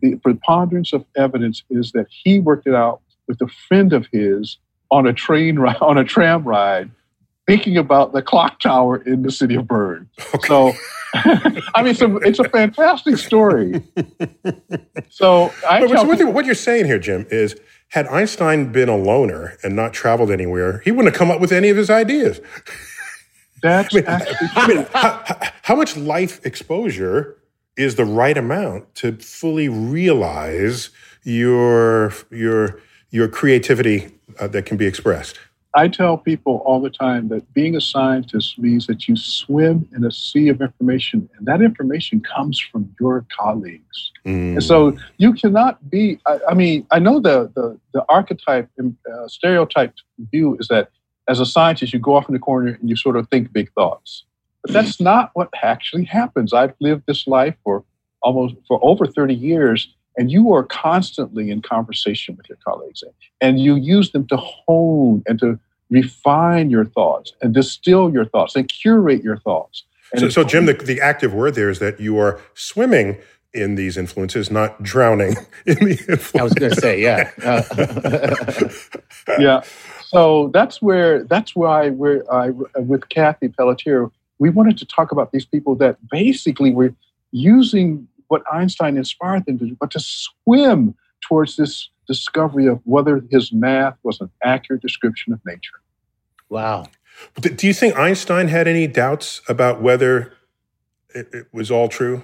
The 0.00 0.16
preponderance 0.16 0.92
of 0.92 1.04
evidence 1.16 1.62
is 1.70 1.92
that 1.92 2.06
he 2.10 2.40
worked 2.40 2.66
it 2.66 2.74
out 2.74 3.02
with 3.28 3.40
a 3.40 3.48
friend 3.68 3.92
of 3.92 4.06
his 4.10 4.58
on 4.90 5.06
a 5.06 5.12
train 5.12 5.58
ride, 5.58 5.76
on 5.80 5.98
a 5.98 6.04
tram 6.04 6.44
ride, 6.44 6.90
thinking 7.52 7.76
about 7.76 8.14
the 8.14 8.22
clock 8.22 8.58
tower 8.60 8.96
in 9.02 9.20
the 9.20 9.30
city 9.30 9.54
of 9.56 9.68
Bern. 9.68 10.08
So, 10.46 10.72
I 11.74 11.82
mean, 11.82 11.94
so 11.94 12.16
it's 12.18 12.38
a 12.38 12.48
fantastic 12.48 13.18
story. 13.18 13.82
So 15.10 15.52
I 15.68 15.86
tell 15.86 16.06
what, 16.06 16.18
what 16.32 16.46
you're 16.46 16.54
saying 16.54 16.86
here, 16.86 16.98
Jim, 16.98 17.26
is 17.30 17.54
had 17.88 18.06
Einstein 18.06 18.72
been 18.72 18.88
a 18.88 18.96
loner 18.96 19.58
and 19.62 19.76
not 19.76 19.92
traveled 19.92 20.30
anywhere, 20.30 20.80
he 20.84 20.90
wouldn't 20.90 21.12
have 21.14 21.18
come 21.18 21.30
up 21.30 21.38
with 21.38 21.52
any 21.52 21.68
of 21.68 21.76
his 21.76 21.90
ideas. 21.90 22.40
that's 23.62 23.94
actually 24.06 24.48
I 24.56 24.66
mean, 24.66 24.86
how, 24.94 25.22
how- 25.26 25.38
how 25.62 25.76
much 25.76 25.96
life 25.98 26.44
exposure 26.46 27.36
is 27.76 27.96
the 27.96 28.06
right 28.06 28.36
amount 28.38 28.94
to 28.96 29.12
fully 29.18 29.68
realize 29.68 30.90
your 31.24 32.14
your 32.30 32.80
your 33.10 33.28
creativity 33.28 34.18
uh, 34.40 34.48
that 34.48 34.64
can 34.64 34.78
be 34.78 34.86
expressed? 34.86 35.38
I 35.74 35.88
tell 35.88 36.18
people 36.18 36.62
all 36.66 36.80
the 36.80 36.90
time 36.90 37.28
that 37.28 37.50
being 37.54 37.74
a 37.76 37.80
scientist 37.80 38.58
means 38.58 38.86
that 38.88 39.08
you 39.08 39.16
swim 39.16 39.88
in 39.96 40.04
a 40.04 40.10
sea 40.10 40.48
of 40.48 40.60
information, 40.60 41.28
and 41.36 41.46
that 41.46 41.62
information 41.62 42.20
comes 42.20 42.60
from 42.60 42.94
your 43.00 43.24
colleagues. 43.34 44.12
Mm. 44.26 44.52
And 44.52 44.62
so 44.62 44.96
you 45.16 45.32
cannot 45.32 45.88
be. 45.88 46.18
I, 46.26 46.38
I 46.50 46.54
mean, 46.54 46.86
I 46.90 46.98
know 46.98 47.20
the 47.20 47.50
the, 47.54 47.78
the 47.94 48.04
archetype, 48.08 48.68
uh, 48.78 49.28
stereotyped 49.28 50.02
view 50.30 50.56
is 50.60 50.68
that 50.68 50.90
as 51.28 51.40
a 51.40 51.46
scientist, 51.46 51.92
you 51.92 51.98
go 51.98 52.16
off 52.16 52.28
in 52.28 52.34
the 52.34 52.38
corner 52.38 52.76
and 52.78 52.90
you 52.90 52.96
sort 52.96 53.16
of 53.16 53.28
think 53.28 53.52
big 53.52 53.72
thoughts. 53.72 54.24
But 54.62 54.72
that's 54.74 55.00
not 55.00 55.30
what 55.34 55.48
actually 55.62 56.04
happens. 56.04 56.52
I've 56.52 56.74
lived 56.80 57.04
this 57.06 57.26
life 57.26 57.54
for 57.64 57.82
almost 58.22 58.56
for 58.68 58.78
over 58.82 59.06
thirty 59.06 59.34
years, 59.34 59.88
and 60.16 60.30
you 60.30 60.52
are 60.52 60.64
constantly 60.64 61.50
in 61.50 61.62
conversation 61.62 62.36
with 62.36 62.48
your 62.48 62.58
colleagues, 62.64 63.02
and 63.40 63.60
you 63.60 63.76
use 63.76 64.12
them 64.12 64.26
to 64.28 64.36
hone 64.36 65.22
and 65.26 65.38
to 65.40 65.58
refine 65.90 66.70
your 66.70 66.86
thoughts 66.86 67.32
and 67.42 67.54
distill 67.54 68.12
your 68.12 68.24
thoughts 68.24 68.56
and 68.56 68.68
curate 68.68 69.22
your 69.22 69.36
thoughts. 69.38 69.84
So, 70.16 70.28
so, 70.28 70.44
Jim, 70.44 70.66
the, 70.66 70.74
the 70.74 71.00
active 71.00 71.32
word 71.32 71.54
there 71.54 71.70
is 71.70 71.78
that 71.78 71.98
you 71.98 72.18
are 72.18 72.40
swimming 72.54 73.18
in 73.54 73.74
these 73.74 73.96
influences, 73.96 74.50
not 74.50 74.82
drowning 74.82 75.36
in 75.66 75.76
the 75.76 75.98
influences. 76.08 76.34
I 76.34 76.42
was 76.42 76.54
going 76.54 76.72
to 76.72 76.80
say, 76.80 77.00
yeah, 77.00 77.30
yeah. 79.38 79.62
So 80.06 80.50
that's 80.52 80.82
where 80.82 81.24
that's 81.24 81.56
why 81.56 81.90
we're 81.90 82.24
I, 82.30 82.50
with 82.80 83.08
Cathie 83.08 83.48
Pelletier. 83.48 84.10
We 84.38 84.50
wanted 84.50 84.76
to 84.78 84.86
talk 84.86 85.12
about 85.12 85.32
these 85.32 85.44
people 85.44 85.74
that 85.76 85.96
basically 86.10 86.72
were 86.72 86.94
using 87.30 88.08
what 88.32 88.42
Einstein 88.50 88.96
inspired 88.96 89.44
them 89.44 89.58
to 89.58 89.66
do, 89.66 89.76
but 89.78 89.90
to 89.90 90.00
swim 90.00 90.94
towards 91.20 91.56
this 91.56 91.90
discovery 92.08 92.66
of 92.66 92.80
whether 92.84 93.22
his 93.30 93.52
math 93.52 93.94
was 94.02 94.22
an 94.22 94.30
accurate 94.42 94.80
description 94.80 95.34
of 95.34 95.40
nature. 95.44 95.78
Wow. 96.48 96.86
Do 97.38 97.66
you 97.66 97.74
think 97.74 97.94
Einstein 97.98 98.48
had 98.48 98.66
any 98.66 98.86
doubts 98.86 99.42
about 99.50 99.82
whether 99.82 100.32
it, 101.14 101.28
it 101.34 101.46
was 101.52 101.70
all 101.70 101.88
true? 101.88 102.22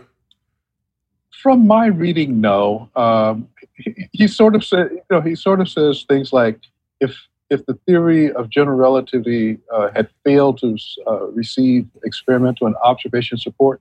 From 1.42 1.66
my 1.66 1.86
reading, 1.88 2.40
no. 2.40 2.88
Um, 2.96 3.48
he, 3.74 4.08
he, 4.12 4.26
sort 4.26 4.54
of 4.54 4.64
said, 4.64 4.88
you 4.90 5.02
know, 5.10 5.20
he 5.20 5.34
sort 5.34 5.60
of 5.60 5.68
says 5.68 6.06
things 6.08 6.32
like, 6.32 6.58
if 7.00 7.14
if 7.50 7.64
the 7.66 7.74
theory 7.86 8.32
of 8.32 8.50
general 8.50 8.76
relativity 8.76 9.58
uh, 9.72 9.88
had 9.94 10.08
failed 10.24 10.58
to 10.58 10.76
uh, 11.06 11.26
receive 11.28 11.86
experimental 12.04 12.66
and 12.66 12.76
observation 12.84 13.38
support, 13.38 13.80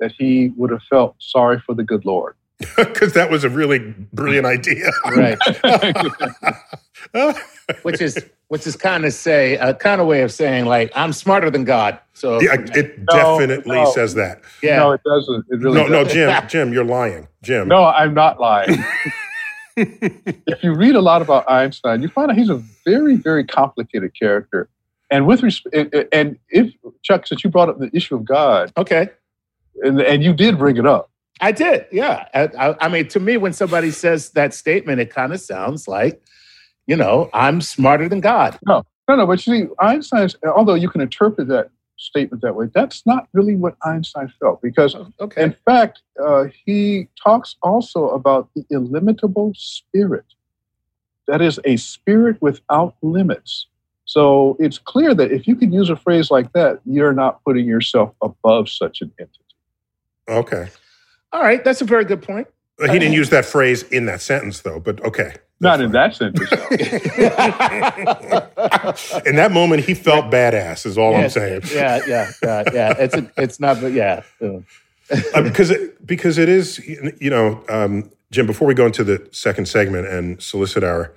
that 0.00 0.12
he 0.16 0.52
would 0.56 0.70
have 0.70 0.82
felt 0.82 1.16
sorry 1.18 1.60
for 1.60 1.74
the 1.74 1.84
good 1.84 2.04
Lord. 2.04 2.34
Because 2.76 3.12
that 3.12 3.30
was 3.30 3.44
a 3.44 3.48
really 3.48 3.78
brilliant 4.12 4.44
mm. 4.44 4.58
idea, 4.58 4.90
right? 5.14 5.38
which 7.82 8.00
is 8.00 8.24
which 8.48 8.66
is 8.66 8.74
kind 8.76 9.04
of 9.04 9.12
say 9.12 9.56
a 9.56 9.74
kind 9.74 10.00
of 10.00 10.06
way 10.06 10.22
of 10.22 10.32
saying 10.32 10.66
like 10.66 10.90
I'm 10.94 11.12
smarter 11.12 11.50
than 11.50 11.64
God. 11.64 12.00
So 12.14 12.40
yeah, 12.40 12.54
it 12.54 12.98
no, 12.98 13.38
definitely 13.38 13.76
no. 13.76 13.92
says 13.92 14.14
that. 14.14 14.42
Yeah, 14.60 14.78
no, 14.78 14.92
it 14.92 15.02
doesn't. 15.04 15.46
It 15.50 15.60
really 15.60 15.74
no, 15.74 15.88
doesn't. 15.88 16.18
no, 16.18 16.30
Jim, 16.40 16.48
Jim, 16.48 16.72
you're 16.72 16.84
lying, 16.84 17.28
Jim. 17.42 17.68
No, 17.68 17.84
I'm 17.84 18.14
not 18.14 18.40
lying. 18.40 18.82
if 19.76 20.64
you 20.64 20.74
read 20.74 20.96
a 20.96 21.00
lot 21.00 21.22
about 21.22 21.48
Einstein, 21.48 22.02
you 22.02 22.08
find 22.08 22.30
out 22.30 22.36
he's 22.36 22.50
a 22.50 22.60
very, 22.84 23.14
very 23.16 23.44
complicated 23.44 24.12
character. 24.18 24.68
And 25.10 25.26
with 25.26 25.42
respect, 25.42 25.94
and 26.12 26.38
if 26.50 26.72
Chuck, 27.02 27.26
since 27.26 27.44
you 27.44 27.50
brought 27.50 27.68
up 27.68 27.78
the 27.78 27.90
issue 27.94 28.16
of 28.16 28.24
God, 28.24 28.72
okay, 28.76 29.08
and 29.82 30.00
and 30.00 30.22
you 30.22 30.32
did 30.32 30.58
bring 30.58 30.76
it 30.76 30.86
up, 30.86 31.10
I 31.40 31.52
did, 31.52 31.86
yeah. 31.92 32.26
I, 32.34 32.76
I 32.80 32.88
mean, 32.88 33.08
to 33.08 33.20
me, 33.20 33.36
when 33.36 33.52
somebody 33.52 33.90
says 33.90 34.30
that 34.30 34.54
statement, 34.54 35.00
it 35.00 35.10
kind 35.10 35.32
of 35.32 35.40
sounds 35.40 35.88
like 35.88 36.22
you 36.88 36.96
know, 36.96 37.30
I'm 37.32 37.60
smarter 37.60 38.08
than 38.08 38.20
God. 38.20 38.58
No, 38.66 38.82
no, 39.08 39.14
no. 39.14 39.26
But 39.26 39.46
you 39.46 39.54
see, 39.54 39.68
Einstein's, 39.78 40.34
although 40.44 40.74
you 40.74 40.88
can 40.88 41.02
interpret 41.02 41.46
that 41.48 41.70
statement 41.98 42.42
that 42.42 42.56
way, 42.56 42.68
that's 42.72 43.06
not 43.06 43.28
really 43.34 43.54
what 43.54 43.76
Einstein 43.84 44.32
felt. 44.40 44.62
Because, 44.62 44.94
oh, 44.94 45.12
okay. 45.20 45.42
in 45.42 45.54
fact, 45.66 46.00
uh, 46.20 46.46
he 46.64 47.08
talks 47.22 47.56
also 47.62 48.08
about 48.08 48.48
the 48.56 48.64
illimitable 48.70 49.52
spirit. 49.54 50.24
That 51.26 51.42
is 51.42 51.60
a 51.64 51.76
spirit 51.76 52.40
without 52.40 52.96
limits. 53.02 53.66
So 54.06 54.56
it's 54.58 54.78
clear 54.78 55.14
that 55.14 55.30
if 55.30 55.46
you 55.46 55.54
could 55.54 55.74
use 55.74 55.90
a 55.90 55.96
phrase 55.96 56.30
like 56.30 56.50
that, 56.54 56.80
you're 56.86 57.12
not 57.12 57.44
putting 57.44 57.66
yourself 57.66 58.14
above 58.22 58.70
such 58.70 59.02
an 59.02 59.12
entity. 59.20 59.44
Okay. 60.28 60.68
All 61.32 61.42
right. 61.42 61.64
That's 61.64 61.80
a 61.80 61.84
very 61.84 62.04
good 62.04 62.22
point. 62.22 62.46
He 62.80 62.86
didn't 62.86 63.12
use 63.12 63.30
that 63.30 63.44
phrase 63.44 63.82
in 63.84 64.06
that 64.06 64.20
sentence, 64.20 64.60
though, 64.60 64.78
but 64.78 65.02
okay. 65.04 65.34
Not 65.60 65.80
in 65.80 65.90
that 65.90 66.14
sentence. 66.14 66.52
in 69.26 69.34
that 69.34 69.50
moment, 69.50 69.84
he 69.84 69.94
felt 69.94 70.26
badass. 70.26 70.86
Is 70.86 70.96
all 70.96 71.16
I'm 71.16 71.28
saying. 71.28 71.62
Yeah, 71.72 72.00
yeah, 72.06 72.30
yeah, 72.40 72.62
yeah. 72.72 72.94
It's 72.96 73.16
a, 73.16 73.32
it's 73.36 73.58
not, 73.58 73.80
but 73.80 73.92
yeah. 73.92 74.22
because 75.42 75.70
it, 75.70 76.06
because 76.06 76.38
it 76.38 76.48
is, 76.48 76.78
you 77.20 77.30
know, 77.30 77.64
um, 77.68 78.08
Jim. 78.30 78.46
Before 78.46 78.68
we 78.68 78.74
go 78.74 78.86
into 78.86 79.02
the 79.02 79.26
second 79.32 79.66
segment 79.66 80.06
and 80.06 80.40
solicit 80.40 80.84
our 80.84 81.12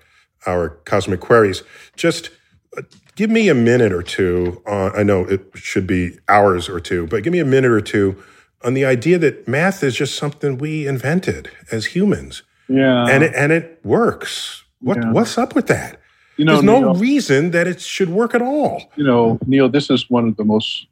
our 0.48 0.70
cosmic 0.86 1.20
queries, 1.20 1.62
just 1.96 2.32
uh, 2.76 2.82
give 3.16 3.30
me 3.30 3.48
a 3.48 3.54
minute 3.54 3.92
or 3.92 4.02
two. 4.02 4.60
On, 4.66 4.92
I 4.98 5.04
know 5.04 5.24
it 5.26 5.52
should 5.54 5.86
be 5.86 6.18
hours 6.28 6.68
or 6.68 6.80
two, 6.80 7.06
but 7.06 7.22
give 7.22 7.32
me 7.32 7.40
a 7.40 7.46
minute 7.46 7.70
or 7.70 7.82
two 7.82 8.18
on 8.64 8.74
the 8.74 8.86
idea 8.86 9.18
that 9.18 9.48
math 9.48 9.84
is 9.84 9.96
just 9.96 10.16
something 10.16 10.58
we 10.58 10.88
invented 10.88 11.50
as 11.72 11.88
humans 11.88 12.44
yeah. 12.72 13.06
And 13.08 13.24
it, 13.24 13.34
and 13.36 13.52
it 13.52 13.80
works. 13.84 14.64
What 14.80 14.98
yeah. 14.98 15.12
what's 15.12 15.38
up 15.38 15.56
with 15.56 15.68
that? 15.68 16.00
You 16.38 16.46
know, 16.46 16.54
There's 16.54 16.64
no 16.64 16.80
Neil, 16.80 16.94
reason 16.96 17.52
that 17.52 17.68
it 17.68 17.82
should 17.82 18.10
work 18.10 18.34
at 18.34 18.42
all. 18.42 18.90
You 18.96 19.04
know, 19.04 19.38
Neil, 19.46 19.70
this 19.70 19.90
is 19.90 20.10
one 20.10 20.28
of 20.28 20.38
the 20.38 20.44
most 20.44 20.88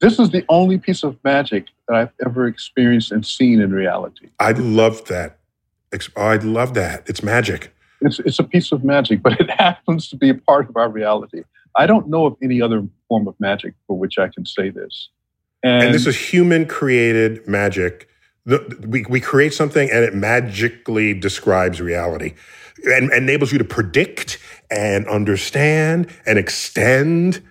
this 0.00 0.18
is 0.18 0.30
the 0.30 0.44
only 0.48 0.78
piece 0.78 1.02
of 1.02 1.16
magic 1.24 1.66
that 1.88 1.96
I've 1.96 2.12
ever 2.24 2.46
experienced 2.46 3.10
and 3.10 3.24
seen 3.24 3.60
in 3.60 3.72
reality. 3.72 4.28
I 4.38 4.52
love 4.52 5.06
that. 5.06 5.38
I 6.16 6.36
love 6.36 6.74
that. 6.74 7.08
It's 7.08 7.22
magic. 7.22 7.74
It's 8.00 8.18
it's 8.20 8.38
a 8.38 8.44
piece 8.44 8.72
of 8.72 8.84
magic, 8.84 9.22
but 9.22 9.40
it 9.40 9.50
happens 9.58 10.08
to 10.10 10.16
be 10.16 10.30
a 10.30 10.34
part 10.34 10.68
of 10.68 10.76
our 10.76 10.88
reality. 10.88 11.42
I 11.76 11.86
don't 11.86 12.08
know 12.08 12.26
of 12.26 12.36
any 12.42 12.62
other 12.62 12.86
form 13.08 13.28
of 13.28 13.34
magic 13.38 13.74
for 13.86 13.98
which 13.98 14.18
I 14.18 14.28
can 14.28 14.46
say 14.46 14.70
this. 14.70 15.10
And, 15.62 15.84
and 15.84 15.94
this 15.94 16.06
is 16.06 16.16
human 16.16 16.66
created 16.66 17.46
magic 17.48 18.08
the, 18.46 18.86
we, 18.86 19.04
we 19.08 19.20
create 19.20 19.52
something 19.52 19.90
and 19.90 20.04
it 20.04 20.14
magically 20.14 21.12
describes 21.12 21.80
reality 21.80 22.34
and, 22.84 23.10
and 23.10 23.24
enables 23.24 23.52
you 23.52 23.58
to 23.58 23.64
predict 23.64 24.38
and 24.70 25.06
understand 25.08 26.08
and 26.24 26.38
extend. 26.38 27.42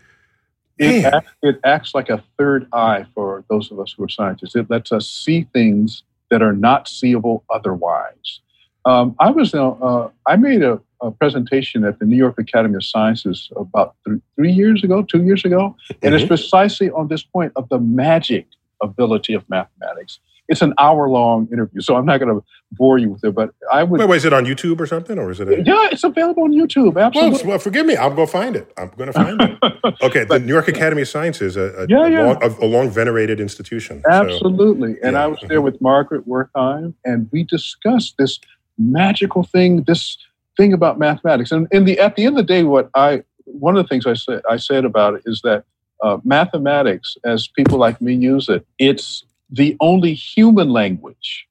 It 0.77 1.05
acts, 1.05 1.31
it 1.43 1.59
acts, 1.63 1.95
like 1.95 2.09
a 2.09 2.23
third 2.37 2.67
eye 2.73 3.05
for 3.13 3.43
those 3.49 3.71
of 3.71 3.79
us 3.79 3.93
who 3.95 4.03
are 4.03 4.09
scientists. 4.09 4.55
It 4.55 4.69
lets 4.69 4.91
us 4.91 5.07
see 5.07 5.47
things 5.53 6.03
that 6.31 6.41
are 6.41 6.53
not 6.53 6.87
seeable 6.87 7.43
otherwise. 7.53 8.39
Um, 8.85 9.15
I 9.19 9.31
was 9.31 9.53
uh, 9.53 9.71
uh, 9.71 10.09
I 10.27 10.35
made 10.35 10.63
a, 10.63 10.79
a, 11.01 11.12
presentation 11.12 11.84
at 11.84 11.99
the 11.99 12.05
New 12.05 12.17
York 12.17 12.38
Academy 12.38 12.75
of 12.75 12.84
Sciences 12.84 13.49
about 13.55 13.95
th- 14.08 14.19
three 14.36 14.51
years 14.51 14.84
ago, 14.84 15.03
two 15.03 15.23
years 15.23 15.45
ago, 15.45 15.75
mm-hmm. 15.91 16.05
and 16.05 16.13
it's 16.13 16.23
mm-hmm. 16.23 16.29
precisely 16.29 16.89
on 16.91 17.08
this 17.08 17.23
point 17.23 17.51
of 17.55 17.67
the 17.69 17.79
magic 17.79 18.47
ability 18.81 19.34
of 19.34 19.47
mathematics 19.49 20.19
it's 20.47 20.62
an 20.62 20.73
hour 20.77 21.10
long 21.10 21.47
interview, 21.51 21.81
so 21.81 21.95
I'm 21.95 22.05
not 22.05 22.19
going 22.19 22.39
to 22.39 22.45
bore 22.71 22.97
you 22.97 23.10
with 23.10 23.23
it. 23.23 23.34
But 23.34 23.51
I 23.71 23.84
would. 23.84 23.99
Wait, 23.99 24.10
wait, 24.10 24.17
is 24.17 24.25
it 24.25 24.34
on 24.34 24.45
YouTube 24.45 24.79
or 24.79 24.86
something, 24.86 25.17
or 25.17 25.31
is 25.31 25.39
it? 25.39 25.47
A... 25.47 25.63
Yeah, 25.63 25.89
it's 25.91 26.03
available 26.03 26.43
on 26.43 26.51
YouTube. 26.51 27.01
Absolutely. 27.01 27.39
Well, 27.39 27.49
well, 27.49 27.60
forgive 27.60 27.86
me. 27.86 27.95
I'll 27.95 28.13
go 28.13 28.25
find 28.25 28.55
it. 28.55 28.71
I'm 28.77 28.89
going 28.89 29.08
to 29.08 29.13
find 29.13 29.41
it. 29.41 29.60
Okay, 30.01 30.25
but, 30.25 30.39
the 30.39 30.45
New 30.45 30.53
York 30.53 30.67
Academy 30.67 31.03
of 31.03 31.08
Sciences, 31.08 31.55
a, 31.55 31.62
a, 31.62 31.88
yeah, 31.88 32.08
yeah. 32.08 32.23
Long, 32.25 32.43
a, 32.43 32.65
a 32.65 32.67
long, 32.67 32.89
venerated 32.89 33.39
institution. 33.39 34.03
Absolutely, 34.10 34.93
so, 34.95 34.99
and 35.03 35.13
yeah. 35.13 35.23
I 35.23 35.27
was 35.27 35.39
there 35.47 35.62
with 35.62 35.79
Margaret 35.79 36.27
Wertheim, 36.27 36.93
and 37.05 37.29
we 37.31 37.43
discussed 37.43 38.15
this 38.17 38.39
magical 38.77 39.43
thing, 39.43 39.84
this 39.84 40.17
thing 40.57 40.73
about 40.73 40.99
mathematics. 40.99 41.51
And 41.51 41.67
in 41.71 41.85
the 41.85 41.99
at 41.99 42.15
the 42.15 42.25
end 42.25 42.37
of 42.37 42.47
the 42.47 42.53
day, 42.53 42.63
what 42.63 42.89
I 42.95 43.23
one 43.45 43.77
of 43.77 43.83
the 43.83 43.87
things 43.87 44.05
I 44.05 44.13
said 44.13 44.41
I 44.49 44.57
said 44.57 44.85
about 44.85 45.15
it 45.15 45.23
is 45.25 45.41
that 45.43 45.65
uh, 46.03 46.17
mathematics, 46.23 47.17
as 47.23 47.47
people 47.47 47.77
like 47.77 48.01
me 48.01 48.13
use 48.13 48.49
it, 48.49 48.65
it's 48.79 49.23
the 49.49 49.77
only 49.79 50.13
human 50.13 50.69
language 50.69 51.47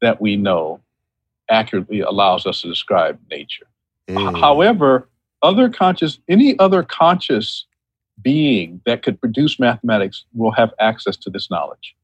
that 0.00 0.20
we 0.20 0.36
know 0.36 0.80
accurately 1.50 2.00
allows 2.00 2.46
us 2.46 2.62
to 2.62 2.68
describe 2.68 3.18
nature. 3.30 3.66
Mm. 4.08 4.38
However, 4.38 5.08
other 5.42 5.68
conscious, 5.68 6.18
any 6.28 6.58
other 6.58 6.82
conscious 6.82 7.66
being 8.22 8.80
that 8.86 9.02
could 9.02 9.20
produce 9.20 9.58
mathematics 9.58 10.24
will 10.34 10.50
have 10.52 10.72
access 10.80 11.16
to 11.16 11.30
this 11.30 11.50
knowledge. 11.50 11.94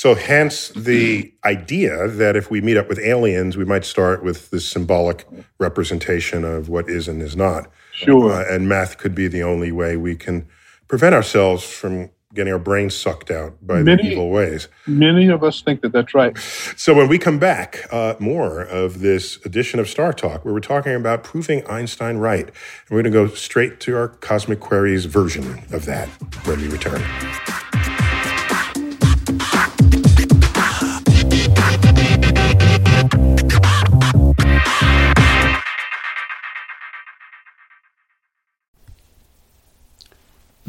So, 0.00 0.14
hence 0.14 0.70
the 0.70 1.30
idea 1.44 2.08
that 2.08 2.34
if 2.34 2.50
we 2.50 2.62
meet 2.62 2.78
up 2.78 2.88
with 2.88 2.98
aliens, 2.98 3.58
we 3.58 3.66
might 3.66 3.84
start 3.84 4.24
with 4.24 4.48
this 4.48 4.66
symbolic 4.66 5.26
representation 5.58 6.42
of 6.42 6.70
what 6.70 6.88
is 6.88 7.06
and 7.06 7.20
is 7.20 7.36
not. 7.36 7.70
Sure. 7.92 8.32
Uh, 8.32 8.46
and 8.48 8.66
math 8.66 8.96
could 8.96 9.14
be 9.14 9.28
the 9.28 9.42
only 9.42 9.70
way 9.72 9.98
we 9.98 10.16
can 10.16 10.48
prevent 10.88 11.14
ourselves 11.14 11.64
from 11.64 12.08
getting 12.32 12.50
our 12.50 12.58
brains 12.58 12.96
sucked 12.96 13.30
out 13.30 13.58
by 13.60 13.82
many, 13.82 14.04
the 14.04 14.12
evil 14.12 14.30
ways. 14.30 14.68
Many 14.86 15.28
of 15.28 15.44
us 15.44 15.60
think 15.60 15.82
that 15.82 15.92
that's 15.92 16.14
right. 16.14 16.34
So 16.78 16.94
when 16.94 17.08
we 17.08 17.18
come 17.18 17.38
back, 17.38 17.86
uh, 17.92 18.14
more 18.18 18.62
of 18.62 19.00
this 19.00 19.36
edition 19.44 19.80
of 19.80 19.86
Star 19.86 20.14
Talk, 20.14 20.46
where 20.46 20.54
we're 20.54 20.60
talking 20.60 20.94
about 20.94 21.24
proving 21.24 21.62
Einstein 21.66 22.16
right. 22.16 22.46
And 22.46 22.54
we're 22.88 23.02
going 23.02 23.12
to 23.12 23.28
go 23.28 23.34
straight 23.34 23.80
to 23.80 23.96
our 23.98 24.08
Cosmic 24.08 24.60
Queries 24.60 25.04
version 25.04 25.62
of 25.74 25.84
that 25.84 26.08
when 26.46 26.58
we 26.58 26.68
return. 26.68 27.02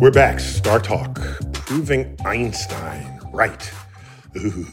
We're 0.00 0.10
back. 0.10 0.40
Star 0.40 0.80
Talk, 0.80 1.20
proving 1.52 2.16
Einstein 2.24 3.20
right. 3.34 3.70
Ooh. 4.34 4.66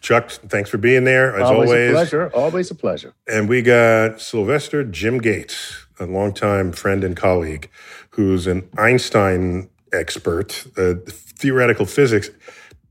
Chuck, 0.00 0.30
thanks 0.30 0.70
for 0.70 0.78
being 0.78 1.04
there 1.04 1.36
as 1.36 1.42
always. 1.42 1.68
always. 1.68 1.90
a 1.90 1.92
pleasure. 1.92 2.30
Always 2.34 2.70
a 2.70 2.74
pleasure. 2.74 3.12
And 3.28 3.50
we 3.50 3.60
got 3.60 4.18
Sylvester 4.18 4.82
Jim 4.82 5.18
Gates, 5.18 5.84
a 6.00 6.06
longtime 6.06 6.72
friend 6.72 7.04
and 7.04 7.14
colleague, 7.14 7.68
who's 8.12 8.46
an 8.46 8.66
Einstein 8.78 9.68
expert, 9.92 10.64
a 10.78 10.94
theoretical 10.94 11.84
physics 11.84 12.30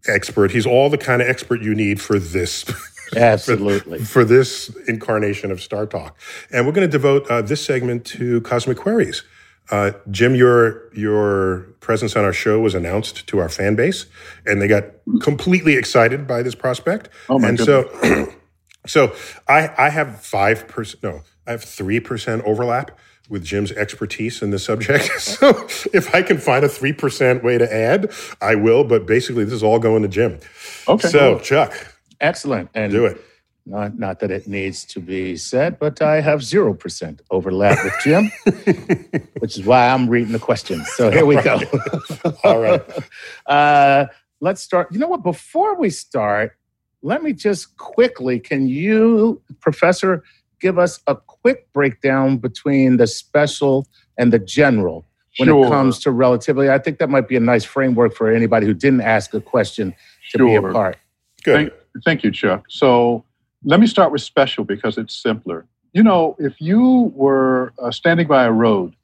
expert. 0.07 0.51
He's 0.51 0.67
all 0.67 0.91
the 0.91 0.99
kind 0.99 1.23
of 1.23 1.27
expert 1.27 1.63
you 1.63 1.73
need 1.73 1.99
for 1.99 2.19
this. 2.19 2.63
Absolutely. 3.15 3.97
for, 3.99 4.05
for, 4.05 4.23
this 4.23 4.69
incarnation 4.87 5.51
of 5.51 5.61
Star 5.61 5.87
Talk. 5.87 6.15
And 6.51 6.67
we're 6.67 6.73
going 6.73 6.87
to 6.87 6.91
devote 6.91 7.27
uh, 7.27 7.41
this 7.41 7.65
segment 7.65 8.05
to 8.05 8.39
cosmic 8.41 8.77
queries. 8.77 9.23
Uh, 9.71 9.91
Jim, 10.09 10.35
your 10.35 10.93
your 10.93 11.61
presence 11.79 12.15
on 12.15 12.25
our 12.25 12.33
show 12.33 12.59
was 12.59 12.75
announced 12.75 13.25
to 13.27 13.39
our 13.39 13.49
fan 13.49 13.75
base, 13.75 14.05
and 14.45 14.61
they 14.61 14.67
got 14.67 14.83
completely 15.21 15.75
excited 15.75 16.27
by 16.27 16.43
this 16.43 16.55
prospect. 16.55 17.09
Oh 17.29 17.39
my 17.39 17.49
and 17.49 17.57
goodness. 17.57 18.01
so, 18.01 18.33
so 18.85 19.15
I 19.47 19.69
I 19.77 19.89
have 19.89 20.21
five 20.21 20.67
percent. 20.67 21.03
No, 21.03 21.21
I 21.47 21.51
have 21.51 21.63
three 21.63 22.01
percent 22.01 22.43
overlap 22.45 22.99
with 23.29 23.45
Jim's 23.45 23.71
expertise 23.71 24.41
in 24.41 24.51
the 24.51 24.59
subject. 24.59 25.09
So 25.19 25.49
if 25.93 26.13
I 26.13 26.21
can 26.21 26.37
find 26.37 26.65
a 26.65 26.69
three 26.69 26.93
percent 26.93 27.43
way 27.43 27.57
to 27.57 27.73
add, 27.73 28.11
I 28.41 28.55
will. 28.55 28.83
But 28.83 29.05
basically, 29.05 29.45
this 29.45 29.53
is 29.53 29.63
all 29.63 29.79
going 29.79 30.01
to 30.01 30.09
Jim. 30.09 30.39
Okay. 30.87 31.07
So 31.07 31.39
Chuck, 31.39 31.73
Excellent. 32.19 32.69
And 32.73 32.91
do 32.91 33.05
it. 33.05 33.19
Not, 33.65 33.99
not 33.99 34.19
that 34.21 34.31
it 34.31 34.47
needs 34.47 34.83
to 34.85 34.99
be 34.99 35.37
said, 35.37 35.77
but 35.79 36.01
I 36.01 36.19
have 36.21 36.39
0% 36.39 37.19
overlap 37.29 37.83
with 37.83 37.93
Jim, 38.03 38.31
which 39.39 39.57
is 39.57 39.63
why 39.65 39.87
I'm 39.89 40.09
reading 40.09 40.33
the 40.33 40.39
questions. 40.39 40.87
So 40.93 41.11
here 41.11 41.25
we 41.25 41.35
go. 41.41 41.59
All 42.43 42.59
right. 42.59 42.81
Uh, 43.45 44.05
let's 44.39 44.61
start. 44.61 44.87
You 44.91 44.99
know 44.99 45.07
what? 45.07 45.23
Before 45.23 45.75
we 45.75 45.89
start, 45.89 46.53
let 47.01 47.21
me 47.23 47.33
just 47.33 47.77
quickly 47.77 48.39
can 48.39 48.67
you, 48.67 49.41
Professor, 49.59 50.23
give 50.59 50.77
us 50.79 50.99
a 51.07 51.15
quick 51.15 51.71
breakdown 51.73 52.37
between 52.37 52.97
the 52.97 53.07
special 53.07 53.87
and 54.17 54.31
the 54.31 54.39
general 54.39 55.05
when 55.37 55.47
Sure. 55.47 55.65
it 55.65 55.69
comes 55.69 55.99
to 55.99 56.11
relativity? 56.11 56.69
I 56.69 56.77
think 56.79 56.99
that 56.99 57.09
might 57.09 57.27
be 57.27 57.35
a 57.35 57.39
nice 57.41 57.63
framework 57.65 58.15
for 58.15 58.31
anybody 58.31 58.65
who 58.67 58.73
didn't 58.73 59.01
ask 59.01 59.33
a 59.33 59.41
question 59.41 59.93
to 60.31 60.37
be 60.39 60.55
a 60.55 60.61
Sure. 60.61 60.71
part. 60.71 60.97
Good. 61.43 61.55
Thank, 61.55 61.73
thank 62.05 62.23
you, 62.23 62.31
Chuck. 62.31 62.65
So 62.69 63.25
let 63.63 63.79
me 63.79 63.87
start 63.87 64.11
with 64.11 64.21
special 64.21 64.63
because 64.63 64.97
it's 64.97 65.15
simpler. 65.15 65.65
You 65.93 66.03
know, 66.03 66.35
if 66.39 66.59
you 66.59 67.11
were 67.15 67.73
uh, 67.81 67.91
standing 67.91 68.27
by 68.27 68.45
a 68.45 68.51
road 68.51 68.95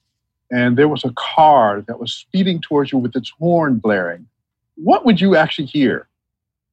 and 0.52 0.78
there 0.78 0.88
was 0.88 1.04
a 1.04 1.12
car 1.15 1.82
that 1.88 2.00
was 2.00 2.13
speeding 2.13 2.62
towards 2.62 2.91
you 2.91 2.98
with 2.98 3.15
its 3.15 3.30
horn 3.38 3.76
blaring, 3.78 4.28
what 4.76 5.06
would 5.06 5.20
you 5.20 5.36
actually 5.36 5.65
hear? 5.67 6.08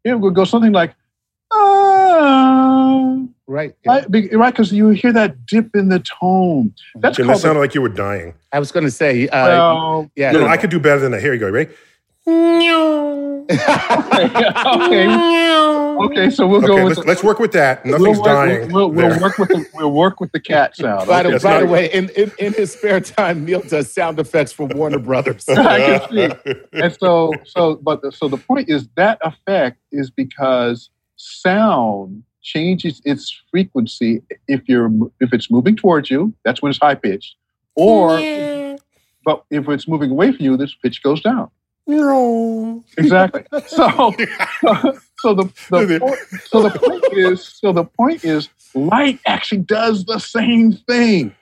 It 0.05 0.15
would 0.21 0.35
go 0.35 0.45
something 0.45 0.73
like, 0.73 0.95
ah, 1.53 3.21
Right. 3.47 3.75
right? 3.85 4.11
Because 4.11 4.73
you 4.73 4.89
hear 4.91 5.13
that 5.13 5.45
dip 5.47 5.75
in 5.77 5.89
the 5.89 5.99
tone. 6.01 6.75
That's 6.97 7.17
Jim, 7.17 7.27
that 7.27 7.33
called 7.33 7.39
the- 7.39 7.43
sounded 7.43 7.61
like 7.61 7.75
you 7.75 7.83
were 7.83 7.89
dying. 7.91 8.35
I 8.53 8.59
was 8.59 8.73
going 8.73 8.85
to 8.85 8.91
say, 8.91 9.29
uh, 9.29 9.47
well, 9.47 10.11
yeah. 10.17 10.31
No, 10.33 10.41
no, 10.41 10.47
I 10.47 10.57
could 10.57 10.71
do 10.71 10.81
better 10.81 11.01
than 11.01 11.13
that. 11.13 11.21
Here 11.21 11.35
you 11.35 11.41
go. 11.41 11.51
Ready? 11.51 11.71
okay. 12.29 13.49
Okay, 14.27 15.07
so 16.31 16.47
we'll 16.47 16.61
go 16.61 16.75
Okay, 16.75 16.85
with 16.85 16.97
let's, 16.99 17.07
let's 17.09 17.25
work 17.25 17.39
with 17.39 17.53
that. 17.53 17.85
Nothing's 17.85 18.01
we'll 18.03 18.23
work, 18.23 18.25
dying. 18.25 18.73
We'll, 18.73 18.91
we'll, 18.91 19.11
there. 19.11 19.21
work 19.21 19.39
with 19.39 19.49
the, 19.49 19.67
we'll 19.75 19.93
work 19.93 20.21
with 20.21 20.33
the 20.33 20.41
cat 20.41 20.77
sound. 20.77 21.07
By 21.09 21.23
the, 21.23 21.39
by 21.41 21.61
the 21.61 21.67
way, 21.67 21.91
in, 21.93 22.09
in, 22.11 22.33
in 22.39 22.53
his 22.53 22.73
spare 22.73 23.01
time, 23.01 23.45
Neil 23.45 23.61
does 23.63 23.93
sound 23.93 24.19
effects 24.19 24.53
for 24.53 24.67
Warner 24.67 24.99
Brothers. 24.99 25.49
I 25.49 25.99
can 26.09 26.35
see. 26.45 26.55
and 26.73 26.97
so 27.01 27.33
so 27.45 27.77
but 27.77 28.03
the, 28.03 28.13
so 28.13 28.29
the 28.29 28.37
point 28.39 28.69
is 28.69 28.89
that 28.97 29.19
effect 29.23 29.79
is 29.93 30.11
because 30.11 30.91
sound 31.17 32.23
changes 32.43 33.01
its 33.05 33.43
frequency 33.51 34.23
if 34.49 34.69
you're 34.69 34.91
if 35.21 35.33
it's 35.33 35.51
moving 35.51 35.75
towards 35.77 36.11
you 36.11 36.35
that's 36.45 36.61
when 36.61 36.69
it's 36.71 36.79
high 36.79 36.95
pitched 36.95 37.37
or 37.75 38.19
but 39.25 39.45
if 39.51 39.67
it's 39.69 39.89
moving 39.89 40.11
away 40.11 40.31
from 40.33 40.45
you 40.45 40.57
this 40.57 40.75
pitch 40.75 41.03
goes 41.03 41.23
down 41.23 41.49
No. 41.87 42.85
exactly 42.99 43.45
so 43.67 43.89
so 43.89 44.99
the, 45.33 45.45
the 45.71 45.99
point, 46.01 46.19
so 46.45 46.63
the 46.63 46.79
point 46.79 47.05
is 47.13 47.45
so 47.47 47.73
the 47.73 47.85
point 47.85 48.25
is 48.25 48.49
light 48.75 49.21
actually 49.27 49.63
does 49.63 50.05
the 50.05 50.19
same 50.19 50.73
thing. 50.73 51.35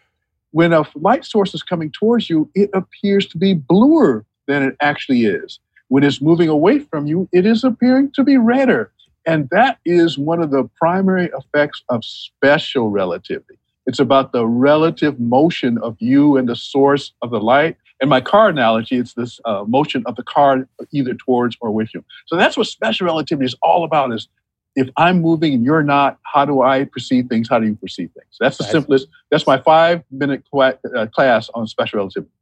When 0.53 0.73
a 0.73 0.85
light 0.95 1.25
source 1.25 1.55
is 1.55 1.63
coming 1.63 1.91
towards 1.91 2.31
you 2.31 2.51
it 2.55 2.71
appears 2.75 3.27
to 3.29 3.39
be 3.39 3.55
bluer 3.55 4.25
than 4.47 4.63
it 4.63 4.77
actually 4.81 5.25
is. 5.25 5.59
When 5.89 6.05
it's 6.05 6.21
moving 6.21 6.49
away 6.49 6.79
from 6.79 7.07
you 7.07 7.29
it 7.33 7.47
is 7.47 7.65
appearing 7.65 8.13
to 8.13 8.23
be 8.23 8.37
redder. 8.37 8.93
And 9.27 9.49
that 9.51 9.79
is 9.85 10.19
one 10.19 10.43
of 10.43 10.51
the 10.51 10.69
primary 10.79 11.31
effects 11.37 11.83
of 11.89 12.05
special 12.05 12.91
relativity. 12.91 13.59
It's 13.87 13.99
about 13.99 14.33
the 14.33 14.47
relative 14.47 15.19
motion 15.19 15.79
of 15.79 15.97
you 15.99 16.37
and 16.37 16.49
the 16.49 16.57
source 16.57 17.13
of 17.23 17.31
the 17.31 17.41
light 17.41 17.77
in 18.03 18.09
my 18.09 18.21
car 18.21 18.49
analogy, 18.49 18.97
it's 18.97 19.15
this 19.15 19.41
uh, 19.45 19.65
motion 19.67 20.03
of 20.07 20.17
the 20.17 20.23
car 20.25 20.69
either 20.93 21.15
towards 21.15 21.57
or 21.61 21.71
with 21.71 21.95
you. 21.95 22.05
So 22.27 22.37
that's 22.37 22.57
what 22.57 22.67
special 22.67 23.07
relativity 23.07 23.47
is 23.47 23.55
all 23.63 23.85
about: 23.85 24.13
is 24.13 24.29
if 24.75 24.89
I'm 24.97 25.21
moving 25.23 25.55
and 25.55 25.65
you're 25.65 25.83
not, 25.83 26.19
how 26.25 26.45
do 26.45 26.63
I 26.63 26.85
perceive 26.85 27.29
things? 27.29 27.49
How 27.49 27.59
do 27.61 27.67
you 27.67 27.77
perceive 27.77 28.11
things? 28.13 28.37
That's 28.41 28.59
the 28.59 28.65
That's- 28.65 28.73
simplest. 28.73 29.07
That's 29.31 29.47
my 29.47 29.59
five 29.59 30.03
minute 30.11 30.43
cla- 30.51 30.79
uh, 30.97 31.07
class 31.07 31.49
on 31.55 31.67
special 31.67 31.99
relativity. 31.99 32.33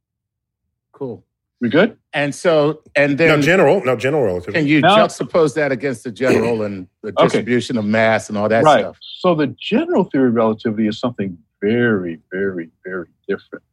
Cool. 0.93 1.23
We 1.59 1.69
good? 1.69 1.95
And 2.11 2.33
so, 2.33 2.81
and 2.95 3.11
Now, 3.11 3.17
then 3.17 3.41
general, 3.43 3.83
now 3.85 3.95
general 3.95 4.23
relativity. 4.23 4.59
can 4.59 4.67
you 4.67 4.81
Now- 4.81 4.97
juxtapose 4.97 5.53
that 5.55 5.71
against 5.71 6.03
the 6.03 6.11
general 6.11 6.63
and 6.63 6.87
the 7.03 7.09
Okay. 7.09 7.23
distribution 7.25 7.77
of 7.77 7.85
mass 7.85 8.29
and 8.29 8.37
all 8.37 8.49
that 8.49 8.63
right. 8.63 8.81
stuff? 8.81 8.97
So 9.19 9.35
the 9.35 9.47
general 9.59 10.05
theory 10.05 10.29
of 10.29 10.33
relativity 10.33 10.87
is 10.87 10.99
something 10.99 11.37
very, 11.61 12.19
very, 12.31 12.71
very 12.83 13.09
different. 13.27 13.63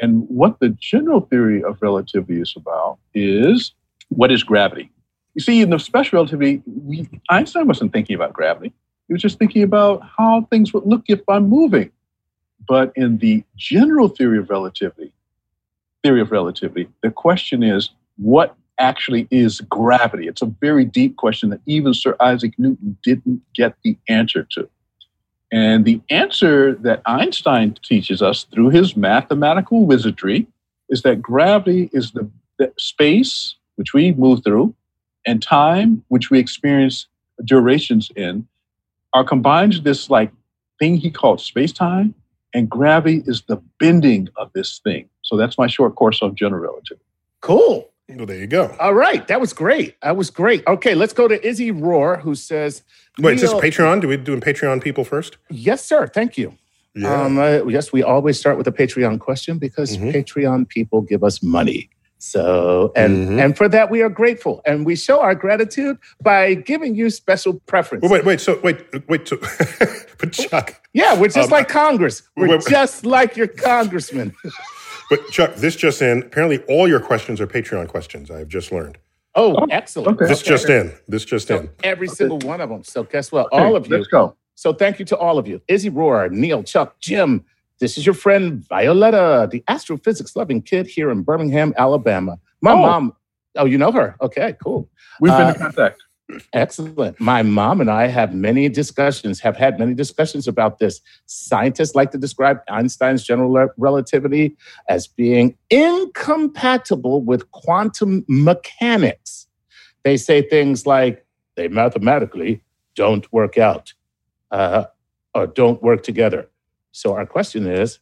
And 0.00 0.28
what 0.28 0.60
the 0.60 0.70
general 0.70 1.20
theory 1.20 1.62
of 1.62 1.80
relativity 1.80 2.40
is 2.40 2.54
about 2.56 2.98
is 3.14 3.72
what 4.08 4.32
is 4.32 4.42
gravity? 4.42 4.90
You 5.34 5.40
see, 5.40 5.60
in 5.60 5.70
the 5.70 5.78
special 5.78 6.18
relativity, 6.18 6.62
we, 6.66 7.08
Einstein 7.28 7.66
wasn't 7.66 7.92
thinking 7.92 8.14
about 8.14 8.32
gravity. 8.32 8.72
He 9.08 9.14
was 9.14 9.22
just 9.22 9.38
thinking 9.38 9.62
about 9.62 10.02
how 10.16 10.46
things 10.50 10.72
would 10.72 10.86
look 10.86 11.02
if 11.08 11.20
I'm 11.28 11.48
moving. 11.48 11.90
But 12.66 12.92
in 12.96 13.18
the 13.18 13.44
general 13.56 14.08
theory 14.08 14.38
of 14.38 14.48
relativity, 14.48 15.12
theory 16.02 16.20
of 16.20 16.30
relativity, 16.30 16.88
the 17.02 17.10
question 17.10 17.62
is 17.62 17.90
what 18.16 18.56
actually 18.78 19.28
is 19.30 19.60
gravity? 19.62 20.28
It's 20.28 20.42
a 20.42 20.46
very 20.46 20.84
deep 20.84 21.16
question 21.16 21.50
that 21.50 21.60
even 21.66 21.94
Sir 21.94 22.16
Isaac 22.20 22.54
Newton 22.58 22.96
didn't 23.02 23.42
get 23.54 23.74
the 23.82 23.96
answer 24.08 24.46
to. 24.52 24.68
And 25.54 25.84
the 25.84 26.00
answer 26.10 26.74
that 26.74 27.00
Einstein 27.06 27.78
teaches 27.80 28.20
us 28.20 28.42
through 28.42 28.70
his 28.70 28.96
mathematical 28.96 29.86
wizardry 29.86 30.48
is 30.88 31.02
that 31.02 31.22
gravity 31.22 31.90
is 31.92 32.10
the, 32.10 32.28
the 32.58 32.72
space 32.76 33.54
which 33.76 33.94
we 33.94 34.10
move 34.10 34.42
through 34.42 34.74
and 35.24 35.40
time 35.40 36.04
which 36.08 36.28
we 36.28 36.40
experience 36.40 37.06
durations 37.44 38.10
in 38.16 38.48
are 39.12 39.22
combined 39.22 39.74
to 39.74 39.80
this 39.80 40.10
like 40.10 40.32
thing 40.80 40.96
he 40.96 41.08
called 41.08 41.40
space-time 41.40 42.14
and 42.52 42.68
gravity 42.68 43.22
is 43.26 43.42
the 43.42 43.56
bending 43.78 44.28
of 44.36 44.52
this 44.54 44.80
thing 44.82 45.08
so 45.22 45.36
that's 45.36 45.56
my 45.56 45.68
short 45.68 45.94
course 45.94 46.20
on 46.20 46.34
general 46.34 46.62
relativity 46.62 47.04
Cool. 47.44 47.90
Well, 48.08 48.26
there 48.26 48.36
you 48.36 48.46
go. 48.46 48.74
All 48.78 48.94
right. 48.94 49.26
That 49.28 49.40
was 49.40 49.52
great. 49.52 49.98
That 50.02 50.16
was 50.16 50.28
great. 50.30 50.62
Okay, 50.66 50.94
let's 50.94 51.14
go 51.14 51.26
to 51.26 51.44
Izzy 51.46 51.70
Roar, 51.70 52.18
who 52.18 52.34
says, 52.34 52.82
Wait, 53.18 53.36
is 53.36 53.40
this 53.40 53.52
Patreon? 53.54 54.00
Do 54.02 54.08
we 54.08 54.16
doing 54.18 54.40
Patreon 54.40 54.82
people 54.82 55.04
first? 55.04 55.38
Yes, 55.48 55.84
sir. 55.84 56.06
Thank 56.06 56.36
you. 56.36 56.54
Um, 57.04 57.38
uh, 57.38 57.64
yes, 57.66 57.92
we 57.92 58.02
always 58.02 58.38
start 58.38 58.56
with 58.56 58.68
a 58.68 58.72
Patreon 58.72 59.18
question 59.20 59.58
because 59.58 59.96
Mhm. 59.96 60.12
Patreon 60.14 60.68
people 60.68 61.00
give 61.00 61.24
us 61.24 61.42
money. 61.42 61.88
So, 62.18 62.92
and 62.94 63.28
Mhm. 63.30 63.44
and 63.44 63.56
for 63.56 63.68
that 63.68 63.90
we 63.90 64.00
are 64.00 64.08
grateful, 64.08 64.62
and 64.64 64.86
we 64.86 64.94
show 64.96 65.20
our 65.20 65.34
gratitude 65.34 65.98
by 66.22 66.54
giving 66.54 66.94
you 66.94 67.10
special 67.10 67.54
preference. 67.66 68.02
Wait, 68.02 68.10
wait, 68.12 68.24
wait. 68.24 68.40
So 68.40 68.60
wait, 68.62 68.78
wait. 69.08 69.26
So, 69.28 69.36
but 70.18 70.32
Chuck, 70.32 70.80
Yeah, 70.94 71.18
we're 71.18 71.26
just 71.28 71.50
Um, 71.50 71.58
like 71.58 71.68
Congress. 71.68 72.22
We're 72.36 72.48
wait. 72.48 72.66
just 72.68 73.04
like 73.04 73.36
your 73.36 73.48
congressman. 73.48 74.32
but 75.10 75.26
Chuck, 75.30 75.54
this 75.56 75.76
just 75.76 76.00
in. 76.02 76.22
Apparently, 76.22 76.58
all 76.68 76.88
your 76.88 77.00
questions 77.00 77.40
are 77.40 77.46
Patreon 77.46 77.88
questions. 77.88 78.30
I've 78.30 78.48
just 78.48 78.72
learned. 78.72 78.98
Oh, 79.34 79.56
Oh, 79.56 79.66
excellent. 79.70 80.16
okay. 80.20 80.28
This 80.28 80.42
just 80.42 80.68
in. 80.68 80.92
This 81.08 81.24
just 81.24 81.48
So 81.48 81.58
in. 81.60 81.70
every 81.82 82.06
single 82.08 82.38
one 82.38 82.60
of 82.60 82.68
them. 82.68 82.84
So 82.84 83.02
guess 83.02 83.32
what? 83.32 83.46
Okay, 83.52 83.62
all 83.64 83.74
of 83.76 83.86
you. 83.88 83.96
let's 83.96 84.06
go 84.08 84.36
So 84.54 84.72
thank 84.72 84.98
you 85.00 85.04
to 85.06 85.16
all 85.16 85.38
of 85.38 85.48
you. 85.48 85.60
Izzy 85.66 85.88
Roar, 85.90 86.28
Neil, 86.28 86.62
Chuck, 86.62 86.98
Jim. 87.00 87.44
This 87.80 87.98
is 87.98 88.06
your 88.06 88.14
friend 88.14 88.64
Violetta, 88.68 89.48
the 89.50 89.64
astrophysics 89.66 90.36
loving 90.36 90.62
kid 90.62 90.86
here 90.86 91.10
in 91.10 91.22
Birmingham, 91.22 91.74
Alabama. 91.76 92.38
My 92.62 92.72
Oh. 92.72 92.76
mom. 92.78 93.12
Oh, 93.56 93.64
you 93.64 93.78
know 93.78 93.90
her? 93.92 94.16
Okay, 94.20 94.54
cool. 94.62 94.88
we've 95.20 95.32
been 95.32 95.42
Uh, 95.42 95.48
in 95.50 95.54
contact 95.56 96.03
Excellent. 96.52 97.20
My 97.20 97.42
mom 97.42 97.80
and 97.80 97.90
I 97.90 98.06
have 98.06 98.34
many 98.34 98.68
discussions, 98.68 99.40
have 99.40 99.56
had 99.56 99.78
many 99.78 99.94
discussions 99.94 100.48
about 100.48 100.78
this. 100.78 101.00
Scientists 101.26 101.94
like 101.94 102.10
to 102.12 102.18
describe 102.18 102.60
Einstein's 102.68 103.24
general 103.24 103.68
relativity 103.76 104.56
as 104.88 105.06
being 105.06 105.56
incompatible 105.70 107.22
with 107.22 107.50
quantum 107.52 108.24
mechanics. 108.26 109.46
They 110.02 110.16
say 110.16 110.42
things 110.42 110.86
like 110.86 111.26
they 111.56 111.68
mathematically 111.68 112.62
don't 112.94 113.30
work 113.32 113.58
out 113.58 113.92
uh, 114.50 114.84
or 115.34 115.46
don't 115.46 115.82
work 115.82 116.02
together. 116.02 116.48
So, 116.92 117.14
our 117.14 117.26
question 117.26 117.66
is 117.66 117.98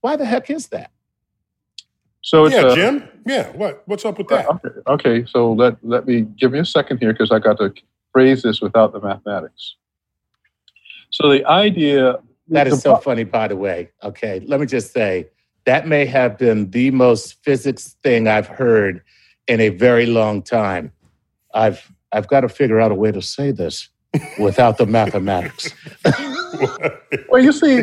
why 0.00 0.16
the 0.16 0.24
heck 0.24 0.48
is 0.48 0.68
that? 0.68 0.90
So 2.22 2.44
it's 2.44 2.54
yeah, 2.54 2.62
uh, 2.62 2.74
Jim. 2.74 3.08
Yeah. 3.26 3.50
What? 3.50 3.82
What's 3.86 4.04
up 4.04 4.18
with 4.18 4.28
that? 4.28 4.48
Okay, 4.48 4.68
okay, 4.86 5.26
so 5.28 5.52
let, 5.52 5.76
let 5.82 6.06
me 6.06 6.22
give 6.22 6.52
me 6.52 6.60
a 6.60 6.64
second 6.64 6.98
here 6.98 7.12
because 7.12 7.30
I 7.30 7.38
got 7.38 7.58
to 7.58 7.72
phrase 8.12 8.42
this 8.42 8.60
without 8.60 8.92
the 8.92 9.00
mathematics. 9.00 9.76
So 11.10 11.28
the 11.30 11.44
idea 11.46 12.18
that 12.48 12.66
is 12.66 12.80
so 12.82 12.92
pro- 12.92 13.00
funny, 13.00 13.24
by 13.24 13.48
the 13.48 13.56
way. 13.56 13.90
Okay, 14.02 14.40
let 14.46 14.60
me 14.60 14.66
just 14.66 14.92
say 14.92 15.28
that 15.64 15.86
may 15.86 16.06
have 16.06 16.38
been 16.38 16.70
the 16.70 16.90
most 16.90 17.42
physics 17.44 17.96
thing 18.02 18.28
I've 18.28 18.48
heard 18.48 19.02
in 19.48 19.60
a 19.60 19.70
very 19.70 20.06
long 20.06 20.42
time. 20.42 20.92
I've 21.54 21.92
I've 22.12 22.28
got 22.28 22.40
to 22.40 22.48
figure 22.48 22.80
out 22.80 22.92
a 22.92 22.94
way 22.94 23.10
to 23.10 23.22
say 23.22 23.50
this 23.50 23.88
without 24.38 24.78
the 24.78 24.86
mathematics. 24.86 25.72
well, 27.28 27.42
you 27.42 27.52
see, 27.52 27.82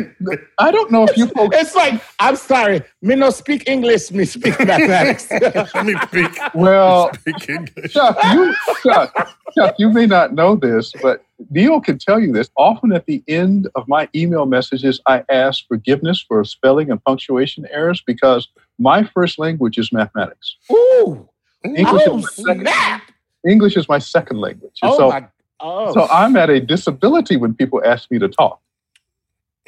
I 0.58 0.70
don't 0.70 0.90
know 0.90 1.04
if 1.04 1.16
you 1.16 1.26
folks. 1.26 1.56
It's 1.56 1.74
like 1.74 2.00
I'm 2.18 2.36
sorry, 2.36 2.82
me 3.02 3.14
no 3.16 3.30
speak 3.30 3.68
English, 3.68 4.10
me 4.12 4.24
speak 4.24 4.58
mathematics. 4.64 5.30
Let 5.30 5.74
me 5.84 5.94
speak, 6.06 6.38
Well, 6.54 7.12
speak 7.14 7.48
English. 7.48 7.92
Chuck, 7.92 8.18
you 8.32 8.54
Chuck, 8.82 9.36
Chuck, 9.56 9.74
you 9.78 9.90
may 9.90 10.06
not 10.06 10.34
know 10.34 10.56
this, 10.56 10.92
but 11.02 11.24
Neil 11.50 11.80
can 11.80 11.98
tell 11.98 12.20
you 12.20 12.32
this. 12.32 12.50
Often 12.56 12.92
at 12.92 13.06
the 13.06 13.22
end 13.26 13.68
of 13.74 13.88
my 13.88 14.08
email 14.14 14.46
messages, 14.46 15.00
I 15.06 15.24
ask 15.28 15.66
forgiveness 15.66 16.24
for 16.26 16.44
spelling 16.44 16.90
and 16.90 17.02
punctuation 17.04 17.66
errors 17.70 18.02
because 18.06 18.48
my 18.78 19.04
first 19.04 19.38
language 19.38 19.78
is 19.78 19.92
mathematics. 19.92 20.56
Ooh, 20.70 21.28
English 21.64 22.02
oh 22.06 22.18
is 22.18 22.38
my 22.38 22.54
second. 22.54 23.02
English 23.48 23.76
is 23.76 23.88
my 23.88 23.98
second 23.98 24.38
language. 24.38 24.78
And 24.82 24.92
Oh 24.92 24.96
so, 24.96 25.08
my, 25.10 25.26
oh. 25.62 25.92
so 25.92 26.06
I'm 26.10 26.36
at 26.36 26.50
a 26.50 26.60
disability 26.60 27.36
when 27.36 27.54
people 27.54 27.82
ask 27.84 28.10
me 28.10 28.18
to 28.18 28.28
talk. 28.28 28.60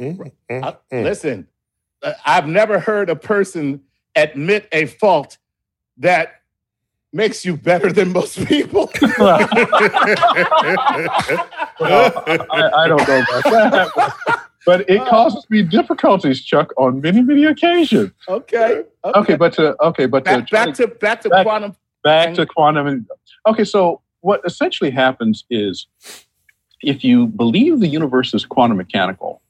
Mm, 0.00 0.32
mm, 0.50 0.64
Uh, 0.64 0.72
mm. 0.92 1.04
Listen, 1.04 1.46
uh, 2.02 2.12
I've 2.24 2.46
never 2.46 2.78
heard 2.78 3.10
a 3.10 3.16
person 3.16 3.82
admit 4.16 4.68
a 4.72 4.86
fault 4.86 5.38
that 5.98 6.42
makes 7.12 7.44
you 7.44 7.56
better 7.56 7.92
than 7.92 8.12
most 8.12 8.44
people. 8.46 8.90
Well, 11.80 12.12
I, 12.26 12.70
I 12.76 12.88
don't 12.88 13.08
know 13.08 13.18
about 13.18 13.72
that. 13.72 14.14
But 14.64 14.88
it 14.88 15.04
causes 15.06 15.44
me 15.50 15.62
difficulties, 15.62 16.44
Chuck, 16.44 16.72
on 16.76 17.00
many, 17.00 17.22
many 17.22 17.44
occasions. 17.44 18.12
okay. 18.28 18.84
Okay, 19.04 19.34
but 19.36 19.52
to 19.54 19.74
okay, 19.82 20.06
but 20.06 20.24
to 20.24 20.38
back, 20.38 20.50
back 20.50 20.74
to 20.74 20.86
back 20.86 21.20
to 21.22 21.28
back- 21.28 21.44
quantum. 21.44 21.76
back 22.04 22.34
to 22.34 22.46
quantum. 22.46 23.06
Okay, 23.46 23.64
so 23.64 24.01
what 24.22 24.40
essentially 24.44 24.90
happens 24.90 25.44
is 25.50 25.86
if 26.82 27.04
you 27.04 27.26
believe 27.26 27.80
the 27.80 27.88
universe 27.88 28.32
is 28.34 28.44
quantum 28.44 28.78
mechanical, 28.78 29.42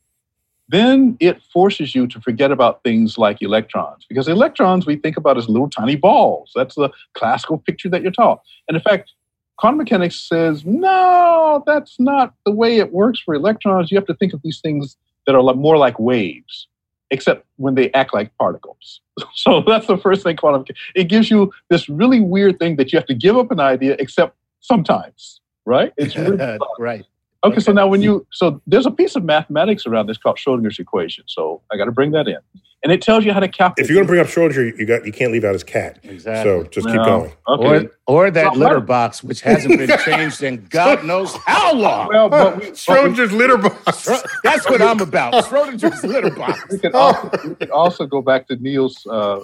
then 0.69 1.17
it 1.21 1.41
forces 1.53 1.95
you 1.95 2.07
to 2.07 2.21
forget 2.21 2.51
about 2.51 2.83
things 2.83 3.19
like 3.19 3.43
electrons 3.43 4.07
because 4.09 4.27
electrons 4.27 4.87
we 4.87 4.97
think 4.97 5.17
about 5.17 5.39
as 5.39 5.49
little 5.49 5.69
tiny 5.69 5.97
balls. 5.97 6.51
That's 6.55 6.75
the 6.75 6.91
classical 7.15 7.59
picture 7.59 7.89
that 7.91 8.03
you're 8.03 8.11
taught. 8.11 8.41
And 8.69 8.77
in 8.77 8.83
fact, 8.83 9.13
quantum 9.59 9.79
mechanics 9.79 10.17
says, 10.17 10.65
no, 10.65 11.63
that's 11.67 12.01
not 12.01 12.35
the 12.47 12.53
way 12.53 12.79
it 12.79 12.93
works 12.93 13.21
for 13.21 13.35
electrons. 13.35 13.91
You 13.91 13.99
have 13.99 14.07
to 14.07 14.15
think 14.15 14.33
of 14.33 14.41
these 14.43 14.61
things 14.61 14.97
that 15.27 15.35
are 15.35 15.55
more 15.55 15.77
like 15.77 15.99
waves, 15.99 16.69
except 17.11 17.45
when 17.57 17.75
they 17.75 17.93
act 17.93 18.15
like 18.15 18.37
particles. 18.39 19.01
So 19.35 19.61
that's 19.61 19.87
the 19.87 19.99
first 19.99 20.23
thing 20.23 20.37
quantum 20.37 20.65
it 20.95 21.05
gives 21.05 21.31
you 21.31 21.53
this 21.69 21.87
really 21.87 22.21
weird 22.21 22.59
thing 22.59 22.77
that 22.77 22.93
you 22.93 22.99
have 22.99 23.07
to 23.07 23.15
give 23.15 23.37
up 23.37 23.51
an 23.51 23.61
idea, 23.61 23.95
except 23.99 24.37
sometimes, 24.63 25.41
right? 25.67 25.93
It's 25.99 26.17
really 26.17 26.39
right. 26.79 27.05
okay. 27.45 27.61
So 27.61 27.73
now, 27.73 27.87
when 27.87 28.01
you 28.01 28.27
so 28.33 28.61
there's 28.67 28.87
a 28.87 28.91
piece 28.91 29.15
of 29.15 29.25
mathematics 29.25 29.87
around 29.87 30.07
this 30.07 30.17
called 30.17 30.39
Schrodinger's 30.39 30.79
equation. 30.79 31.25
So 31.27 31.61
I 31.71 31.77
got 31.77 31.85
to 31.85 31.93
bring 31.93 32.13
that 32.13 32.27
in, 32.27 32.39
and 32.83 32.93
it 32.93 33.01
tells 33.01 33.25
you 33.25 33.33
how 33.33 33.41
to 33.41 33.49
calculate. 33.49 33.85
if 33.85 33.89
you're 33.89 33.97
going 33.97 34.07
to 34.07 34.11
bring 34.11 34.21
up 34.21 34.27
Schrodinger, 34.27 34.77
you 34.77 34.87
got 34.87 35.07
you 35.07 35.13
can't 35.13 35.33
leave 35.33 35.45
out 35.45 35.53
his 35.53 35.63
cat. 35.63 35.99
Exactly. 36.03 36.51
So 36.51 36.65
just 36.65 36.87
keep 36.87 36.97
going. 36.97 37.33
Okay. 37.47 37.87
Or, 38.07 38.25
or 38.27 38.31
that 38.31 38.53
Well, 38.53 38.61
litter 38.61 38.81
box, 38.81 39.23
which 39.23 39.41
hasn't 39.41 39.79
been 39.79 39.97
changed 40.05 40.43
in 40.43 40.67
God 40.69 41.05
knows 41.05 41.35
how 41.47 41.75
long. 41.75 42.09
well, 42.09 42.29
but 42.29 42.59
we, 42.59 42.73
but 42.87 43.17
we, 43.17 43.27
litter 43.27 43.59
box. 43.59 44.09
That's 44.43 44.69
what 44.69 44.83
I'm 44.83 45.01
about. 45.01 45.45
Schrodinger's 45.45 46.03
litter 46.03 46.31
box. 46.31 46.65
we 46.71 46.79
can 46.79 46.95
also, 46.95 47.31
we 47.49 47.55
can 47.55 47.71
also 47.71 48.07
go 48.07 48.21
back 48.21 48.49
to 48.49 48.57
Neil's 48.57 49.07
uh, 49.07 49.43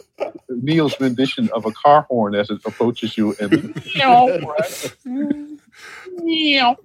Neil's 0.49 0.99
rendition 1.01 1.49
of 1.51 1.65
a 1.65 1.73
car 1.73 2.03
horn 2.09 2.35
as 2.35 2.51
it 2.51 2.61
approaches 2.65 3.17
you, 3.17 3.37
and 3.41 3.73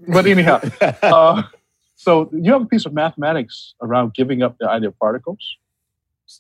but 0.08 0.28
anyhow, 0.28 0.62
uh, 1.02 1.44
so 1.96 2.30
you 2.32 2.52
have 2.52 2.62
a 2.62 2.66
piece 2.66 2.86
of 2.86 2.94
mathematics 2.94 3.74
around 3.82 4.14
giving 4.14 4.44
up 4.44 4.58
the 4.60 4.70
idea 4.70 4.90
of 4.90 5.00
particles. 5.00 5.58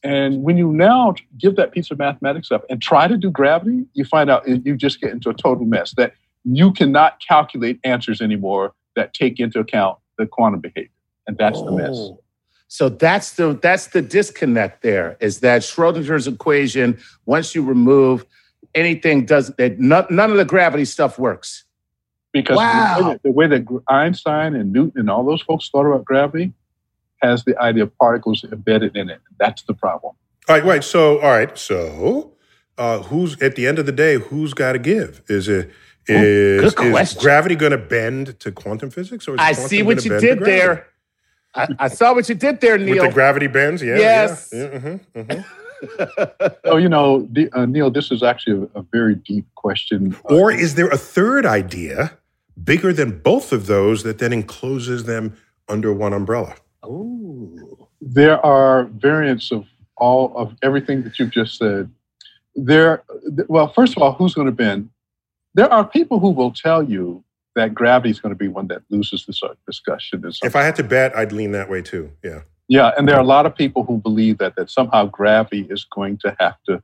And 0.04 0.43
when 0.43 0.58
you 0.58 0.72
now 0.72 1.13
give 1.38 1.56
that 1.58 1.72
piece 1.72 1.91
of 1.91 2.00
mathematics 2.00 2.52
up 2.52 2.65
and 2.69 2.82
try 2.82 3.08
to 3.08 3.17
do 3.17 3.30
gravity, 3.30 3.86
you 3.93 4.06
find 4.06 4.30
out 4.30 4.48
you 4.48 4.76
just 4.76 5.02
get 5.02 5.12
into 5.12 5.30
a 5.30 5.34
total 5.34 5.65
mess 5.65 5.93
that 5.98 6.13
you 6.43 6.72
cannot 6.72 7.22
calculate 7.26 7.80
answers 7.84 8.22
anymore 8.22 8.74
that 8.96 9.13
take 9.13 9.39
into 9.39 9.60
account 9.60 9.98
the 10.17 10.26
quantum 10.26 10.60
behavior, 10.60 10.89
and 11.28 11.38
that's 11.38 11.60
oh. 11.60 11.65
the 11.65 11.72
mess. 11.72 11.96
Oh. 11.96 12.19
So 12.67 12.89
that's 12.89 13.34
the 13.34 13.54
that's 13.62 13.88
the 13.88 14.02
disconnect. 14.02 14.82
There 14.82 15.15
is 15.19 15.41
that 15.41 15.62
Schrodinger's 15.62 16.28
equation. 16.28 16.98
Once 17.26 17.54
you 17.54 17.63
remove 17.63 18.26
anything, 18.74 19.26
does 19.26 19.54
that 19.58 19.80
none, 19.80 20.08
none 20.10 20.32
of 20.32 20.38
the 20.38 20.46
gravity 20.46 20.86
stuff 20.86 21.19
works. 21.19 21.65
Because 22.32 22.58
wow. 22.58 22.98
the, 22.98 23.04
way 23.04 23.12
that, 23.12 23.24
the 23.24 23.32
way 23.32 23.48
that 23.48 23.84
Einstein 23.89 24.56
and 24.56 24.74
Newton 24.74 25.02
and 25.02 25.10
all 25.10 25.24
those 25.24 25.43
folks 25.43 25.69
thought 25.69 25.86
about 25.86 26.04
gravity 26.04 26.52
has 27.24 27.44
the 27.46 27.58
idea 27.60 27.84
of 27.84 27.98
particles 27.98 28.44
embedded 28.44 28.96
in 28.96 29.10
it. 29.10 29.22
That's 29.40 29.64
the 29.64 29.74
problem. 29.74 30.16
All 30.50 30.56
right, 30.56 30.64
right. 30.64 30.84
So, 30.84 31.20
all 31.20 31.32
right. 31.32 31.58
So, 31.58 32.34
uh, 32.78 33.00
who's 33.00 33.42
at 33.42 33.56
the 33.56 33.66
end 33.66 33.80
of 33.80 33.86
the 33.86 33.92
day? 33.92 34.16
Who's 34.16 34.54
got 34.54 34.74
to 34.74 34.80
give? 34.80 35.24
Is 35.28 35.48
it 35.48 35.72
is, 36.08 36.76
is 36.78 37.14
gravity 37.16 37.56
going 37.56 37.72
to 37.72 37.78
bend 37.78 38.40
to 38.42 38.52
quantum 38.52 38.90
physics, 38.90 39.28
or 39.28 39.36
I 39.40 39.54
see 39.54 39.84
what 39.84 40.04
you 40.04 40.20
did 40.20 40.40
there. 40.40 40.88
I, 41.56 41.68
I, 41.80 41.88
saw 41.88 42.14
what 42.14 42.28
you 42.28 42.36
did 42.36 42.62
there, 42.62 42.78
Neil. 42.78 42.96
With 42.96 43.04
the 43.04 43.14
gravity 43.14 43.48
bends, 43.48 43.84
yeah. 43.84 43.98
Yes. 43.98 44.50
Yeah, 44.52 44.64
yeah. 44.64 44.70
Mm-hmm, 44.70 45.20
mm-hmm. 45.20 46.48
oh, 46.66 46.78
you 46.78 46.90
know, 46.90 47.30
uh, 47.54 47.66
Neil, 47.66 47.92
this 47.92 48.12
is 48.12 48.24
actually 48.24 48.68
a, 48.74 48.80
a 48.80 48.82
very 48.92 49.16
deep 49.16 49.46
question. 49.56 50.16
Or 50.24 50.52
is 50.52 50.76
there 50.76 50.88
a 50.88 50.98
third 50.98 51.46
idea, 51.46 52.18
bigger 52.62 52.92
than 52.92 53.20
both 53.20 53.52
of 53.52 53.68
those, 53.68 54.04
that 54.04 54.18
then 54.18 54.34
encloses 54.34 55.04
them 55.04 55.38
under 55.70 55.94
one 55.94 56.14
umbrella? 56.14 56.56
Oh. 56.84 57.88
There 58.02 58.43
are 58.46 58.86
variants 58.86 59.52
of 59.52 59.65
all 59.98 60.34
of 60.36 60.56
everything 60.62 61.04
that 61.04 61.19
you've 61.19 61.32
just 61.32 61.58
said. 61.58 61.89
There, 62.56 63.04
well, 63.48 63.72
first 63.74 63.96
of 63.96 64.04
all, 64.04 64.13
who's 64.13 64.34
going 64.34 64.48
to 64.48 64.52
bend? 64.52 64.89
There 65.56 65.72
are 65.72 65.86
people 65.86 66.19
who 66.19 66.30
will 66.30 66.52
tell 66.52 66.84
you 66.84 67.24
that 67.56 67.74
gravity 67.74 68.10
is 68.10 68.19
going 68.19 68.32
to 68.32 68.38
be 68.38 68.48
one 68.48 68.67
that 68.67 68.82
loses 68.89 69.26
this 69.26 69.41
discussion. 69.65 70.24
If 70.43 70.56
I 70.56 70.63
had 70.63 70.76
to 70.76 70.84
bet, 70.84 71.15
I'd 71.15 71.32
lean 71.32 71.52
that 71.52 71.69
way 71.69 71.82
too. 71.82 72.12
Yeah. 72.24 72.41
Yeah, 72.67 72.91
and 72.98 73.08
there 73.08 73.15
are 73.15 73.22
a 73.22 73.26
lot 73.26 73.46
of 73.46 73.56
people 73.56 73.84
who 73.84 73.98
believe 73.98 74.38
that 74.38 74.56
that 74.56 74.69
somehow 74.69 75.06
gravity 75.06 75.67
is 75.69 75.84
going 75.84 76.17
to 76.19 76.36
have 76.39 76.56
to 76.67 76.82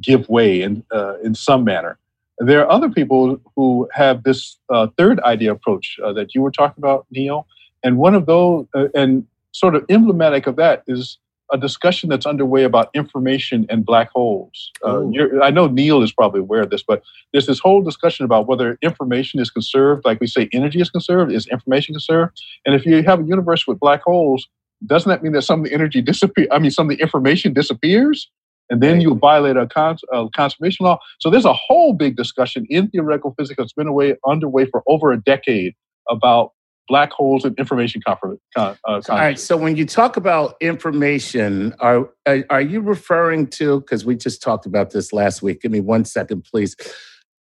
give 0.00 0.28
way 0.28 0.60
in 0.60 0.84
uh, 0.92 1.18
in 1.22 1.34
some 1.34 1.64
manner. 1.64 1.98
There 2.38 2.60
are 2.60 2.70
other 2.70 2.88
people 2.88 3.40
who 3.54 3.88
have 3.92 4.24
this 4.24 4.58
uh, 4.70 4.88
third 4.98 5.20
idea 5.20 5.52
approach 5.52 5.98
uh, 6.02 6.12
that 6.14 6.34
you 6.34 6.42
were 6.42 6.50
talking 6.50 6.82
about, 6.82 7.06
Neil, 7.10 7.46
and 7.84 7.96
one 7.96 8.14
of 8.14 8.26
those, 8.26 8.66
uh, 8.74 8.88
and 8.94 9.26
sort 9.52 9.74
of 9.74 9.84
emblematic 9.88 10.46
of 10.46 10.56
that 10.56 10.82
is 10.86 11.18
a 11.52 11.58
discussion 11.58 12.08
that's 12.08 12.26
underway 12.26 12.62
about 12.62 12.90
information 12.94 13.66
and 13.68 13.84
black 13.84 14.10
holes. 14.14 14.70
Uh, 14.84 14.98
oh. 14.98 15.40
I 15.42 15.50
know 15.50 15.66
Neil 15.66 16.02
is 16.02 16.12
probably 16.12 16.40
aware 16.40 16.62
of 16.62 16.70
this, 16.70 16.82
but 16.82 17.02
there's 17.32 17.46
this 17.46 17.58
whole 17.58 17.82
discussion 17.82 18.24
about 18.24 18.46
whether 18.46 18.78
information 18.82 19.40
is 19.40 19.50
conserved, 19.50 20.04
like 20.04 20.20
we 20.20 20.26
say 20.26 20.48
energy 20.52 20.80
is 20.80 20.90
conserved, 20.90 21.32
is 21.32 21.46
information 21.48 21.94
conserved? 21.94 22.40
And 22.64 22.74
if 22.74 22.86
you 22.86 23.02
have 23.02 23.20
a 23.20 23.24
universe 23.24 23.66
with 23.66 23.80
black 23.80 24.02
holes, 24.02 24.48
doesn't 24.86 25.08
that 25.08 25.22
mean 25.22 25.32
that 25.32 25.42
some 25.42 25.60
of 25.60 25.66
the 25.66 25.74
energy 25.74 26.00
disappears? 26.00 26.48
I 26.50 26.58
mean, 26.58 26.70
some 26.70 26.90
of 26.90 26.96
the 26.96 27.02
information 27.02 27.52
disappears? 27.52 28.30
And 28.70 28.80
then 28.80 29.00
you 29.00 29.16
violate 29.16 29.56
a, 29.56 29.66
cons- 29.66 30.04
a 30.12 30.28
conservation 30.34 30.86
law. 30.86 31.00
So 31.18 31.28
there's 31.28 31.44
a 31.44 31.52
whole 31.52 31.92
big 31.92 32.16
discussion 32.16 32.66
in 32.70 32.88
theoretical 32.88 33.34
physics 33.36 33.56
that's 33.58 33.72
been 33.72 33.88
away, 33.88 34.14
underway 34.24 34.66
for 34.66 34.84
over 34.86 35.10
a 35.10 35.20
decade 35.20 35.74
about 36.08 36.52
black 36.88 37.12
holes 37.12 37.44
and 37.44 37.56
information 37.58 38.02
con- 38.06 38.38
uh, 38.56 38.74
All 38.84 39.00
right. 39.08 39.38
So 39.38 39.56
when 39.56 39.76
you 39.76 39.86
talk 39.86 40.16
about 40.16 40.56
information, 40.60 41.72
are 41.78 42.10
are 42.26 42.60
you 42.60 42.80
referring 42.80 43.46
to? 43.48 43.80
Because 43.80 44.04
we 44.04 44.16
just 44.16 44.42
talked 44.42 44.66
about 44.66 44.90
this 44.90 45.12
last 45.12 45.40
week. 45.40 45.62
Give 45.62 45.72
me 45.72 45.80
one 45.80 46.04
second, 46.04 46.44
please. 46.44 46.76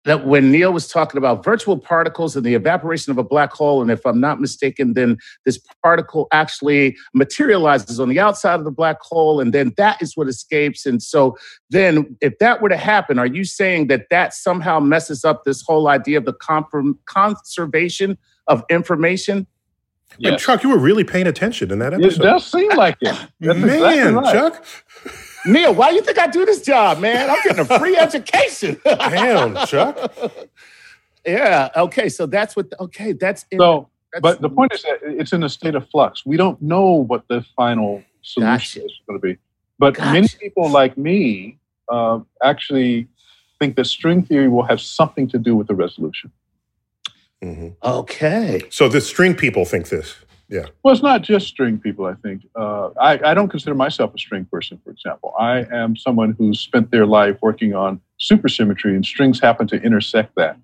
That 0.04 0.26
when 0.26 0.50
Neil 0.50 0.72
was 0.72 0.88
talking 0.88 1.16
about 1.16 1.44
virtual 1.44 1.78
particles 1.78 2.34
and 2.34 2.44
the 2.44 2.54
evaporation 2.54 3.12
of 3.12 3.18
a 3.18 3.22
black 3.22 3.52
hole, 3.52 3.80
and 3.80 3.88
if 3.88 4.04
I'm 4.04 4.20
not 4.20 4.40
mistaken, 4.40 4.94
then 4.94 5.16
this 5.46 5.60
particle 5.80 6.26
actually 6.32 6.96
materializes 7.14 8.00
on 8.00 8.08
the 8.08 8.18
outside 8.18 8.58
of 8.58 8.64
the 8.64 8.72
black 8.72 9.00
hole, 9.00 9.40
and 9.40 9.54
then 9.54 9.72
that 9.76 10.02
is 10.02 10.16
what 10.16 10.28
escapes. 10.28 10.86
And 10.86 11.00
so, 11.00 11.38
then 11.70 12.16
if 12.20 12.36
that 12.38 12.60
were 12.60 12.68
to 12.68 12.76
happen, 12.76 13.20
are 13.20 13.26
you 13.26 13.44
saying 13.44 13.86
that 13.86 14.08
that 14.10 14.34
somehow 14.34 14.80
messes 14.80 15.24
up 15.24 15.44
this 15.44 15.62
whole 15.62 15.86
idea 15.86 16.18
of 16.18 16.24
the 16.24 16.34
conservation 17.06 18.18
of 18.46 18.64
information. 18.70 19.46
Yes. 20.18 20.32
And 20.32 20.40
Chuck, 20.40 20.62
you 20.62 20.68
were 20.68 20.78
really 20.78 21.04
paying 21.04 21.26
attention 21.26 21.72
in 21.72 21.78
that 21.78 21.94
episode. 21.94 22.20
It 22.20 22.24
does 22.24 22.46
seem 22.46 22.70
like 22.76 22.96
it. 23.00 23.16
That's 23.40 23.58
man, 23.58 23.68
exactly 23.68 24.12
right. 24.12 24.32
Chuck. 24.32 24.64
Neil, 25.46 25.74
why 25.74 25.90
do 25.90 25.96
you 25.96 26.02
think 26.02 26.18
I 26.18 26.26
do 26.26 26.44
this 26.44 26.62
job, 26.62 26.98
man? 26.98 27.28
I'm 27.28 27.42
getting 27.42 27.60
a 27.60 27.78
free 27.78 27.96
education. 27.98 28.80
Damn, 28.84 29.66
Chuck. 29.66 30.12
Yeah. 31.24 31.68
Okay. 31.76 32.08
So 32.08 32.26
that's 32.26 32.56
what. 32.56 32.66
Okay. 32.80 33.12
That's 33.12 33.46
in, 33.52 33.60
so. 33.60 33.88
That's, 34.12 34.22
but 34.22 34.40
the 34.40 34.50
point 34.50 34.72
is 34.74 34.82
that 34.82 34.98
it's 35.04 35.32
in 35.32 35.44
a 35.44 35.48
state 35.48 35.76
of 35.76 35.88
flux. 35.88 36.26
We 36.26 36.36
don't 36.36 36.60
know 36.60 36.90
what 36.90 37.28
the 37.28 37.46
final 37.56 38.02
solution 38.22 38.54
gotcha. 38.54 38.84
is 38.84 38.92
going 39.06 39.20
to 39.20 39.22
be. 39.22 39.38
But 39.78 39.94
gotcha. 39.94 40.12
many 40.12 40.28
people 40.40 40.68
like 40.68 40.98
me 40.98 41.60
uh, 41.88 42.18
actually 42.42 43.06
think 43.60 43.76
that 43.76 43.84
string 43.84 44.24
theory 44.24 44.48
will 44.48 44.64
have 44.64 44.80
something 44.80 45.28
to 45.28 45.38
do 45.38 45.54
with 45.54 45.68
the 45.68 45.76
resolution. 45.76 46.32
Mm-hmm. 47.42 47.68
Okay. 47.82 48.62
So 48.70 48.88
the 48.88 49.00
string 49.00 49.34
people 49.34 49.64
think 49.64 49.88
this. 49.88 50.14
Yeah. 50.48 50.66
Well, 50.82 50.92
it's 50.92 51.02
not 51.02 51.22
just 51.22 51.48
string 51.48 51.78
people, 51.78 52.04
I 52.04 52.14
think. 52.14 52.46
Uh, 52.54 52.90
I, 53.00 53.30
I, 53.30 53.34
don't 53.34 53.48
consider 53.48 53.74
myself 53.74 54.14
a 54.14 54.18
string 54.18 54.44
person, 54.44 54.78
for 54.84 54.90
example. 54.90 55.32
I 55.38 55.64
am 55.72 55.96
someone 55.96 56.34
who's 56.38 56.60
spent 56.60 56.90
their 56.90 57.06
life 57.06 57.38
working 57.40 57.74
on 57.74 58.02
supersymmetry, 58.20 58.94
and 58.94 59.04
strings 59.04 59.40
happen 59.40 59.66
to 59.68 59.76
intersect 59.76 60.34
that. 60.36 60.58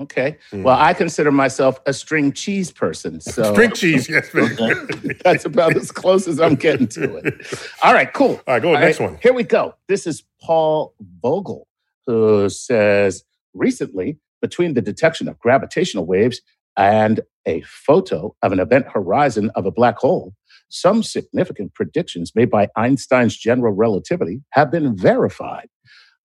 Okay. 0.00 0.38
Mm. 0.52 0.64
Well, 0.64 0.76
I 0.76 0.92
consider 0.92 1.30
myself 1.30 1.80
a 1.86 1.92
string 1.92 2.32
cheese 2.32 2.72
person. 2.72 3.20
So 3.28 3.52
string 3.52 3.72
cheese, 3.72 4.08
yes. 4.08 4.28
That's 5.22 5.44
about 5.44 5.76
as 5.76 5.92
close 5.92 6.26
as 6.26 6.40
I'm 6.40 6.56
getting 6.56 6.88
to 6.88 7.16
it. 7.18 7.68
All 7.82 7.94
right, 7.94 8.12
cool. 8.12 8.40
All 8.46 8.54
right, 8.54 8.62
go 8.62 8.72
to 8.72 8.78
the 8.78 8.84
next 8.84 8.98
right, 8.98 9.10
one. 9.10 9.20
Here 9.22 9.32
we 9.32 9.44
go. 9.44 9.74
This 9.86 10.06
is 10.06 10.24
Paul 10.42 10.94
Vogel, 11.22 11.68
who 12.06 12.48
says 12.48 13.24
recently 13.54 14.18
between 14.40 14.74
the 14.74 14.82
detection 14.82 15.28
of 15.28 15.38
gravitational 15.38 16.06
waves 16.06 16.40
and 16.76 17.20
a 17.46 17.60
photo 17.62 18.34
of 18.42 18.52
an 18.52 18.60
event 18.60 18.86
horizon 18.92 19.50
of 19.54 19.66
a 19.66 19.70
black 19.70 19.98
hole, 19.98 20.34
some 20.68 21.02
significant 21.02 21.74
predictions 21.74 22.34
made 22.34 22.50
by 22.50 22.68
Einstein's 22.76 23.36
general 23.36 23.72
relativity 23.72 24.42
have 24.50 24.70
been 24.70 24.96
verified. 24.96 25.68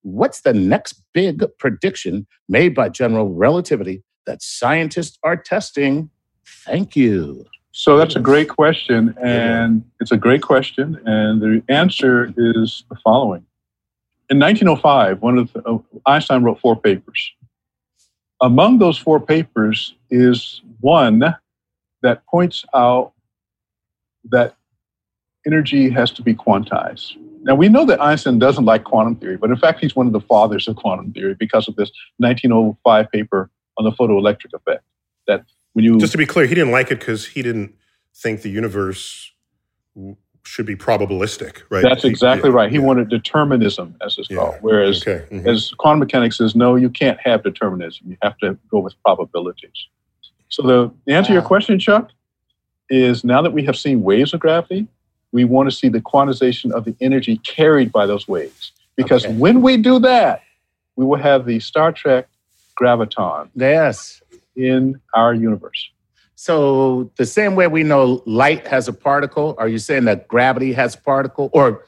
What's 0.01 0.41
the 0.41 0.53
next 0.53 1.01
big 1.13 1.43
prediction 1.59 2.27
made 2.49 2.75
by 2.75 2.89
general 2.89 3.33
relativity 3.33 4.03
that 4.25 4.41
scientists 4.41 5.17
are 5.23 5.37
testing? 5.37 6.09
Thank 6.45 6.95
you. 6.95 7.45
So 7.71 7.97
that's 7.97 8.15
a 8.15 8.19
great 8.19 8.49
question, 8.49 9.15
and 9.19 9.83
it's 9.99 10.11
a 10.11 10.17
great 10.17 10.43
question, 10.43 11.01
and 11.05 11.41
the 11.41 11.63
answer 11.69 12.31
is 12.37 12.83
the 12.89 12.95
following. 13.03 13.43
In 14.29 14.39
1905, 14.39 15.21
one 15.21 15.39
of 15.39 15.51
the, 15.53 15.63
uh, 15.63 15.77
Einstein 16.05 16.43
wrote 16.43 16.59
four 16.59 16.79
papers. 16.79 17.31
Among 18.43 18.77
those 18.77 18.97
four 18.97 19.21
papers 19.21 19.95
is 20.09 20.61
one 20.81 21.33
that 22.01 22.25
points 22.27 22.65
out 22.75 23.13
that 24.25 24.55
energy 25.47 25.89
has 25.89 26.11
to 26.11 26.21
be 26.21 26.35
quantized. 26.35 27.13
Now, 27.43 27.55
we 27.55 27.69
know 27.69 27.85
that 27.85 28.01
Einstein 28.01 28.39
doesn't 28.39 28.65
like 28.65 28.83
quantum 28.83 29.15
theory, 29.15 29.37
but 29.37 29.49
in 29.49 29.55
fact, 29.55 29.79
he's 29.79 29.95
one 29.95 30.07
of 30.07 30.13
the 30.13 30.19
fathers 30.19 30.67
of 30.67 30.75
quantum 30.75 31.13
theory 31.13 31.35
because 31.39 31.69
of 31.69 31.77
this 31.77 31.89
1905 32.17 33.11
paper 33.11 33.49
on 33.77 33.85
the 33.85 33.91
photoelectric 33.91 34.53
effect. 34.53 34.83
That 35.25 35.45
when 35.71 35.85
you 35.85 35.97
just 35.97 36.11
to 36.11 36.17
be 36.17 36.25
clear, 36.25 36.45
he 36.45 36.53
didn't 36.53 36.71
like 36.71 36.91
it 36.91 36.99
because 36.99 37.27
he 37.27 37.41
didn't 37.41 37.75
think 38.13 38.41
the 38.41 38.49
universe 38.49 39.31
should 40.45 40.65
be 40.65 40.75
probabilistic, 40.75 41.61
right? 41.69 41.81
That's 41.81 42.03
exactly 42.03 42.49
yeah, 42.49 42.55
right. 42.55 42.69
He 42.69 42.77
yeah. 42.77 42.83
wanted 42.83 43.09
determinism, 43.09 43.95
as 44.05 44.17
it's 44.17 44.29
yeah. 44.29 44.37
called. 44.37 44.55
Whereas, 44.61 45.01
okay. 45.01 45.25
mm-hmm. 45.33 45.47
as 45.47 45.73
quantum 45.77 45.99
mechanics 45.99 46.37
says, 46.37 46.55
no, 46.55 46.75
you 46.75 46.89
can't 46.89 47.19
have 47.21 47.43
determinism. 47.43 48.09
You 48.09 48.17
have 48.21 48.37
to 48.39 48.57
go 48.69 48.79
with 48.79 48.93
probabilities. 49.03 49.87
So 50.49 50.61
the, 50.63 50.91
the 51.05 51.13
answer 51.13 51.31
wow. 51.31 51.33
to 51.33 51.33
your 51.33 51.41
question, 51.41 51.79
Chuck, 51.79 52.11
is 52.89 53.23
now 53.23 53.41
that 53.41 53.53
we 53.53 53.63
have 53.63 53.77
seen 53.77 54.03
waves 54.03 54.33
of 54.33 54.39
gravity, 54.39 54.87
we 55.31 55.45
want 55.45 55.69
to 55.69 55.75
see 55.75 55.89
the 55.89 56.01
quantization 56.01 56.71
of 56.71 56.85
the 56.85 56.95
energy 57.01 57.37
carried 57.37 57.91
by 57.91 58.05
those 58.05 58.27
waves. 58.27 58.71
Because 58.95 59.25
okay. 59.25 59.33
when 59.33 59.61
we 59.61 59.77
do 59.77 59.97
that, 59.99 60.43
we 60.95 61.05
will 61.05 61.17
have 61.17 61.45
the 61.45 61.59
Star 61.59 61.91
Trek 61.91 62.27
graviton. 62.79 63.49
Yes. 63.55 64.21
In 64.55 65.01
our 65.15 65.33
universe. 65.33 65.89
So 66.43 67.09
the 67.15 67.25
same 67.25 67.55
way 67.55 67.67
we 67.67 67.83
know 67.83 68.21
light 68.25 68.67
has 68.67 68.89
a 68.89 68.93
particle, 68.93 69.55
are 69.57 69.69
you 69.69 69.77
saying 69.77 70.03
that 70.05 70.27
gravity 70.27 70.73
has 70.73 70.93
a 70.93 70.97
particle? 70.97 71.49
Or 71.53 71.85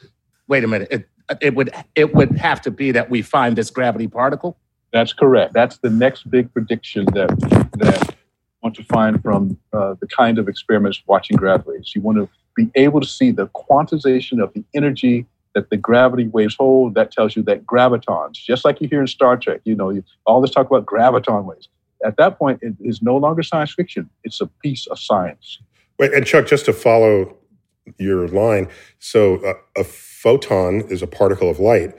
wait 0.48 0.64
a 0.64 0.68
minute, 0.70 0.88
it, 0.90 1.10
it 1.42 1.56
would 1.56 1.72
it 1.94 2.16
would 2.16 2.38
have 2.38 2.62
to 2.62 2.72
be 2.72 2.92
that 2.92 3.10
we 3.10 3.22
find 3.22 3.58
this 3.58 3.70
gravity 3.70 4.08
particle? 4.08 4.58
That's 4.94 5.12
correct. 5.12 5.54
That's 5.54 5.80
the 5.80 5.90
next 5.90 6.32
big 6.32 6.54
prediction 6.54 7.04
that 7.08 7.38
that 7.80 8.16
want 8.64 8.78
to 8.78 8.86
find 8.86 9.22
from 9.22 9.60
uh, 9.74 9.96
the 10.00 10.08
kind 10.08 10.40
of 10.40 10.48
experiments 10.48 11.04
watching 11.06 11.36
gravity. 11.36 11.84
You 11.94 12.00
want 12.00 12.20
to 12.20 12.30
be 12.56 12.72
able 12.76 13.02
to 13.02 13.08
see 13.08 13.32
the 13.32 13.48
quantization 13.48 14.42
of 14.42 14.54
the 14.54 14.64
energy 14.74 15.26
that 15.54 15.70
the 15.70 15.76
gravity 15.76 16.28
waves 16.28 16.56
hold. 16.56 16.96
That 16.96 17.12
tells 17.12 17.36
you 17.36 17.44
that 17.44 17.66
gravitons, 17.66 18.36
just 18.36 18.64
like 18.64 18.80
you 18.80 18.88
hear 18.88 19.02
in 19.02 19.08
Star 19.08 19.36
Trek, 19.36 19.60
you 19.66 19.76
know, 19.76 19.90
you, 19.90 20.06
all 20.26 20.40
this 20.40 20.52
talk 20.52 20.68
about 20.68 20.86
graviton 20.86 21.44
waves 21.44 21.68
at 22.04 22.18
that 22.18 22.38
point, 22.38 22.60
it 22.62 22.74
is 22.82 23.02
no 23.02 23.18
longer 23.18 23.44
science 23.44 23.74
fiction. 23.74 24.10
It's 24.24 24.42
a 24.42 24.48
piece 24.48 24.88
of 24.88 25.00
science. 25.00 25.60
Wait, 25.98 26.14
and 26.14 26.26
Chuck, 26.26 26.46
just 26.48 26.66
to 26.66 26.74
follow 26.74 27.36
your 27.98 28.28
line, 28.28 28.68
so 29.00 29.38
uh, 29.46 29.54
a 29.78 29.84
photon 29.84 30.82
is 30.90 31.02
a 31.02 31.08
particle 31.08 31.50
of 31.50 31.60
light, 31.60 31.96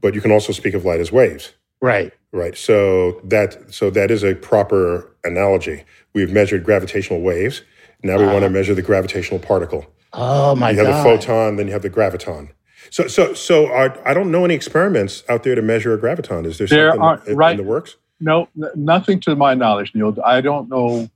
but 0.00 0.14
you 0.14 0.20
can 0.20 0.32
also 0.32 0.52
speak 0.52 0.74
of 0.74 0.84
light 0.84 1.00
as 1.00 1.12
waves. 1.12 1.52
Right. 1.80 2.12
Right. 2.32 2.56
So 2.56 3.20
that 3.24 3.72
so 3.72 3.88
that 3.90 4.10
is 4.10 4.22
a 4.22 4.34
proper 4.34 5.14
analogy. 5.24 5.84
We've 6.12 6.30
measured 6.32 6.64
gravitational 6.64 7.22
waves. 7.22 7.62
Now 8.02 8.18
we 8.18 8.26
want 8.26 8.42
to 8.42 8.50
measure 8.50 8.74
the 8.74 8.82
gravitational 8.82 9.40
particle. 9.40 9.86
Oh 10.12 10.54
my 10.54 10.72
god! 10.72 10.78
you 10.80 10.84
have 10.86 11.04
god. 11.04 11.16
the 11.16 11.18
photon, 11.20 11.56
then 11.56 11.66
you 11.68 11.72
have 11.72 11.82
the 11.82 11.90
graviton. 11.90 12.50
So 12.90 13.06
so 13.06 13.32
so 13.34 13.66
are, 13.68 13.96
I 14.06 14.12
don't 14.14 14.30
know 14.30 14.44
any 14.44 14.54
experiments 14.54 15.22
out 15.28 15.42
there 15.42 15.54
to 15.54 15.62
measure 15.62 15.94
a 15.94 15.98
graviton. 15.98 16.46
Is 16.46 16.58
there, 16.58 16.66
There 16.66 16.90
something 16.90 17.02
are- 17.02 17.22
in, 17.26 17.36
right. 17.36 17.52
in 17.52 17.56
the 17.58 17.62
works? 17.70 17.96
No, 18.20 18.48
nothing 18.74 19.20
to 19.20 19.36
my 19.36 19.54
knowledge, 19.54 19.92
Neil. 19.94 20.16
I 20.24 20.40
don't 20.40 20.68
know 20.68 21.08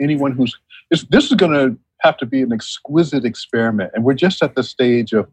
anyone 0.00 0.32
who's. 0.32 0.58
This, 0.90 1.30
is 1.30 1.32
going 1.32 1.52
to 1.52 1.78
have 2.00 2.16
to 2.18 2.26
be 2.26 2.42
an 2.42 2.52
exquisite 2.52 3.24
experiment, 3.24 3.90
and 3.94 4.04
we're 4.04 4.14
just 4.14 4.42
at 4.42 4.54
the 4.54 4.62
stage 4.62 5.12
of 5.12 5.28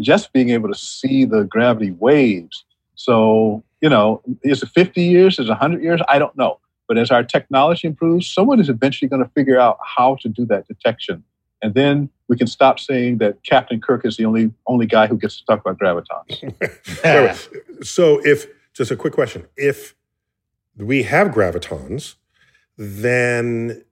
just 0.00 0.32
being 0.32 0.50
able 0.50 0.68
to 0.68 0.74
see 0.74 1.24
the 1.24 1.44
gravity 1.44 1.92
waves. 1.92 2.64
So, 2.94 3.62
you 3.80 3.88
know, 3.88 4.22
is 4.42 4.62
it 4.62 4.70
50 4.70 5.02
years? 5.02 5.38
Is 5.38 5.46
it 5.46 5.50
100 5.50 5.82
years? 5.82 6.00
I 6.08 6.18
don't 6.18 6.36
know. 6.36 6.58
But 6.88 6.98
as 6.98 7.10
our 7.10 7.22
technology 7.22 7.86
improves, 7.86 8.32
someone 8.32 8.60
is 8.60 8.68
eventually 8.68 9.08
going 9.08 9.22
to 9.22 9.30
figure 9.30 9.58
out 9.58 9.78
how 9.84 10.16
to 10.22 10.28
do 10.28 10.46
that 10.46 10.66
detection, 10.66 11.22
and 11.62 11.74
then 11.74 12.10
we 12.28 12.36
can 12.36 12.46
stop 12.46 12.80
saying 12.80 13.18
that 13.18 13.42
Captain 13.44 13.80
Kirk 13.80 14.04
is 14.04 14.16
the 14.16 14.24
only 14.24 14.52
only 14.66 14.86
guy 14.86 15.06
who 15.06 15.16
gets 15.16 15.38
to 15.38 15.44
talk 15.46 15.60
about 15.64 15.78
gravitons. 15.78 16.54
So 17.82 18.20
if 18.24 18.46
just 18.72 18.90
a 18.90 18.96
quick 18.96 19.12
question, 19.12 19.46
if 19.56 19.94
we 20.76 21.02
have 21.04 21.28
gravitons, 21.28 22.14
then 22.76 23.84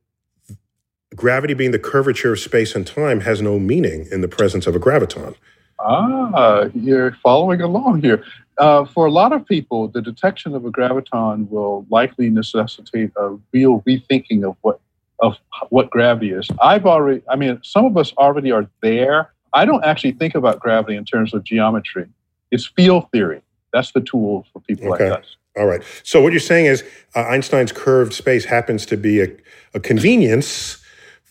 gravity 1.15 1.55
being 1.55 1.71
the 1.71 1.79
curvature 1.79 2.33
of 2.33 2.41
space 2.41 2.75
and 2.75 2.87
time 2.87 3.21
has 3.21 3.41
no 3.41 3.59
meaning 3.59 4.07
in 4.11 4.21
the 4.21 4.29
presence 4.29 4.67
of 4.67 4.75
a 4.75 4.81
graviton. 4.81 5.35
Ah, 5.79 6.65
you're 6.75 7.13
following 7.23 7.61
along 7.61 8.03
here. 8.03 8.25
Uh, 8.59 8.85
for 8.85 9.07
a 9.07 9.11
lot 9.11 9.33
of 9.33 9.45
people, 9.47 9.89
the 9.89 10.01
detection 10.01 10.55
of 10.55 10.65
a 10.65 10.71
graviton 10.71 11.49
will 11.51 11.87
likely 11.91 12.31
necessitate 12.31 13.11
a 13.17 13.37
real 13.53 13.81
rethinking 13.83 14.45
of 14.49 14.57
what 14.63 14.81
of 15.21 15.37
what 15.71 15.89
gravity 15.91 16.33
is. 16.33 16.49
I've 16.61 16.87
already, 16.87 17.23
I 17.29 17.37
mean, 17.37 17.61
some 17.63 17.85
of 17.85 17.97
us 17.97 18.13
already 18.19 18.51
are 18.51 18.69
there. 18.83 19.31
I 19.53 19.65
don't 19.65 19.85
actually 19.85 20.13
think 20.13 20.35
about 20.35 20.59
gravity 20.59 20.97
in 20.97 21.05
terms 21.05 21.33
of 21.33 21.45
geometry. 21.45 22.09
It's 22.51 22.67
field 22.67 23.11
theory. 23.13 23.41
That's 23.73 23.93
the 23.93 24.01
tool 24.01 24.45
for 24.53 24.61
people 24.61 24.93
Okay. 24.93 25.09
like 25.11 25.21
us. 25.21 25.37
All 25.57 25.67
right. 25.67 25.83
So 26.03 26.21
what 26.21 26.33
you're 26.33 26.41
saying 26.41 26.67
is 26.67 26.83
uh, 27.15 27.21
Einstein's 27.27 27.73
curved 27.73 28.13
space 28.13 28.45
happens 28.45 28.85
to 28.87 28.97
be 28.97 29.21
a, 29.21 29.29
a 29.75 29.81
convenience 29.81 30.79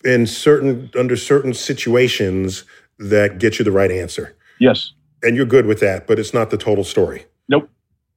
in 0.05 0.25
certain 0.27 0.89
under 0.97 1.15
certain 1.15 1.53
situations 1.53 2.63
that 2.99 3.39
get 3.39 3.59
you 3.59 3.65
the 3.65 3.71
right 3.71 3.91
answer, 3.91 4.35
Yes. 4.59 4.93
and 5.23 5.35
you're 5.35 5.45
good 5.45 5.65
with 5.65 5.79
that. 5.81 6.07
But 6.07 6.19
it's 6.19 6.33
not 6.33 6.49
the 6.51 6.57
total 6.57 6.83
story. 6.83 7.25
Nope. 7.49 7.69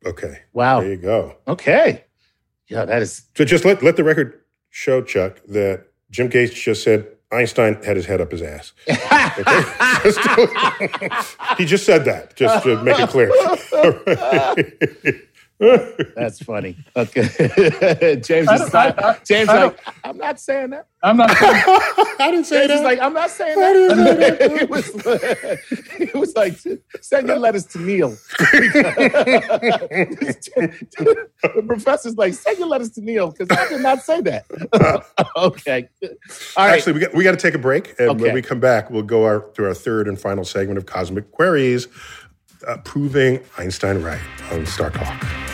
Okay. 0.04 0.42
wow. 0.52 0.80
There 0.80 0.90
you 0.90 0.96
go. 0.96 1.36
Okay. 1.48 2.04
Yeah, 2.68 2.84
that 2.84 3.02
is 3.02 3.22
So 3.36 3.44
just 3.44 3.64
let 3.64 3.82
let 3.82 3.96
the 3.96 4.04
record 4.04 4.40
show, 4.70 5.02
Chuck, 5.02 5.40
that 5.48 5.86
Jim 6.10 6.28
Gates 6.28 6.54
just 6.54 6.84
said 6.84 7.08
Einstein 7.32 7.82
had 7.82 7.96
his 7.96 8.06
head 8.06 8.20
up 8.20 8.30
his 8.30 8.42
ass. 8.42 8.72
Just 10.04 10.22
to- 10.22 11.26
he 11.58 11.64
just 11.64 11.84
said 11.84 12.04
that, 12.04 12.36
just 12.36 12.62
to 12.64 12.80
make 12.84 12.98
it 13.00 13.08
clear. 13.08 13.30
that's 15.58 16.42
funny. 16.42 16.76
Okay. 16.94 17.22
James 18.22 18.48
I 18.48 18.54
is 18.54 18.60
don't- 18.60 18.74
like, 18.74 19.02
I- 19.02 19.10
I- 19.10 19.18
James 19.24 19.48
I 19.48 19.64
like, 19.64 19.78
I'm 20.04 20.18
not 20.18 20.38
saying 20.40 20.70
that. 20.70 20.86
I'm 21.02 21.16
not. 21.18 21.30
I 21.40 22.30
didn't 22.30 22.44
say 22.46 22.66
James 22.66 22.72
is 22.72 22.80
that. 22.80 22.84
like, 22.84 22.98
I'm 23.00 23.12
not 23.14 23.30
saying 23.30 23.58
I 23.62 23.72
didn't 23.72 23.96
say 23.96 24.14
that. 24.14 24.38
that. 24.38 24.52
it 24.62 24.70
was 24.70 24.90
it 26.00 26.14
was 26.14 26.34
like 26.34 26.56
send 27.00 27.28
your 27.28 27.38
letters 27.38 27.64
to 27.66 27.78
Neil. 27.80 28.16
the 31.46 31.64
professor's 31.66 32.16
like, 32.16 32.34
send 32.34 32.58
your 32.58 32.68
letters 32.68 32.90
to 32.90 33.00
Neil 33.00 33.30
because 33.30 33.48
I 33.56 33.68
did 33.68 33.80
not 33.82 34.00
say 34.02 34.20
that. 34.22 34.44
okay. 35.36 35.88
All 36.56 36.66
right. 36.66 36.74
Actually, 36.74 36.92
we 36.94 37.00
got, 37.00 37.14
we 37.14 37.24
got 37.24 37.32
to 37.32 37.36
take 37.36 37.54
a 37.54 37.58
break. 37.58 37.94
And 37.98 38.10
Okay. 38.10 38.22
when 38.22 38.34
we 38.34 38.42
come 38.42 38.60
back, 38.60 38.90
we'll 38.90 39.02
go 39.02 39.24
our, 39.24 39.50
through 39.54 39.66
our 39.68 39.74
third 39.74 40.08
and 40.08 40.20
final 40.20 40.44
segment 40.44 40.78
of 40.78 40.86
Cosmic 40.86 41.30
Queries, 41.32 41.88
uh, 42.64 42.78
proving 42.78 43.40
Einstein 43.58 44.02
right 44.02 44.20
on 44.50 44.64
StarTalk. 44.66 45.46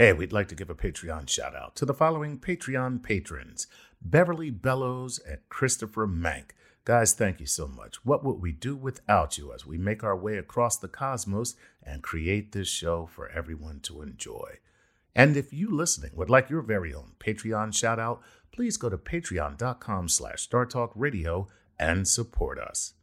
Hey, 0.00 0.14
we'd 0.14 0.32
like 0.32 0.48
to 0.48 0.54
give 0.54 0.70
a 0.70 0.74
Patreon 0.74 1.28
shout 1.28 1.54
out 1.54 1.76
to 1.76 1.84
the 1.84 1.92
following 1.92 2.38
Patreon 2.38 3.02
patrons 3.02 3.66
Beverly 4.00 4.48
Bellows 4.48 5.18
and 5.18 5.40
Christopher 5.50 6.08
Mank. 6.08 6.52
Guys, 6.86 7.12
thank 7.12 7.38
you 7.38 7.44
so 7.44 7.68
much. 7.68 8.02
What 8.02 8.24
would 8.24 8.40
we 8.40 8.50
do 8.50 8.74
without 8.74 9.36
you 9.36 9.52
as 9.52 9.66
we 9.66 9.76
make 9.76 10.02
our 10.02 10.16
way 10.16 10.38
across 10.38 10.78
the 10.78 10.88
cosmos 10.88 11.54
and 11.82 12.02
create 12.02 12.52
this 12.52 12.68
show 12.68 13.04
for 13.12 13.28
everyone 13.28 13.80
to 13.80 14.00
enjoy? 14.00 14.60
And 15.14 15.36
if 15.36 15.52
you 15.52 15.70
listening 15.70 16.12
would 16.14 16.30
like 16.30 16.50
your 16.50 16.62
very 16.62 16.94
own 16.94 17.12
Patreon 17.18 17.74
shout 17.74 17.98
out, 17.98 18.22
please 18.52 18.76
go 18.76 18.88
to 18.88 18.98
patreon.com 18.98 20.08
slash 20.08 20.48
startalkradio 20.48 21.46
and 21.78 22.06
support 22.06 22.58
us. 22.58 22.94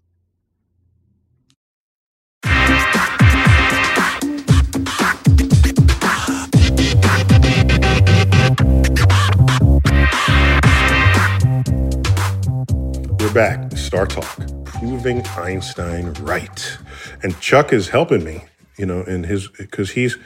We're 13.19 13.33
back. 13.33 13.71
StarTalk, 13.71 14.65
proving 14.65 15.25
Einstein 15.35 16.13
right. 16.21 16.77
And 17.23 17.39
Chuck 17.41 17.73
is 17.73 17.89
helping 17.89 18.23
me, 18.23 18.43
you 18.77 18.85
know, 18.85 19.01
in 19.03 19.23
his, 19.23 19.47
because 19.47 19.91
he's, 19.91 20.17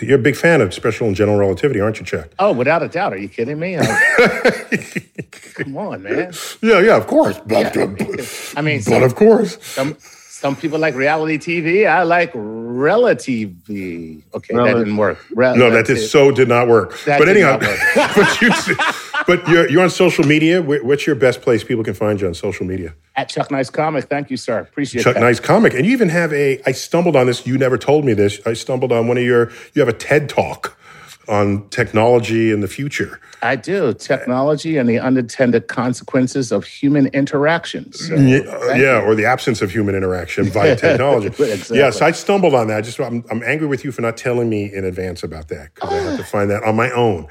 you're 0.00 0.18
a 0.18 0.22
big 0.22 0.36
fan 0.36 0.60
of 0.60 0.72
special 0.72 1.06
and 1.06 1.16
general 1.16 1.38
relativity, 1.38 1.80
aren't 1.80 1.98
you, 2.00 2.06
Chuck? 2.06 2.28
Oh, 2.38 2.52
without 2.52 2.82
a 2.82 2.88
doubt. 2.88 3.12
Are 3.12 3.18
you 3.18 3.28
kidding 3.28 3.58
me? 3.58 3.76
Come 5.54 5.76
on, 5.76 6.02
man. 6.02 6.32
Yeah, 6.62 6.80
yeah, 6.80 6.96
of 6.96 7.06
course. 7.06 7.38
But, 7.46 7.76
I 7.76 8.60
mean, 8.62 8.78
but 8.78 8.84
some, 8.84 9.02
of 9.02 9.14
course. 9.14 9.58
some 9.62 9.96
some 10.00 10.56
people 10.56 10.78
like 10.78 10.94
reality 10.94 11.38
TV. 11.38 11.88
I 11.88 12.02
like 12.02 12.30
relative. 12.34 13.52
Okay, 13.70 14.54
that 14.54 14.74
didn't 14.76 14.96
work. 14.96 15.24
Rel- 15.34 15.56
No, 15.56 15.70
that 15.70 15.86
did, 15.86 15.98
so 15.98 16.30
did 16.32 16.48
not 16.48 16.68
work. 16.68 16.98
That 17.06 17.18
but 17.18 17.28
anyhow, 17.28 17.58
not 17.58 17.60
but 18.16 18.40
you, 18.42 18.50
but 19.26 19.46
you're, 19.48 19.68
you're 19.68 19.82
on 19.82 19.90
social 19.90 20.24
media. 20.24 20.62
What's 20.62 21.06
your 21.06 21.16
best 21.16 21.42
place 21.42 21.64
people 21.64 21.84
can 21.84 21.94
find 21.94 22.20
you 22.20 22.26
on 22.26 22.34
social 22.34 22.66
media? 22.66 22.94
At 23.16 23.28
Chuck 23.28 23.50
Nice 23.50 23.70
Comic. 23.70 24.04
Thank 24.04 24.30
you, 24.30 24.36
sir. 24.36 24.60
Appreciate 24.60 25.00
it. 25.00 25.04
Chuck 25.04 25.14
that. 25.14 25.20
Nice 25.20 25.40
comic, 25.40 25.74
and 25.74 25.86
you 25.86 25.92
even 25.92 26.08
have 26.08 26.32
a. 26.32 26.60
I 26.66 26.72
stumbled 26.72 27.16
on 27.16 27.26
this. 27.26 27.46
You 27.46 27.58
never 27.58 27.78
told 27.78 28.04
me 28.04 28.12
this. 28.12 28.40
I 28.44 28.54
stumbled 28.54 28.92
on 28.92 29.08
one 29.08 29.16
of 29.16 29.24
your. 29.24 29.50
You 29.74 29.80
have 29.80 29.88
a 29.88 29.92
TED 29.92 30.28
talk 30.28 30.76
on 31.28 31.68
technology 31.70 32.52
and 32.52 32.62
the 32.62 32.68
future. 32.68 33.20
I 33.42 33.56
do. 33.56 33.92
Technology 33.94 34.78
and 34.78 34.88
the 34.88 34.98
unintended 34.98 35.68
consequences 35.68 36.50
of 36.50 36.64
human 36.64 37.08
interactions. 37.08 38.08
So, 38.08 38.14
Yeah, 38.14 38.40
thank 38.40 38.80
yeah, 38.80 39.02
or 39.02 39.14
the 39.14 39.26
absence 39.26 39.60
of 39.60 39.70
human 39.70 39.94
interaction 39.94 40.46
via 40.46 40.76
technology. 40.86 41.26
Exactly. 41.26 41.78
Yes, 41.78 42.00
I 42.00 42.12
stumbled 42.12 42.54
on 42.54 42.68
that. 42.68 42.78
I 42.78 42.80
just 42.80 42.98
I'm, 43.00 43.24
I'm 43.30 43.42
angry 43.42 43.66
with 43.66 43.84
you 43.84 43.92
for 43.92 44.02
not 44.02 44.16
telling 44.16 44.48
me 44.48 44.72
in 44.72 44.84
advance 44.84 45.22
about 45.22 45.48
that 45.48 45.74
because 45.74 45.92
I 45.92 45.96
had 45.96 46.16
to 46.18 46.24
find 46.24 46.50
that 46.50 46.62
on 46.64 46.76
my 46.76 46.90
own. 46.90 47.28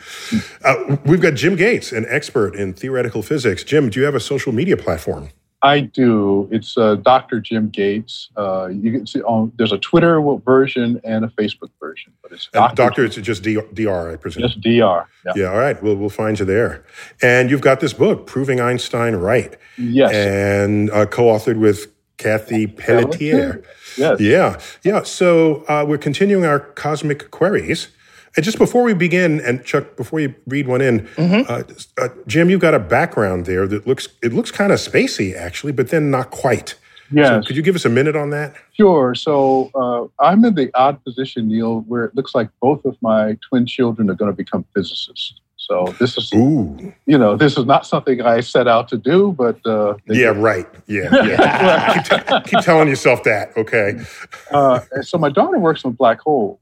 Uh, 0.63 0.97
we've 1.05 1.21
got 1.21 1.33
Jim 1.33 1.55
Gates, 1.55 1.91
an 1.91 2.05
expert 2.07 2.55
in 2.55 2.73
theoretical 2.73 3.23
physics. 3.23 3.63
Jim, 3.63 3.89
do 3.89 3.99
you 3.99 4.05
have 4.05 4.15
a 4.15 4.19
social 4.19 4.51
media 4.51 4.77
platform? 4.77 5.29
I 5.63 5.79
do. 5.79 6.49
It's 6.51 6.77
uh, 6.77 6.95
Dr. 6.95 7.39
Jim 7.39 7.69
Gates. 7.69 8.29
Uh, 8.35 8.67
you 8.67 8.91
can 8.91 9.07
see 9.07 9.21
on 9.21 9.51
there's 9.55 9.71
a 9.71 9.77
Twitter 9.77 10.21
version 10.45 10.99
and 11.05 11.23
a 11.23 11.29
Facebook 11.29 11.69
version, 11.79 12.11
but 12.21 12.33
it's 12.33 12.49
Dr. 12.51 12.75
Doctor, 12.75 13.05
it's 13.05 13.15
just 13.15 13.43
Dr. 13.43 14.11
I 14.11 14.17
presume. 14.17 14.43
Just 14.43 14.59
Dr. 14.61 15.07
Yeah. 15.25 15.31
Yeah, 15.35 15.45
all 15.51 15.57
right. 15.57 15.81
We'll 15.81 15.95
we'll 15.95 16.09
find 16.09 16.37
you 16.37 16.45
there. 16.45 16.83
And 17.21 17.49
you've 17.49 17.61
got 17.61 17.79
this 17.79 17.93
book, 17.93 18.27
Proving 18.27 18.59
Einstein 18.59 19.15
Right, 19.15 19.57
Yes. 19.77 20.11
and 20.13 20.91
uh, 20.91 21.05
co-authored 21.05 21.57
with 21.59 21.87
Cathie 22.17 22.67
Pelletier. 22.67 23.63
Yes. 23.97 24.19
Yeah, 24.19 24.59
yeah. 24.83 25.03
So 25.03 25.63
uh, 25.69 25.85
we're 25.87 25.97
continuing 25.97 26.45
our 26.45 26.59
cosmic 26.59 27.31
queries. 27.31 27.87
And 28.35 28.43
just 28.43 28.57
before 28.57 28.83
we 28.83 28.93
begin, 28.93 29.39
and 29.41 29.63
Chuck, 29.63 29.95
before 29.95 30.19
you 30.19 30.33
read 30.47 30.67
one 30.67 30.81
in, 30.81 31.07
uh, 31.17 31.63
uh, 31.99 32.09
Jim, 32.25 32.49
you've 32.49 32.61
got 32.61 32.73
a 32.73 32.79
background 32.79 33.45
there 33.45 33.67
that 33.67 33.85
looks 33.85 34.07
it 34.23 34.33
looks 34.33 34.49
kind 34.51 34.71
of 34.71 34.79
spacey, 34.79 35.35
actually, 35.35 35.71
but 35.71 35.89
then 35.89 36.09
not 36.09 36.31
quite. 36.31 36.75
Yeah. 37.11 37.41
So 37.41 37.47
could 37.47 37.55
you 37.55 37.61
give 37.61 37.75
us 37.75 37.85
a 37.85 37.89
minute 37.89 38.15
on 38.15 38.31
that? 38.31 38.55
Sure. 38.73 39.13
So 39.13 39.69
uh, 39.75 40.23
I'm 40.23 40.43
in 40.45 40.55
the 40.55 40.71
odd 40.73 41.03
position, 41.03 41.47
Neil, 41.47 41.81
where 41.81 42.05
it 42.05 42.15
looks 42.15 42.33
like 42.33 42.49
both 42.59 42.83
of 42.85 42.97
my 43.01 43.37
twin 43.47 43.65
children 43.67 44.09
are 44.09 44.15
going 44.15 44.31
to 44.31 44.35
become 44.35 44.65
physicists. 44.73 45.39
So 45.57 45.95
this 45.97 46.17
is, 46.17 46.29
Ooh. 46.33 46.93
you 47.05 47.17
know, 47.17 47.37
this 47.37 47.57
is 47.57 47.65
not 47.65 47.85
something 47.85 48.21
I 48.21 48.41
set 48.41 48.67
out 48.67 48.89
to 48.89 48.97
do, 48.97 49.31
but 49.31 49.65
uh, 49.65 49.93
Yeah, 50.07 50.33
right. 50.35 50.67
Yeah. 50.87 51.09
yeah. 51.25 52.03
keep, 52.03 52.27
t- 52.27 52.49
keep 52.49 52.59
telling 52.65 52.89
yourself 52.89 53.23
that. 53.23 53.55
Okay. 53.55 54.03
uh, 54.51 54.81
so 55.03 55.17
my 55.17 55.29
daughter 55.29 55.57
works 55.59 55.85
on 55.85 55.93
black 55.93 56.19
holes, 56.19 56.59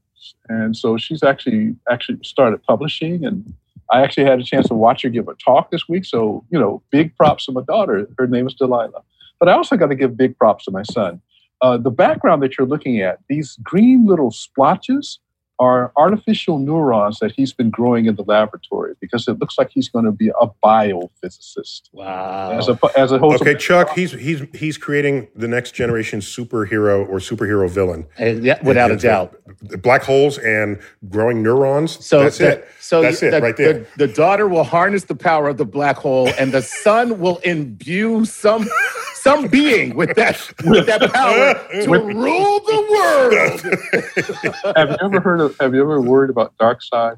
and 0.48 0.76
so 0.76 0.96
she's 0.96 1.22
actually 1.22 1.74
actually 1.90 2.18
started 2.22 2.62
publishing, 2.62 3.24
and 3.24 3.54
I 3.90 4.02
actually 4.02 4.24
had 4.24 4.40
a 4.40 4.44
chance 4.44 4.68
to 4.68 4.74
watch 4.74 5.02
her 5.02 5.08
give 5.08 5.28
a 5.28 5.34
talk 5.34 5.70
this 5.70 5.88
week. 5.88 6.04
So 6.04 6.44
you 6.50 6.58
know, 6.58 6.82
big 6.90 7.16
props 7.16 7.46
to 7.46 7.52
my 7.52 7.62
daughter. 7.62 8.06
Her 8.18 8.26
name 8.26 8.46
is 8.46 8.54
Delilah, 8.54 9.02
but 9.38 9.48
I 9.48 9.52
also 9.52 9.76
got 9.76 9.88
to 9.88 9.94
give 9.94 10.16
big 10.16 10.36
props 10.38 10.64
to 10.66 10.70
my 10.70 10.82
son. 10.82 11.20
Uh, 11.60 11.76
the 11.76 11.90
background 11.90 12.42
that 12.42 12.58
you're 12.58 12.66
looking 12.66 13.00
at, 13.00 13.20
these 13.28 13.56
green 13.62 14.04
little 14.04 14.32
splotches, 14.32 15.20
are 15.58 15.92
artificial 15.96 16.58
neurons 16.58 17.18
that 17.20 17.30
he's 17.32 17.52
been 17.52 17.70
growing 17.70 18.06
in 18.06 18.16
the 18.16 18.24
laboratory 18.24 18.94
because 19.00 19.28
it 19.28 19.38
looks 19.38 19.56
like 19.58 19.70
he's 19.70 19.88
going 19.88 20.04
to 20.04 20.10
be 20.10 20.28
a 20.40 20.46
biophysicist 20.64 21.82
Wow. 21.92 22.50
as 22.58 22.68
a 22.68 22.78
as 22.96 23.12
opposed 23.12 23.42
Okay, 23.42 23.52
to 23.52 23.58
Chuck, 23.58 23.90
he's 23.94 24.12
he's 24.12 24.42
he's 24.54 24.76
creating 24.78 25.28
the 25.36 25.46
next 25.46 25.72
generation 25.72 26.20
superhero 26.20 27.08
or 27.08 27.18
superhero 27.18 27.68
villain. 27.70 28.06
Uh, 28.20 28.24
yeah, 28.26 28.58
without 28.64 28.90
a 28.90 28.94
And- 28.94 29.02
doubt. 29.02 29.36
Black 29.82 30.02
holes 30.02 30.38
and 30.38 30.80
growing 31.10 31.42
neurons. 31.42 32.04
So 32.04 32.20
that's 32.24 32.38
the, 32.38 32.48
it. 32.52 32.68
So 32.80 33.02
That's 33.02 33.20
the, 33.20 33.36
it 33.36 33.42
right 33.42 33.56
there. 33.56 33.72
The, 33.96 34.06
the 34.06 34.12
daughter 34.12 34.48
will 34.48 34.64
harness 34.64 35.04
the 35.04 35.14
power 35.14 35.48
of 35.48 35.58
the 35.58 35.64
black 35.66 35.96
hole, 35.96 36.28
and 36.38 36.52
the 36.52 36.62
son 36.62 37.20
will 37.20 37.36
imbue 37.44 38.24
some 38.24 38.68
some 39.14 39.46
being 39.48 39.94
with 39.94 40.14
that 40.16 40.40
with 40.64 40.86
that 40.86 41.12
power 41.12 41.54
to 41.84 41.90
rule 41.90 42.60
the 42.60 42.86
world. 42.90 44.76
have 44.76 44.90
you 44.90 44.96
ever 45.02 45.20
heard 45.20 45.40
of 45.44 45.56
have 45.60 45.74
you 45.74 45.82
ever 45.82 46.00
worried 46.00 46.30
about 46.30 46.56
dark 46.58 46.82
side 46.82 47.16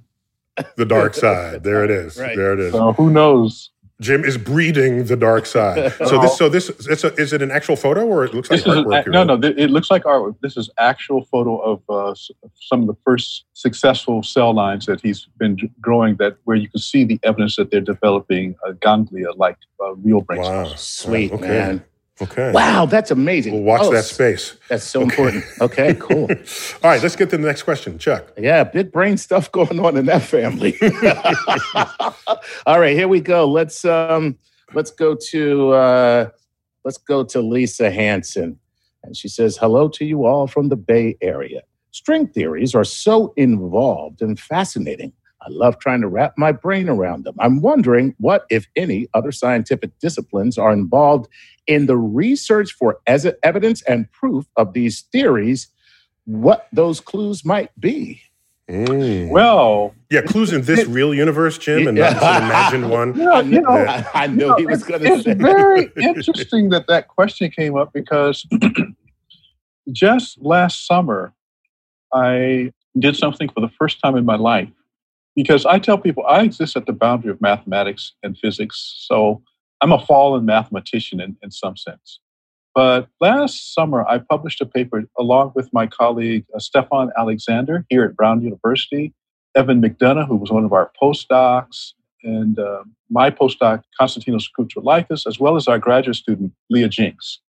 the 0.77 0.85
dark 0.87 1.15
side. 1.25 1.65
There 1.65 1.85
it 1.85 1.91
is. 1.91 2.17
Right. 2.19 2.37
There 2.37 2.53
it 2.53 2.61
is. 2.61 2.73
so 2.73 2.93
who 2.93 3.11
knows 3.11 3.71
Jim 4.01 4.25
is 4.25 4.37
breeding 4.37 5.05
the 5.05 5.17
dark 5.17 5.47
side. 5.47 5.93
So 6.07 6.21
this, 6.21 6.37
so 6.37 6.49
this, 6.49 6.69
it's 6.69 7.05
a, 7.05 7.15
is 7.15 7.33
it 7.33 7.43
an 7.43 7.51
actual 7.53 7.77
photo 7.77 8.05
or 8.07 8.25
it 8.25 8.35
looks 8.35 8.51
like 8.51 8.59
This 8.65 8.67
is 8.67 8.79
artwork? 8.85 8.99
an, 8.99 9.03
here? 9.05 9.13
no, 9.13 9.23
no. 9.25 9.41
th- 9.41 9.57
It 9.57 9.71
looks 9.71 9.91
like 9.91 10.03
artwork. 10.05 10.35
This 10.43 10.57
is 10.57 10.69
actual 10.79 11.25
photo 11.27 11.59
of 11.59 11.81
uh, 11.89 12.15
some 12.71 12.81
of 12.83 12.87
the 12.89 12.97
first 13.05 13.45
successful 13.53 14.23
cell 14.23 14.53
lines 14.53 14.87
that 14.87 15.01
he's 15.01 15.27
been 15.39 15.57
growing. 15.81 16.17
That 16.17 16.37
where 16.45 16.57
you 16.57 16.69
can 16.69 16.81
see 16.81 17.05
the 17.05 17.19
evidence 17.23 17.55
that 17.57 17.71
they're 17.71 17.81
developing 17.81 18.57
a 18.67 18.75
ganglia 18.75 19.31
like 19.37 19.59
uh, 19.81 19.95
real 19.95 20.21
brain 20.23 20.41
Wow. 20.41 20.65
cells. 20.65 20.81
Sweet 20.81 21.33
Okay. 21.33 21.49
man. 21.49 21.85
Okay. 22.23 22.53
Wow, 22.53 22.87
that's 22.87 23.11
amazing. 23.11 23.55
We'll 23.55 23.63
watch 23.65 23.81
Oh, 23.83 23.93
that 23.93 24.05
space. 24.05 24.57
That's 24.69 24.85
so 24.85 25.03
important. 25.03 25.45
Okay, 25.61 25.95
cool. 25.99 26.29
All 26.31 26.91
right, 26.91 27.03
let's 27.03 27.17
get 27.17 27.31
to 27.31 27.37
the 27.37 27.47
next 27.47 27.65
question, 27.65 27.99
Chuck. 27.99 28.33
Yeah, 28.39 28.63
big 28.63 28.93
brain 28.93 29.17
stuff 29.17 29.51
going 29.51 29.85
on 29.85 29.97
in 29.97 30.07
that 30.07 30.23
family. 30.23 30.77
All 32.67 32.79
right, 32.81 32.97
here 32.97 33.09
we 33.09 33.21
go. 33.21 33.51
Let's 33.51 33.85
um 33.85 34.39
let's 34.75 34.91
go 34.93 35.17
to 35.31 35.71
uh 35.73 36.29
let's 36.85 36.99
go 36.99 37.25
to 37.25 37.41
Lisa 37.41 37.91
Hanson. 37.91 38.59
And 39.03 39.17
she 39.17 39.29
says, 39.29 39.57
Hello 39.57 39.89
to 39.89 40.05
you 40.05 40.25
all 40.25 40.47
from 40.47 40.69
the 40.69 40.77
Bay 40.77 41.17
Area. 41.21 41.63
String 41.91 42.27
theories 42.27 42.75
are 42.75 42.85
so 42.85 43.35
involved 43.37 44.23
and 44.23 44.39
fascinating. 44.39 45.13
I 45.45 45.51
love 45.51 45.79
trying 45.79 46.01
to 46.01 46.09
wrap 46.09 46.35
my 46.39 46.53
brain 46.53 46.89
around 46.89 47.25
them. 47.25 47.35
I'm 47.39 47.61
wondering 47.61 48.15
what, 48.19 48.47
if 48.51 48.67
any, 48.77 49.09
other 49.13 49.31
scientific 49.31 49.99
disciplines 49.99 50.57
are 50.57 50.73
involved 50.73 51.29
in 51.67 51.87
the 51.87 51.97
research 51.97 52.73
for 52.73 52.99
as 53.07 53.31
evidence 53.43 53.83
and 53.83 54.11
proof 54.13 54.47
of 54.57 54.73
these 54.73 55.03
theories, 55.13 55.69
what 56.25 56.67
those 56.73 57.01
clues 57.01 57.45
might 57.45 57.71
be. 57.79 58.23
Mm. 58.71 59.29
Well, 59.29 59.95
Yeah, 60.11 60.23
clues 60.23 60.51
in 60.53 60.63
this 60.63 60.87
real 60.87 61.15
universe, 61.15 61.59
Jim, 61.59 61.87
and 61.87 61.99
not 61.99 62.15
an 62.23 62.45
imagined 62.45 62.91
one. 62.91 63.15
you 63.19 63.25
know, 63.25 63.41
you 63.41 63.61
know, 63.61 63.77
Yeah. 63.77 64.09
I, 64.15 64.25
I 64.25 64.27
knew 64.27 64.55
he 64.57 64.65
was 64.65 64.83
going 64.83 65.03
to 65.03 65.13
it's 65.13 65.25
say. 65.25 65.35
very 65.35 65.91
interesting 66.01 66.71
that 66.71 66.87
that 66.87 67.09
question 67.09 67.51
came 67.51 67.77
up 67.77 67.93
because 67.93 68.47
just 69.93 70.41
last 70.41 70.87
summer 70.87 71.35
I 72.15 72.73
did 72.99 73.17
something 73.17 73.51
for 73.51 73.61
the 73.61 73.71
first 73.79 74.01
time 74.01 74.17
in 74.17 74.25
my 74.25 74.37
life. 74.37 74.69
Because 75.35 75.67
I 75.67 75.79
tell 75.79 75.99
people 75.99 76.25
I 76.27 76.43
exist 76.43 76.77
at 76.77 76.87
the 76.87 76.93
boundary 76.93 77.31
of 77.31 77.41
mathematics 77.41 78.13
and 78.23 78.39
physics, 78.39 78.95
so 79.07 79.43
I'm 79.81 79.93
a 79.93 79.99
fallen 79.99 80.45
mathematician 80.45 81.21
in, 81.21 81.37
in 81.43 81.51
some 81.51 81.77
sense. 81.77 82.21
But 82.75 83.09
last 83.21 83.73
summer, 83.73 84.05
I 84.09 84.19
published 84.19 84.61
a 84.61 84.67
paper 84.67 85.05
along 85.19 85.53
with 85.55 85.73
my 85.73 85.87
colleague 85.87 86.45
uh, 86.55 86.59
Stephon 86.59 87.11
Alexander 87.17 87.85
here 87.89 88.05
at 88.05 88.17
Brown 88.17 88.43
University, 88.43 89.13
Evan 89.55 89.81
McDonough, 89.81 90.27
who 90.27 90.37
was 90.37 90.51
one 90.51 90.65
of 90.65 90.73
our 90.73 90.91
postdocs, 91.01 91.93
and 92.25 92.59
uh, 92.59 92.83
my 93.11 93.31
postdoc, 93.31 93.83
Konstantinos 94.01 94.49
Koutrolikos, 94.59 95.27
as 95.27 95.39
well 95.39 95.57
as 95.57 95.69
our 95.69 95.79
graduate 95.79 96.17
student, 96.17 96.53
Leah 96.71 96.89
Jenks. 96.89 97.41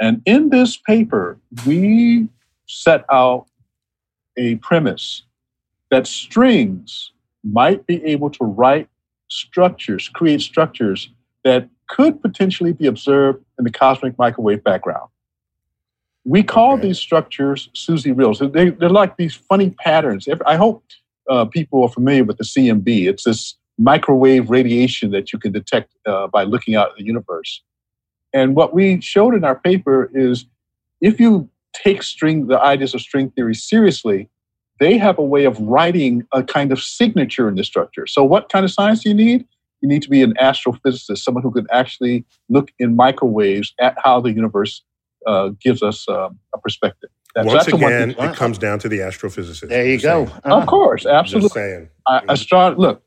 And 0.00 0.22
in 0.24 0.48
this 0.48 0.76
paper, 0.76 1.38
we 1.66 2.28
set 2.66 3.04
out 3.10 3.46
a 4.38 4.56
premise 4.56 5.24
that 5.90 6.06
strings 6.06 7.12
might 7.44 7.86
be 7.86 8.04
able 8.04 8.30
to 8.30 8.44
write 8.44 8.88
structures, 9.28 10.08
create 10.08 10.40
structures 10.40 11.10
that 11.44 11.68
could 11.88 12.22
potentially 12.22 12.72
be 12.72 12.86
observed 12.86 13.44
in 13.58 13.64
the 13.64 13.70
cosmic 13.70 14.16
microwave 14.18 14.62
background. 14.62 15.08
We 16.24 16.42
call 16.42 16.74
Okay. 16.74 16.88
these 16.88 16.98
structures 16.98 17.68
SUSY 17.74 18.12
rilles. 18.12 18.38
They, 18.52 18.70
they're 18.70 18.88
like 18.88 19.16
these 19.16 19.34
funny 19.34 19.70
patterns. 19.70 20.28
I 20.46 20.56
hope 20.56 20.84
uh, 21.28 21.46
people 21.46 21.82
are 21.82 21.88
familiar 21.88 22.24
with 22.24 22.38
the 22.38 22.44
CMB. 22.44 23.08
It's 23.08 23.24
this 23.24 23.56
microwave 23.78 24.48
radiation 24.50 25.10
that 25.10 25.32
you 25.32 25.38
can 25.38 25.50
detect 25.52 25.94
uh, 26.06 26.28
by 26.28 26.44
looking 26.44 26.76
out 26.76 26.90
at 26.90 26.96
the 26.96 27.04
universe. 27.04 27.62
And 28.32 28.54
what 28.54 28.72
we 28.72 29.00
showed 29.00 29.34
in 29.34 29.44
our 29.44 29.56
paper 29.58 30.10
is 30.14 30.46
if 31.00 31.18
you 31.18 31.48
take 31.74 32.02
string 32.02 32.46
the 32.46 32.60
ideas 32.60 32.94
of 32.94 33.00
string 33.00 33.30
theory 33.30 33.54
seriously, 33.54 34.28
they 34.82 34.98
have 34.98 35.18
a 35.18 35.22
way 35.24 35.44
of 35.44 35.58
writing 35.60 36.22
a 36.32 36.42
kind 36.42 36.72
of 36.72 36.82
signature 36.82 37.48
in 37.48 37.54
the 37.54 37.64
structure. 37.64 38.06
So, 38.06 38.24
what 38.24 38.48
kind 38.50 38.64
of 38.64 38.70
science 38.70 39.02
do 39.04 39.10
you 39.10 39.14
need? 39.14 39.46
You 39.80 39.88
need 39.88 40.02
to 40.02 40.10
be 40.10 40.22
an 40.22 40.34
astrophysicist, 40.40 41.18
someone 41.18 41.42
who 41.42 41.50
can 41.52 41.66
actually 41.72 42.24
look 42.48 42.70
in 42.78 42.96
microwaves 42.96 43.74
at 43.80 43.96
how 44.04 44.20
the 44.20 44.32
universe 44.32 44.82
uh, 45.26 45.50
gives 45.60 45.82
us 45.82 46.08
um, 46.08 46.38
a 46.54 46.58
perspective. 46.58 47.10
That's, 47.34 47.46
Once 47.46 47.58
that's 47.64 47.70
the 47.70 47.76
one 47.76 47.92
again, 47.92 48.14
thing. 48.14 48.30
it 48.30 48.36
comes 48.36 48.58
down 48.58 48.78
to 48.80 48.88
the 48.88 48.98
astrophysicist. 48.98 49.68
There 49.68 49.86
you 49.86 49.98
go. 50.00 50.26
saying. 50.26 50.40
Uh, 50.44 50.58
Of 50.58 50.66
course, 50.66 51.04
Just 51.04 51.14
absolutely. 51.14 51.48
saying. 51.48 51.88
I, 52.06 52.20
astro- 52.28 52.76
look, 52.76 53.02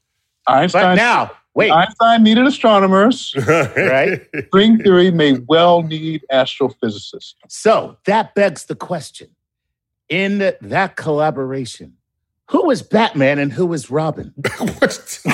but 0.47 0.53
Einstein, 0.53 0.95
now, 0.95 1.31
wait, 1.53 1.71
Einstein 1.71 2.23
needed 2.23 2.45
astronomers. 2.47 3.33
Right. 3.77 4.21
String 4.47 4.79
theory 4.79 5.11
may 5.11 5.33
well 5.47 5.83
need 5.83 6.23
astrophysicists. 6.31 7.33
so 7.47 7.97
that 8.05 8.33
begs 8.35 8.65
the 8.65 8.75
question 8.75 9.27
in 10.09 10.53
that 10.61 10.95
collaboration, 10.95 11.93
who 12.49 12.65
was 12.67 12.81
Batman 12.83 13.39
and 13.39 13.51
who 13.51 13.65
was 13.65 13.89
Robin? 13.89 14.33
What's- 14.79 15.25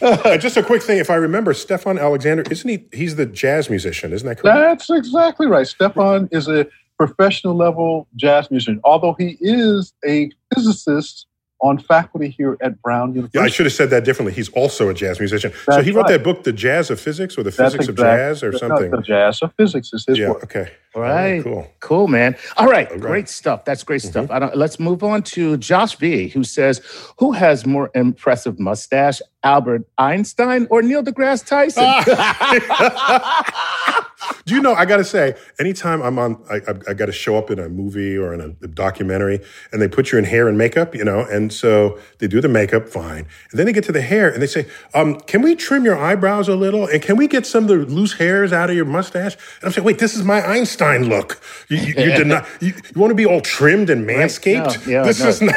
Uh, 0.00 0.36
just 0.38 0.56
a 0.56 0.62
quick 0.62 0.82
thing. 0.82 0.98
If 0.98 1.10
I 1.10 1.14
remember, 1.16 1.52
Stephon 1.52 2.00
Alexander, 2.00 2.42
isn't 2.50 2.68
he? 2.68 2.86
He's 2.96 3.16
the 3.16 3.26
jazz 3.26 3.68
musician, 3.70 4.12
isn't 4.12 4.26
that 4.26 4.38
correct? 4.38 4.88
That's 4.88 4.90
exactly 4.90 5.46
right. 5.46 5.66
Stephon 5.66 6.28
is 6.32 6.48
a 6.48 6.66
professional 6.98 7.54
level 7.54 8.08
jazz 8.16 8.50
musician, 8.50 8.80
although 8.84 9.14
he 9.18 9.36
is 9.40 9.92
a 10.06 10.30
physicist 10.54 11.26
on 11.62 11.78
faculty 11.78 12.30
here 12.30 12.56
at 12.62 12.80
Brown 12.82 13.14
University. 13.14 13.38
Yeah, 13.38 13.44
I 13.44 13.48
should 13.48 13.66
have 13.66 13.72
said 13.72 13.90
that 13.90 14.04
differently. 14.04 14.32
He's 14.32 14.48
also 14.50 14.88
a 14.88 14.94
jazz 14.94 15.18
musician. 15.18 15.52
so 15.70 15.82
he 15.82 15.90
wrote 15.90 16.02
right. 16.02 16.12
that 16.12 16.24
book, 16.24 16.44
The 16.44 16.52
Jazz 16.52 16.90
of 16.90 17.00
Physics, 17.00 17.36
or 17.36 17.42
The 17.42 17.50
That's 17.50 17.74
Physics 17.74 17.88
of 17.88 17.96
Jazz, 17.96 18.42
or 18.42 18.56
something. 18.56 18.90
The 18.90 19.02
jazz 19.02 19.42
of 19.42 19.52
physics 19.56 19.92
is 19.92 20.04
his 20.06 20.18
yeah. 20.18 20.30
work. 20.30 20.44
Okay. 20.44 20.70
Right. 20.94 21.42
Cool. 21.44 21.70
Cool, 21.78 22.08
man. 22.08 22.36
All 22.56 22.66
right, 22.66 22.90
Okay. 22.90 22.98
great 22.98 23.28
stuff. 23.28 23.64
That's 23.64 23.84
great 23.84 24.02
mm-hmm. 24.02 24.10
stuff. 24.10 24.30
I 24.30 24.40
don't, 24.40 24.56
let's 24.56 24.80
move 24.80 25.04
on 25.04 25.22
to 25.22 25.56
Josh 25.56 25.94
V, 25.96 26.28
who 26.28 26.42
says, 26.42 26.80
"Who 27.18 27.32
has 27.32 27.64
more 27.64 27.90
impressive 27.94 28.58
mustache, 28.58 29.20
Albert 29.44 29.86
Einstein 29.98 30.66
or 30.68 30.82
Neil 30.82 31.04
deGrasse 31.04 31.46
Tyson?" 31.46 31.84
Do 34.44 34.54
you 34.54 34.60
know? 34.60 34.74
I 34.74 34.84
got 34.84 34.98
to 34.98 35.04
say, 35.04 35.34
anytime 35.58 36.02
I'm 36.02 36.18
on, 36.18 36.42
I, 36.50 36.56
I, 36.56 36.74
I 36.90 36.94
got 36.94 37.06
to 37.06 37.12
show 37.12 37.36
up 37.36 37.50
in 37.50 37.58
a 37.58 37.68
movie 37.68 38.16
or 38.16 38.34
in 38.34 38.40
a, 38.40 38.48
a 38.64 38.68
documentary, 38.68 39.40
and 39.72 39.80
they 39.80 39.88
put 39.88 40.12
you 40.12 40.18
in 40.18 40.24
hair 40.24 40.48
and 40.48 40.58
makeup, 40.58 40.94
you 40.94 41.04
know, 41.04 41.20
and 41.20 41.52
so 41.52 41.98
they 42.18 42.26
do 42.26 42.40
the 42.40 42.48
makeup, 42.48 42.88
fine, 42.88 43.26
and 43.50 43.58
then 43.58 43.66
they 43.66 43.72
get 43.72 43.84
to 43.84 43.92
the 43.92 44.02
hair, 44.02 44.28
and 44.30 44.42
they 44.42 44.46
say, 44.46 44.66
um, 44.94 45.20
"Can 45.20 45.42
we 45.42 45.54
trim 45.54 45.84
your 45.84 45.96
eyebrows 45.96 46.48
a 46.48 46.56
little, 46.56 46.86
and 46.86 47.02
can 47.02 47.16
we 47.16 47.28
get 47.28 47.46
some 47.46 47.64
of 47.64 47.68
the 47.68 47.76
loose 47.76 48.14
hairs 48.14 48.52
out 48.52 48.70
of 48.70 48.76
your 48.76 48.84
mustache?" 48.84 49.34
And 49.34 49.64
I'm 49.64 49.72
saying, 49.72 49.84
"Wait, 49.84 49.98
this 49.98 50.14
is 50.16 50.24
my 50.24 50.44
Einstein 50.46 51.08
look. 51.08 51.40
You, 51.68 51.78
you, 51.78 51.86
you 51.86 52.12
did 52.12 52.26
not. 52.26 52.46
You, 52.60 52.74
you 52.74 53.00
want 53.00 53.10
to 53.10 53.14
be 53.14 53.24
all 53.24 53.40
trimmed 53.40 53.88
and 53.88 54.06
manscaped? 54.06 54.86
No, 54.86 54.92
yeah, 54.92 55.02
this 55.02 55.20
no. 55.20 55.28
is 55.28 55.40
not." 55.40 55.54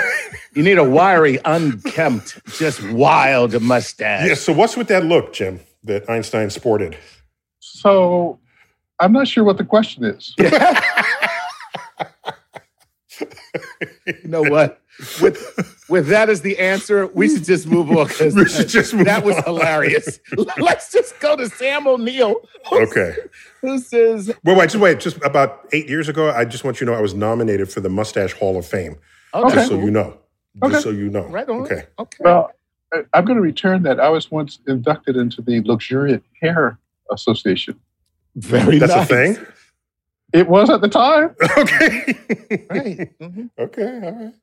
you 0.55 0.63
need 0.63 0.77
a 0.77 0.83
wiry, 0.83 1.39
unkempt, 1.45 2.39
just 2.57 2.81
wild 2.91 3.59
mustache. 3.61 4.27
yeah. 4.27 4.35
So 4.35 4.53
what's 4.53 4.77
with 4.77 4.87
that 4.87 5.03
look, 5.05 5.33
Jim? 5.33 5.59
That 5.83 6.09
Einstein 6.09 6.49
sported. 6.49 6.95
So 7.59 8.39
I'm 8.99 9.11
not 9.11 9.27
sure 9.27 9.43
what 9.43 9.57
the 9.57 9.65
question 9.65 10.03
is. 10.03 10.35
You 14.07 14.27
know 14.27 14.41
what? 14.41 14.81
with 15.21 15.85
with 15.89 16.07
that 16.07 16.29
as 16.29 16.41
the 16.41 16.57
answer, 16.59 17.07
we 17.07 17.29
should 17.29 17.43
just 17.45 17.67
move 17.67 17.89
on 17.91 18.07
because 18.07 18.35
We 18.35 18.47
should 18.47 18.67
just 18.69 18.93
move 18.93 19.05
that 19.05 19.23
was 19.23 19.37
hilarious. 19.45 20.19
Let's 20.57 20.91
just 20.91 21.19
go 21.19 21.35
to 21.35 21.47
Sam 21.49 21.87
O'Neill. 21.87 22.35
Okay. 22.71 23.15
Who 23.61 23.79
says 23.79 24.31
Well, 24.43 24.55
wait, 24.55 24.69
just 24.71 24.81
wait. 24.81 24.99
Just 24.99 25.17
about 25.23 25.67
eight 25.73 25.87
years 25.87 26.09
ago, 26.09 26.31
I 26.31 26.45
just 26.45 26.63
want 26.63 26.79
you 26.81 26.85
to 26.85 26.91
know 26.91 26.97
I 26.97 27.01
was 27.01 27.13
nominated 27.13 27.71
for 27.71 27.81
the 27.81 27.89
Mustache 27.89 28.33
Hall 28.33 28.57
of 28.57 28.65
Fame. 28.65 28.97
okay, 29.33 29.55
Just 29.55 29.69
so 29.69 29.79
you 29.79 29.91
know. 29.91 30.17
Okay. 30.63 30.73
Just 30.73 30.83
so 30.83 30.89
you 30.89 31.09
know. 31.09 31.25
right 31.27 31.47
on. 31.47 31.61
Okay. 31.61 31.85
Okay. 31.99 32.17
Well, 32.19 32.51
I- 32.93 33.03
I'm 33.13 33.25
going 33.25 33.37
to 33.37 33.41
return 33.41 33.83
that. 33.83 33.99
I 33.99 34.09
was 34.09 34.29
once 34.31 34.59
inducted 34.67 35.15
into 35.17 35.41
the 35.41 35.61
Luxuriant 35.61 36.23
Hair 36.41 36.77
Association. 37.11 37.79
Very 38.35 38.79
That's 38.79 38.93
nice. 38.95 39.09
a 39.11 39.33
thing. 39.33 39.45
It 40.33 40.47
was 40.49 40.69
at 40.69 40.81
the 40.81 40.87
time. 40.89 41.35
Okay. 41.57 42.17
Right. 42.69 43.19
Mhm. 43.19 43.49
Okay. 43.59 43.83
All 44.03 44.11
right. 44.11 44.33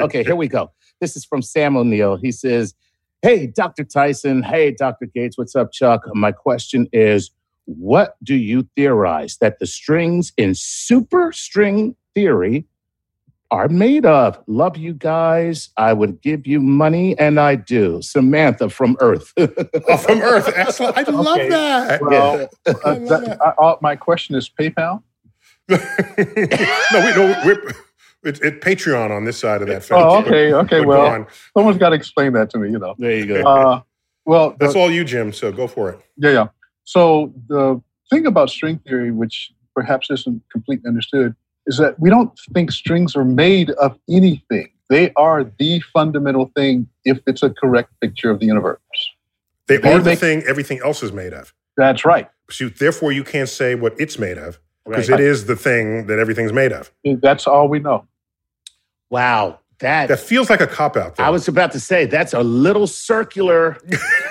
Okay, 0.00 0.24
here 0.24 0.36
we 0.36 0.48
go. 0.48 0.72
This 1.00 1.16
is 1.16 1.24
from 1.24 1.42
Sam 1.42 1.76
O'Neill. 1.76 2.16
He 2.16 2.32
says, 2.32 2.74
Hey, 3.22 3.46
Dr. 3.46 3.84
Tyson. 3.84 4.42
Hey, 4.42 4.70
Dr. 4.72 5.06
Gates. 5.06 5.36
What's 5.38 5.54
up, 5.56 5.72
Chuck? 5.72 6.02
My 6.14 6.32
question 6.32 6.86
is 6.92 7.30
What 7.66 8.16
do 8.22 8.34
you 8.34 8.68
theorize 8.76 9.36
that 9.38 9.58
the 9.58 9.66
strings 9.66 10.32
in 10.36 10.50
superstring 10.52 11.94
theory 12.14 12.64
are 13.50 13.68
made 13.68 14.04
of? 14.06 14.38
Love 14.46 14.76
you 14.76 14.92
guys. 14.92 15.70
I 15.76 15.92
would 15.92 16.20
give 16.20 16.46
you 16.46 16.60
money, 16.60 17.18
and 17.18 17.38
I 17.38 17.54
do. 17.54 18.00
Samantha 18.02 18.70
from 18.70 18.96
Earth. 19.00 19.32
Oh, 19.88 19.96
from 19.96 20.20
Earth. 20.20 20.50
Excellent. 20.54 20.96
I 20.96 21.02
love 21.02 21.38
that. 21.48 22.02
Well, 22.02 22.48
I 22.66 22.70
uh, 22.70 22.94
love 22.98 23.08
that, 23.08 23.24
that. 23.24 23.40
I, 23.40 23.64
uh, 23.64 23.76
my 23.80 23.94
question 23.94 24.34
is 24.34 24.50
PayPal. 24.50 25.02
no, 25.68 25.76
we 25.78 27.10
no, 27.14 27.42
we're 27.44 27.72
it's 28.24 28.40
it 28.40 28.60
Patreon 28.60 29.10
on 29.10 29.24
this 29.24 29.38
side 29.38 29.62
of 29.62 29.68
that 29.68 29.84
fence. 29.84 30.02
Oh, 30.04 30.18
okay, 30.20 30.52
okay. 30.52 30.78
But 30.80 30.88
Well, 30.88 31.06
on. 31.06 31.26
someone's 31.56 31.78
got 31.78 31.90
to 31.90 31.96
explain 31.96 32.32
that 32.32 32.50
to 32.50 32.58
me. 32.58 32.70
You 32.70 32.78
know. 32.78 32.94
there 32.98 33.16
you 33.16 33.26
go. 33.26 33.42
Uh, 33.46 33.80
well, 34.24 34.50
the- 34.50 34.56
that's 34.58 34.74
all 34.74 34.90
you, 34.90 35.04
Jim. 35.04 35.32
So 35.32 35.52
go 35.52 35.68
for 35.68 35.90
it. 35.90 36.00
Yeah, 36.16 36.30
yeah. 36.30 36.46
So 36.84 37.32
the 37.48 37.80
thing 38.10 38.26
about 38.26 38.50
string 38.50 38.80
theory, 38.86 39.12
which 39.12 39.52
perhaps 39.74 40.10
isn't 40.10 40.42
completely 40.50 40.88
understood, 40.88 41.34
is 41.66 41.78
that 41.78 41.98
we 41.98 42.10
don't 42.10 42.30
think 42.54 42.70
strings 42.70 43.16
are 43.16 43.24
made 43.24 43.70
of 43.70 43.98
anything. 44.08 44.70
They 44.88 45.12
are 45.16 45.44
the 45.58 45.80
fundamental 45.92 46.50
thing 46.56 46.88
if 47.04 47.18
it's 47.26 47.42
a 47.42 47.50
correct 47.50 47.90
picture 48.00 48.30
of 48.30 48.38
the 48.40 48.46
universe. 48.46 48.78
They 49.66 49.78
They 49.78 49.92
are 49.92 49.98
the 50.00 50.14
thing 50.16 50.42
everything 50.46 50.80
else 50.84 51.02
is 51.02 51.12
made 51.12 51.32
of. 51.32 51.52
That's 51.76 52.04
right. 52.04 52.28
So 52.50 52.68
therefore, 52.68 53.10
you 53.12 53.24
can't 53.24 53.48
say 53.48 53.74
what 53.74 53.94
it's 53.98 54.18
made 54.18 54.38
of 54.38 54.60
because 54.86 55.10
Right. 55.10 55.18
it 55.20 55.26
is 55.26 55.46
the 55.46 55.56
thing 55.56 56.06
that 56.06 56.18
everything's 56.20 56.52
made 56.52 56.72
of. 56.72 56.92
That's 57.04 57.46
all 57.48 57.68
we 57.68 57.80
know. 57.80 58.06
Wow. 59.10 59.58
That, 59.80 60.08
That 60.08 60.20
feels 60.20 60.48
like 60.48 60.60
a 60.62 60.66
cop 60.66 60.96
out. 60.96 61.20
I 61.20 61.28
was 61.30 61.48
about 61.48 61.72
to 61.72 61.80
say, 61.80 62.06
that's 62.06 62.32
a 62.32 62.42
little 62.42 62.86
circular, 62.86 63.76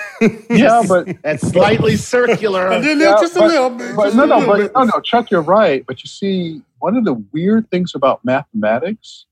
Yeah, 0.50 0.82
but 0.88 1.22
that's 1.22 1.46
slightly 1.48 1.96
circular. 1.96 2.72
Yeah, 2.72 3.16
just 3.20 3.36
a 3.36 3.46
little 3.46 3.70
bit. 3.70 3.96
but 3.96 4.14
no, 4.14 4.24
no, 4.26 4.46
but 4.46 4.58
bit. 4.58 4.72
no, 4.74 4.84
no, 4.84 5.00
Chuck, 5.00 5.30
you're 5.30 5.42
right. 5.42 5.84
But 5.86 6.02
you 6.02 6.08
see, 6.08 6.62
one 6.78 6.96
of 6.96 7.04
the 7.04 7.14
weird 7.32 7.70
things 7.70 7.94
about 7.94 8.24
mathematics 8.24 9.26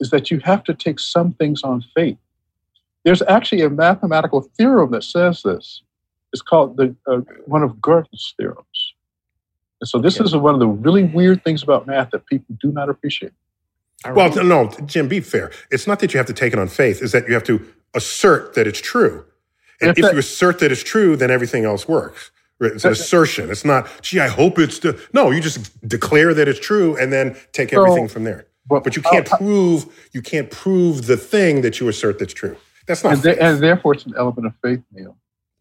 is 0.00 0.10
that 0.10 0.30
you 0.30 0.40
have 0.40 0.64
to 0.64 0.74
take 0.74 0.98
some 1.00 1.32
things 1.34 1.62
on 1.62 1.82
faith. 1.94 2.18
There's 3.04 3.22
actually 3.22 3.62
a 3.62 3.70
mathematical 3.70 4.42
theorem 4.58 4.90
that 4.92 5.04
says 5.04 5.42
this. 5.42 5.82
It's 6.32 6.42
called 6.42 6.76
the 6.76 6.94
uh, 7.06 7.20
one 7.46 7.62
of 7.62 7.76
Gödel's 7.76 8.34
theorems. 8.36 8.94
And 9.80 9.88
so 9.88 9.98
this 9.98 10.16
Yeah. 10.16 10.24
is 10.24 10.36
one 10.36 10.54
of 10.54 10.60
the 10.60 10.66
really 10.68 11.04
weird 11.04 11.44
things 11.44 11.62
about 11.62 11.86
math 11.86 12.10
that 12.10 12.26
people 12.26 12.56
do 12.60 12.72
not 12.72 12.88
appreciate. 12.88 13.32
Well, 14.14 14.34
no, 14.44 14.68
Jim, 14.86 15.08
be 15.08 15.20
fair. 15.20 15.50
It's 15.70 15.86
not 15.86 16.00
that 16.00 16.12
you 16.12 16.18
have 16.18 16.26
to 16.26 16.32
take 16.34 16.52
it 16.52 16.58
on 16.58 16.68
faith, 16.68 17.00
it's 17.02 17.12
that 17.12 17.26
you 17.28 17.34
have 17.34 17.44
to 17.44 17.64
assert 17.94 18.54
that 18.54 18.66
it's 18.66 18.80
true. 18.80 19.24
And 19.80 19.90
If 19.90 19.98
if, 19.98 20.04
that- 20.04 20.12
you 20.14 20.18
assert 20.18 20.58
that 20.60 20.72
it's 20.72 20.82
true, 20.82 21.16
then 21.16 21.30
everything 21.30 21.64
else 21.64 21.86
works. 21.88 22.30
It's 22.58 22.86
an 22.86 22.92
assertion. 22.92 23.50
It's 23.50 23.66
not, 23.66 23.86
gee, 24.00 24.18
I 24.18 24.28
hope 24.28 24.58
it's 24.58 24.78
the. 24.78 24.98
No, 25.12 25.30
you 25.30 25.42
just 25.42 25.86
declare 25.86 26.32
that 26.32 26.48
it's 26.48 26.58
true 26.60 26.96
and 26.96 27.12
then 27.12 27.36
take 27.52 27.70
So- 27.70 27.82
everything 27.82 28.08
from 28.08 28.24
there. 28.24 28.46
But, 28.68 28.82
But 28.82 28.96
you 28.96 29.02
can't 29.02 29.30
uh, 29.32 29.36
prove 29.36 30.08
you 30.12 30.22
can't 30.22 30.50
prove 30.50 31.06
the 31.06 31.16
thing 31.16 31.60
that 31.60 31.78
you 31.78 31.88
assert 31.88 32.18
that's 32.18 32.32
true. 32.32 32.56
That's 32.88 33.04
not. 33.04 33.24
and, 33.24 33.38
and 33.38 33.62
therefore, 33.62 33.94
it's 33.94 34.06
an 34.06 34.14
element 34.16 34.46
of 34.48 34.54
faith, 34.60 34.80
Neil. 34.90 35.16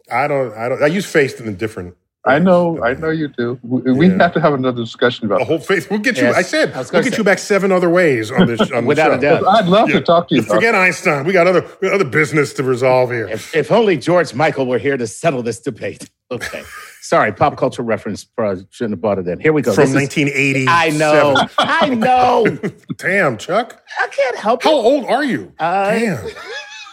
I 0.10 0.28
don't. 0.28 0.52
I 0.58 0.70
don't. 0.70 0.82
I 0.82 0.88
use 0.88 1.06
faith 1.06 1.40
in 1.40 1.48
a 1.48 1.52
different. 1.52 1.96
I 2.28 2.40
know. 2.40 2.84
I 2.84 2.96
know 2.96 3.10
you 3.12 3.28
do. 3.28 3.60
We, 3.62 3.92
we 3.92 4.08
Yeah. 4.10 4.18
have 4.24 4.34
to 4.34 4.42
have 4.42 4.54
another 4.54 4.82
discussion 4.84 5.26
about 5.28 5.40
The 5.40 5.46
whole 5.46 5.60
faith. 5.60 5.90
We'll 5.92 6.00
get 6.00 6.18
you. 6.18 6.24
Yes, 6.24 6.36
I 6.36 6.42
said 6.42 6.74
I 6.74 6.78
we'll 6.92 7.04
get 7.04 7.14
say. 7.14 7.18
you 7.20 7.24
back 7.24 7.38
seven 7.38 7.72
other 7.72 7.90
ways 7.90 8.32
on 8.32 8.48
this. 8.48 8.60
On 8.62 8.68
the 8.82 8.82
Without 8.82 9.12
a 9.12 9.16
show. 9.16 9.22
doubt. 9.42 9.48
I'd 9.48 9.68
love 9.68 9.90
Yeah. 9.90 10.00
to 10.00 10.02
talk 10.02 10.30
to 10.30 10.36
you. 10.36 10.42
about 10.42 10.56
Forget 10.56 10.74
Einstein. 10.74 11.26
We 11.26 11.34
got 11.34 11.46
other 11.46 11.62
we 11.82 11.88
got 11.90 11.96
other 11.96 12.10
business 12.10 12.52
to 12.54 12.64
resolve 12.64 13.12
here. 13.12 13.28
If, 13.28 13.56
if 13.56 13.72
only 13.72 13.98
George 13.98 14.34
Michael 14.34 14.66
were 14.66 14.80
here 14.80 14.98
to 14.98 15.06
settle 15.06 15.44
this 15.44 15.60
debate. 15.60 16.10
Okay. 16.32 16.64
Sorry, 17.02 17.32
pop 17.32 17.56
culture 17.58 17.84
reference. 17.84 18.24
Probably 18.24 18.66
shouldn't 18.72 18.94
have 18.94 19.02
bought 19.02 19.20
it 19.20 19.28
in. 19.28 19.40
Here 19.40 19.54
we 19.54 19.62
go. 19.62 19.74
From 19.74 19.84
This 19.86 19.94
1980. 19.94 20.66
I 20.68 20.90
know. 20.90 21.36
I 21.60 21.90
know. 21.94 22.58
Damn, 22.98 23.38
Chuck. 23.38 23.84
I 24.02 24.08
can't 24.08 24.36
help 24.38 24.62
it. 24.66 24.68
How 24.68 24.72
it. 24.80 24.84
old 24.84 25.06
are 25.06 25.24
you? 25.24 25.54
Uh, 25.60 25.92
Damn. 25.92 26.28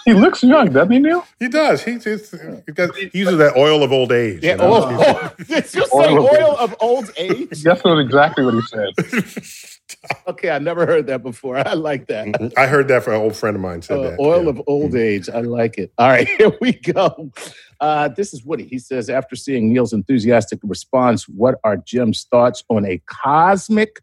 He 0.04 0.14
looks 0.14 0.42
young, 0.42 0.72
doesn't 0.72 0.90
he, 0.92 0.98
Neil? 0.98 1.24
He 1.38 1.48
does. 1.48 1.82
He, 1.82 1.92
he's, 1.92 2.04
he, 2.30 2.72
does, 2.72 2.96
he 2.96 3.10
uses 3.12 3.38
that 3.38 3.56
oil 3.56 3.82
of 3.82 3.92
old 3.92 4.10
age. 4.12 4.42
yeah, 4.42 4.52
you 4.52 4.56
know? 4.58 4.90
oh, 4.90 5.32
did 5.48 5.48
you 5.48 5.62
say 5.70 5.80
Oil 5.92 6.26
of- 6.26 6.32
oil 6.38 6.56
of 6.58 6.76
old 6.80 7.10
age? 7.16 7.62
That's 7.62 7.84
not 7.84 7.98
exactly 7.98 8.44
what 8.44 8.54
he 8.54 8.62
said. 8.62 9.42
Okay, 10.26 10.48
I 10.50 10.58
never 10.58 10.86
heard 10.86 11.06
that 11.08 11.22
before. 11.22 11.56
I 11.58 11.74
like 11.74 12.06
that. 12.06 12.52
I 12.56 12.66
heard 12.66 12.88
that 12.88 13.02
from 13.04 13.14
an 13.14 13.20
old 13.20 13.36
friend 13.36 13.54
of 13.54 13.60
mine 13.62 13.82
said 13.82 13.98
Uh, 13.98 14.02
that. 14.10 14.18
oil 14.20 14.44
yeah. 14.44 14.50
of 14.50 14.62
old 14.66 14.94
age. 14.96 15.28
I 15.28 15.40
like 15.40 15.76
it. 15.76 15.92
All 15.98 16.08
right, 16.08 16.26
here 16.38 16.50
we 16.62 16.72
go. 16.72 17.30
Uh, 17.78 18.08
this 18.08 18.32
is 18.32 18.42
Woody. 18.44 18.64
He 18.66 18.78
says, 18.78 19.10
after 19.10 19.36
seeing 19.36 19.70
Neil's 19.72 19.92
enthusiastic 19.92 20.60
response, 20.62 21.28
what 21.28 21.56
are 21.62 21.76
Jim's 21.76 22.24
thoughts 22.24 22.64
on 22.70 22.86
a 22.86 23.00
cosmic 23.06 24.00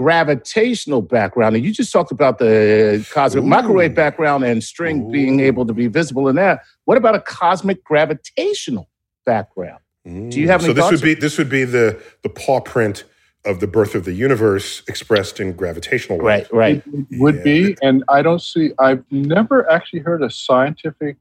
gravitational 0.00 1.02
background? 1.02 1.56
And 1.56 1.64
you 1.64 1.72
just 1.72 1.92
talked 1.92 2.10
about 2.10 2.38
the 2.38 3.06
cosmic 3.10 3.44
Ooh. 3.44 3.46
microwave 3.46 3.94
background 3.94 4.44
and 4.44 4.64
string 4.64 5.02
Ooh. 5.02 5.10
being 5.12 5.40
able 5.40 5.66
to 5.66 5.74
be 5.74 5.88
visible 5.88 6.28
in 6.28 6.36
that. 6.36 6.60
What 6.86 6.96
about 6.96 7.14
a 7.14 7.20
cosmic 7.20 7.84
gravitational 7.84 8.88
background? 9.26 9.80
Do 10.04 10.40
you 10.40 10.48
have 10.48 10.62
mm. 10.62 10.66
so 10.66 10.72
this 10.72 10.90
would 10.90 11.02
be 11.02 11.12
this 11.14 11.36
would 11.36 11.50
be 11.50 11.64
the 11.64 12.00
the 12.22 12.30
paw 12.30 12.60
print 12.60 13.04
of 13.44 13.60
the 13.60 13.66
birth 13.66 13.94
of 13.94 14.04
the 14.04 14.12
universe 14.12 14.82
expressed 14.88 15.40
in 15.40 15.52
gravitational 15.52 16.18
waves. 16.18 16.50
Right, 16.52 16.82
right. 16.84 16.94
It 17.10 17.20
would 17.20 17.36
Yeah. 17.36 17.42
be, 17.42 17.76
and 17.82 18.04
I 18.08 18.20
don't 18.20 18.42
see. 18.42 18.72
I've 18.78 19.02
never 19.10 19.70
actually 19.70 20.00
heard 20.00 20.22
a 20.22 20.30
scientific 20.30 21.16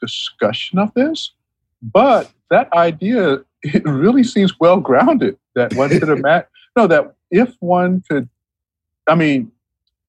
discussion 0.00 0.78
of 0.78 0.92
this, 0.94 1.32
but 1.82 2.30
that 2.50 2.72
idea 2.74 3.44
it 3.62 3.84
really 3.84 4.24
seems 4.24 4.58
well 4.60 4.78
grounded. 4.78 5.38
That 5.54 5.74
one 5.74 5.88
could 5.98 6.08
imagine. 6.08 6.48
no, 6.76 6.86
that 6.86 7.13
if 7.34 7.54
one 7.60 8.02
could, 8.08 8.28
I 9.08 9.14
mean, 9.14 9.50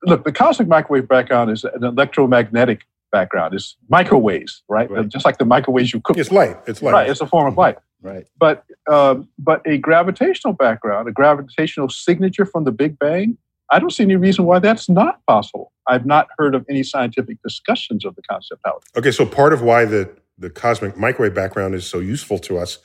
look, 0.03 0.23
the 0.23 0.31
cosmic 0.31 0.67
microwave 0.67 1.07
background 1.07 1.51
is 1.51 1.63
an 1.63 1.83
electromagnetic 1.83 2.85
background. 3.11 3.53
It's 3.53 3.75
microwaves, 3.89 4.63
right? 4.69 4.89
Right. 4.89 5.07
Just 5.07 5.25
like 5.25 5.37
the 5.37 5.45
microwaves 5.45 5.93
you 5.93 6.01
cook. 6.01 6.17
It's 6.17 6.31
light. 6.31 6.57
It's 6.67 6.81
light. 6.81 6.93
Right, 6.93 7.09
it's 7.09 7.21
a 7.21 7.27
form 7.27 7.47
of 7.47 7.57
light. 7.57 7.77
Right. 8.01 8.27
But 8.37 8.63
um, 8.89 9.27
but 9.39 9.61
a 9.65 9.77
gravitational 9.77 10.53
background, 10.53 11.07
a 11.07 11.11
gravitational 11.11 11.89
signature 11.89 12.45
from 12.45 12.63
the 12.63 12.71
Big 12.71 12.99
Bang, 12.99 13.37
I 13.71 13.79
don't 13.79 13.89
see 13.89 14.03
any 14.03 14.15
reason 14.15 14.45
why 14.45 14.59
that's 14.59 14.87
not 14.87 15.25
possible. 15.25 15.71
I've 15.87 16.05
not 16.05 16.27
heard 16.37 16.53
of 16.53 16.65
any 16.69 16.83
scientific 16.83 17.41
discussions 17.41 18.05
of 18.05 18.15
the 18.15 18.21
concept. 18.29 18.61
Okay, 18.95 19.11
so 19.11 19.25
part 19.25 19.53
of 19.53 19.61
why 19.61 19.85
the, 19.85 20.09
the 20.37 20.49
cosmic 20.49 20.97
microwave 20.97 21.33
background 21.33 21.73
is 21.73 21.85
so 21.87 21.99
useful 21.99 22.37
to 22.39 22.57
us, 22.57 22.77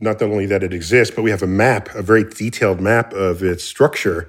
not 0.00 0.20
only 0.22 0.46
that 0.46 0.62
it 0.62 0.72
exists, 0.72 1.14
but 1.14 1.22
we 1.22 1.30
have 1.30 1.42
a 1.42 1.46
map, 1.46 1.94
a 1.94 2.02
very 2.02 2.24
detailed 2.24 2.80
map 2.80 3.12
of 3.12 3.42
its 3.42 3.62
structure. 3.62 4.28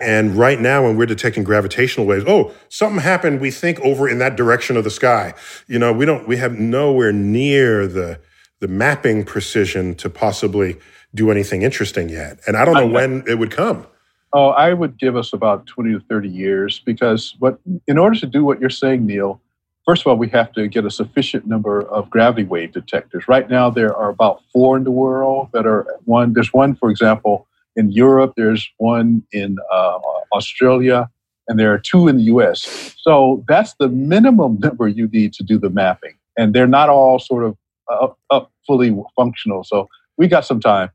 And 0.00 0.34
right 0.34 0.60
now, 0.60 0.82
when 0.84 0.96
we're 0.96 1.06
detecting 1.06 1.44
gravitational 1.44 2.06
waves, 2.06 2.24
oh, 2.26 2.52
something 2.68 3.00
happened, 3.00 3.40
we 3.40 3.52
think 3.52 3.78
over 3.80 4.08
in 4.08 4.18
that 4.18 4.36
direction 4.36 4.76
of 4.76 4.82
the 4.82 4.90
sky. 4.90 5.34
You 5.68 5.78
know, 5.78 5.92
we 5.92 6.04
don't, 6.04 6.26
we 6.26 6.38
have 6.38 6.58
nowhere 6.58 7.12
near 7.12 7.86
the, 7.86 8.18
the 8.58 8.66
mapping 8.66 9.24
precision 9.24 9.94
to 9.96 10.10
possibly 10.10 10.76
do 11.14 11.30
anything 11.30 11.62
interesting 11.62 12.08
yet. 12.08 12.40
And 12.46 12.56
I 12.56 12.64
don't 12.64 12.74
know 12.74 12.86
when 12.86 13.22
it 13.28 13.38
would 13.38 13.52
come. 13.52 13.86
Oh, 14.32 14.48
I 14.48 14.72
would 14.72 14.98
give 14.98 15.14
us 15.14 15.32
about 15.32 15.66
20 15.66 15.92
to 15.92 16.00
30 16.00 16.28
years 16.28 16.80
because 16.80 17.36
what 17.38 17.58
in 17.86 17.98
order 17.98 18.18
to 18.18 18.26
do 18.26 18.44
what 18.44 18.60
you're 18.60 18.70
saying, 18.70 19.04
Neil, 19.04 19.40
first 19.86 20.02
of 20.02 20.06
all, 20.08 20.16
we 20.16 20.28
have 20.28 20.52
to 20.52 20.68
get 20.68 20.84
a 20.84 20.90
sufficient 20.90 21.46
number 21.46 21.82
of 21.82 22.10
gravity 22.10 22.44
wave 22.44 22.72
detectors. 22.72 23.28
Right 23.28 23.48
now, 23.48 23.70
there 23.70 23.94
are 23.94 24.10
about 24.10 24.42
four 24.52 24.76
in 24.76 24.84
the 24.84 24.90
world 24.90 25.48
that 25.52 25.66
are 25.66 25.86
one. 26.04 26.32
There's 26.32 26.52
one, 26.52 26.74
for 26.74 26.90
example, 26.90 27.46
in 27.76 27.90
Europe. 27.90 28.34
There's 28.36 28.68
one 28.78 29.22
in 29.32 29.56
uh, 29.72 29.98
Australia, 30.34 31.10
and 31.48 31.58
there 31.58 31.72
are 31.72 31.78
two 31.78 32.08
in 32.08 32.16
the 32.16 32.24
U.S. 32.24 32.94
So 32.98 33.44
that's 33.48 33.74
the 33.78 33.88
minimum 33.88 34.58
number 34.60 34.88
you 34.88 35.08
need 35.08 35.32
to 35.34 35.42
do 35.42 35.58
the 35.58 35.70
mapping, 35.70 36.14
and 36.36 36.54
they're 36.54 36.66
not 36.66 36.88
all 36.88 37.18
sort 37.18 37.44
of 37.44 37.56
uh, 37.90 38.08
up 38.30 38.52
fully 38.66 38.96
functional. 39.16 39.64
So 39.64 39.88
we 40.16 40.28
got 40.28 40.44
some 40.44 40.60
time. 40.60 40.90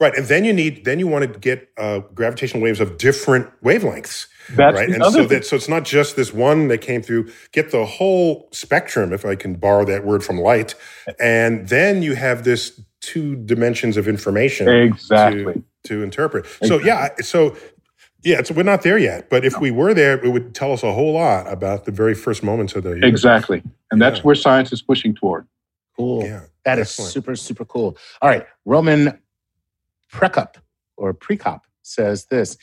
Right, 0.00 0.14
and 0.16 0.26
then 0.26 0.44
you 0.44 0.52
need 0.52 0.84
then 0.84 0.98
you 0.98 1.06
want 1.06 1.32
to 1.32 1.38
get 1.38 1.68
uh, 1.78 2.00
gravitational 2.14 2.62
waves 2.62 2.80
of 2.80 2.98
different 2.98 3.48
wavelengths. 3.62 4.26
That's 4.50 4.74
right, 4.76 4.88
and 4.88 5.02
so 5.04 5.12
thing. 5.12 5.28
that 5.28 5.46
so 5.46 5.54
it's 5.56 5.68
not 5.68 5.84
just 5.84 6.16
this 6.16 6.32
one 6.34 6.66
that 6.68 6.78
came 6.78 7.00
through. 7.00 7.30
Get 7.52 7.70
the 7.70 7.86
whole 7.86 8.48
spectrum, 8.52 9.12
if 9.12 9.24
I 9.24 9.36
can 9.36 9.54
borrow 9.54 9.84
that 9.84 10.04
word 10.04 10.24
from 10.24 10.38
light, 10.38 10.74
and 11.20 11.68
then 11.68 12.02
you 12.02 12.16
have 12.16 12.42
this 12.42 12.80
two 13.00 13.36
dimensions 13.36 13.96
of 13.96 14.08
information 14.08 14.68
Exactly. 14.68 15.54
to, 15.54 15.64
to 15.84 16.02
interpret. 16.02 16.46
So 16.64 16.80
yeah, 16.80 17.10
so 17.20 17.56
yeah, 18.24 18.40
it's, 18.40 18.50
we're 18.50 18.62
not 18.64 18.82
there 18.82 18.98
yet. 18.98 19.30
But 19.30 19.44
if 19.44 19.60
we 19.60 19.70
were 19.70 19.94
there, 19.94 20.22
it 20.24 20.28
would 20.30 20.54
tell 20.54 20.72
us 20.72 20.82
a 20.82 20.92
whole 20.92 21.12
lot 21.12 21.50
about 21.50 21.84
the 21.84 21.92
very 21.92 22.14
first 22.14 22.42
moments 22.42 22.74
of 22.74 22.82
the 22.82 22.90
universe. 22.90 23.08
Exactly. 23.10 23.62
And 23.92 24.00
that's 24.02 24.16
Yeah. 24.18 24.22
where 24.22 24.34
science 24.34 24.72
is 24.72 24.82
pushing 24.82 25.14
toward. 25.14 25.46
Cool. 25.96 26.24
Yeah, 26.24 26.40
That 26.64 26.78
is 26.78 26.88
excellent. 26.88 27.12
super, 27.12 27.36
super 27.36 27.64
cool. 27.66 27.96
All 28.22 28.28
right. 28.28 28.46
Roman 28.64 29.18
Prekop 30.14 30.54
or 30.96 31.12
Prekop 31.12 31.60
says 31.82 32.26
this 32.26 32.56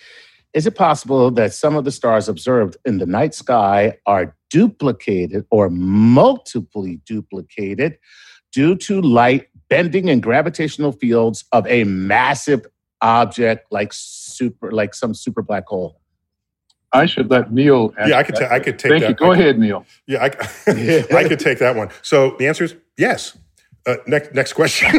Is 0.54 0.66
it 0.68 0.76
possible 0.76 1.32
that 1.32 1.54
some 1.54 1.76
of 1.76 1.86
the 1.86 1.92
stars 1.92 2.28
observed 2.30 2.78
in 2.86 2.98
the 2.98 3.06
night 3.06 3.34
sky 3.34 3.98
are 4.06 4.36
duplicated 4.50 5.46
or 5.52 5.70
multiply 5.70 6.96
duplicated 7.06 7.98
due 8.52 8.76
to 8.76 9.02
light 9.02 9.48
bending 9.70 10.08
in 10.10 10.20
gravitational 10.20 10.92
fields 10.92 11.46
of 11.52 11.66
a 11.68 11.84
massive 11.86 12.66
object 13.02 13.72
like 13.72 13.92
super 13.94 14.72
like 14.72 14.94
some 14.94 15.14
super 15.14 15.42
black 15.42 15.66
hole? 15.68 15.98
I 16.94 17.06
should 17.06 17.32
let 17.32 17.54
Neil. 17.54 17.94
answer 17.98 18.10
Yeah, 18.10 18.18
I 18.18 18.24
could 18.24 18.36
that. 18.36 18.50
ta- 18.50 18.56
I 18.56 18.60
could 18.60 18.78
take 18.78 18.92
Thank 18.92 19.02
that. 19.04 19.10
you. 19.12 19.16
Go 19.16 19.32
I 19.32 19.36
could- 19.36 19.42
ahead, 19.46 19.60
Neil. 19.60 19.86
Yeah, 20.08 20.24
I, 20.24 20.26
I 21.16 21.28
could 21.28 21.40
take 21.40 21.60
that 21.60 21.76
one. 21.78 21.90
So 22.02 22.36
the 22.38 22.48
answer 22.48 22.66
is 22.66 22.76
yes. 22.98 23.38
Uh, 23.86 23.96
next 24.06 24.34
next 24.34 24.54
question. 24.54 24.92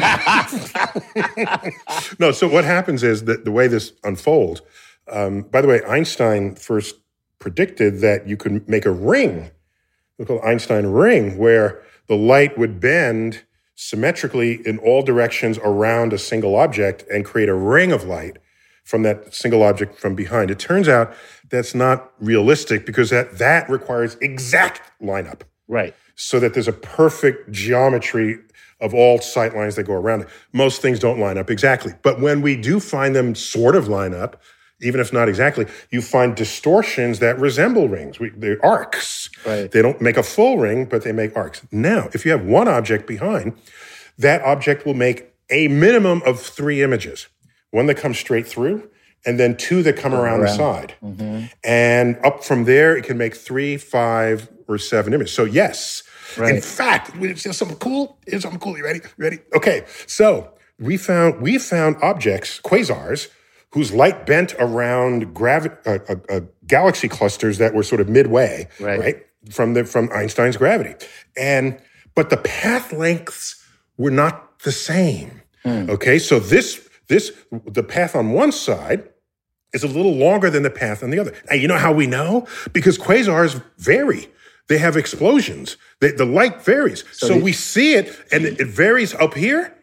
no, 2.18 2.33
so 2.33 2.49
what 2.49 2.64
happens 2.64 3.03
is 3.03 3.24
that 3.24 3.45
the 3.45 3.53
way 3.53 3.68
this 3.68 3.93
unfolds. 4.03 4.61
Um, 5.11 5.43
by 5.43 5.61
the 5.61 5.68
way, 5.68 5.83
Einstein 5.85 6.55
first 6.55 6.97
predicted 7.39 8.01
that 8.01 8.26
you 8.28 8.37
could 8.37 8.68
make 8.68 8.87
a 8.87 8.91
ring, 8.91 9.51
we 10.18 10.24
call 10.24 10.41
Einstein 10.45 10.87
ring, 10.87 11.39
where 11.39 11.83
the 12.07 12.16
light 12.16 12.57
would 12.59 12.80
bend 12.80 13.43
symmetrically 13.74 14.66
in 14.66 14.78
all 14.78 15.03
directions 15.03 15.59
around 15.59 16.12
a 16.12 16.18
single 16.18 16.55
object 16.57 17.05
and 17.12 17.24
create 17.24 17.49
a 17.49 17.55
ring 17.55 17.91
of 17.91 18.05
light 18.05 18.39
from 18.85 19.03
that 19.03 19.35
single 19.35 19.62
object 19.62 19.99
from 19.99 20.14
behind. 20.14 20.51
It 20.51 20.59
turns 20.59 20.89
out 20.89 21.14
that's 21.51 21.74
not 21.74 22.12
realistic 22.20 22.87
because 22.87 23.11
that, 23.11 23.39
that 23.39 23.68
requires 23.68 24.16
exact 24.20 24.91
lineup 25.01 25.43
right. 25.68 25.95
so 26.14 26.39
that 26.41 26.55
there's 26.55 26.68
a 26.68 26.72
perfect 26.72 27.51
geometry 27.51 28.39
of 28.83 28.93
all 28.93 29.18
sight 29.20 29.55
lines 29.55 29.76
that 29.76 29.85
go 29.85 29.95
around 29.95 30.22
it. 30.22 30.28
Most 30.53 30.83
things 30.83 30.99
don't 30.99 31.18
line 31.18 31.39
up 31.39 31.49
exactly. 31.49 31.95
But 32.03 32.20
when 32.20 32.43
we 32.43 32.61
do 32.61 32.80
find 32.80 33.14
them 33.16 33.35
sort 33.35 33.76
of 33.76 33.89
line 33.89 34.12
up, 34.12 34.43
even 34.83 35.01
if 35.01 35.12
not 35.12 35.28
exactly, 35.28 35.66
you 35.91 36.03
find 36.03 36.35
distortions 36.35 37.20
that 37.20 37.39
resemble 37.39 37.89
rings. 37.89 38.18
We, 38.18 38.30
they're 38.30 38.62
arcs. 38.64 39.30
Right. 39.47 39.70
They 39.70 39.80
don't 39.80 40.01
make 40.01 40.16
a 40.16 40.22
full 40.22 40.59
ring, 40.59 40.87
but 40.87 41.05
they 41.05 41.12
make 41.12 41.37
arcs. 41.37 41.62
Now, 41.70 42.11
if 42.12 42.24
you 42.26 42.33
have 42.33 42.45
one 42.45 42.68
object 42.68 43.07
behind, 43.07 43.57
that 44.18 44.43
object 44.43 44.85
will 44.85 44.95
make 44.95 45.28
a 45.51 45.68
minimum 45.68 46.20
of 46.26 46.41
three 46.41 46.83
images 46.83 47.28
one 47.70 47.87
that 47.87 47.97
comes 47.97 48.18
straight 48.18 48.47
through, 48.47 48.89
and 49.24 49.41
then 49.41 49.57
two 49.57 49.83
that 49.83 49.97
come 49.97 50.14
around, 50.14 50.41
the 50.41 50.49
side. 50.49 50.95
Mm-hmm. 51.03 51.47
And 51.64 52.18
up 52.22 52.45
from 52.45 52.64
there, 52.64 52.97
it 52.97 53.05
can 53.05 53.16
make 53.16 53.35
three, 53.35 53.78
five, 53.78 54.51
or 54.68 54.76
seven 54.78 55.14
images. 55.14 55.33
So, 55.33 55.45
yes. 55.45 56.03
In 56.37 56.43
Right. 56.43 56.64
fact, 56.64 57.14
is 57.20 57.43
there 57.43 57.53
something 57.53 57.77
cool? 57.79 58.18
Here's 58.27 58.43
something 58.43 58.61
cool. 58.61 58.77
You 58.77 58.85
ready? 58.85 59.01
You 59.16 59.25
ready? 59.25 59.39
Okay. 59.55 59.85
So 60.07 60.51
we 60.79 60.97
found 60.97 61.41
we 61.41 61.59
found 61.59 61.97
objects, 62.03 62.61
quasars, 62.62 63.29
whose 63.70 63.93
light 63.93 64.27
bent 64.27 64.55
around 64.59 65.35
gravi- 65.35 65.70
uh, 65.87 65.99
uh, 66.09 66.14
uh, 66.29 66.41
galaxy 66.66 67.09
clusters 67.09 67.59
that 67.59 67.75
were 67.75 67.83
sort 67.83 68.01
of 68.01 68.09
midway, 68.09 68.68
Right. 68.81 69.01
right, 69.01 69.27
from 69.51 69.75
the 69.75 69.85
from 69.85 70.11
Einstein's 70.14 70.57
gravity, 70.57 70.95
and 71.37 71.77
but 72.14 72.31
the 72.31 72.37
path 72.37 72.93
lengths 72.93 73.57
were 73.97 74.11
not 74.11 74.59
the 74.61 74.73
same. 74.73 75.41
Okay, 75.64 76.18
so 76.18 76.39
this 76.41 76.81
this 77.09 77.33
the 77.66 77.83
path 77.85 78.16
on 78.16 78.33
one 78.33 78.51
side 78.53 79.09
is 79.73 79.83
a 79.85 79.87
little 79.87 80.14
longer 80.16 80.51
than 80.51 80.62
the 80.64 80.70
path 80.70 81.03
on 81.03 81.11
the 81.11 81.18
other. 81.18 81.33
Now, 81.49 81.55
you 81.57 81.66
know 81.68 81.79
how 81.79 81.93
we 81.93 82.07
know? 82.07 82.47
Because 82.73 82.99
quasars 82.99 83.62
vary. 83.79 84.29
They 84.69 84.79
have 84.79 84.97
explosions. 84.97 85.77
They, 86.01 86.13
the 86.13 86.25
light 86.25 86.63
varies. 86.63 87.05
So, 87.13 87.29
the- 87.29 87.41
we 87.41 87.53
see 87.53 87.95
it, 87.95 88.17
and 88.33 88.45
it, 88.45 88.67
varies 88.67 89.15
up 89.15 89.35
here. 89.35 89.75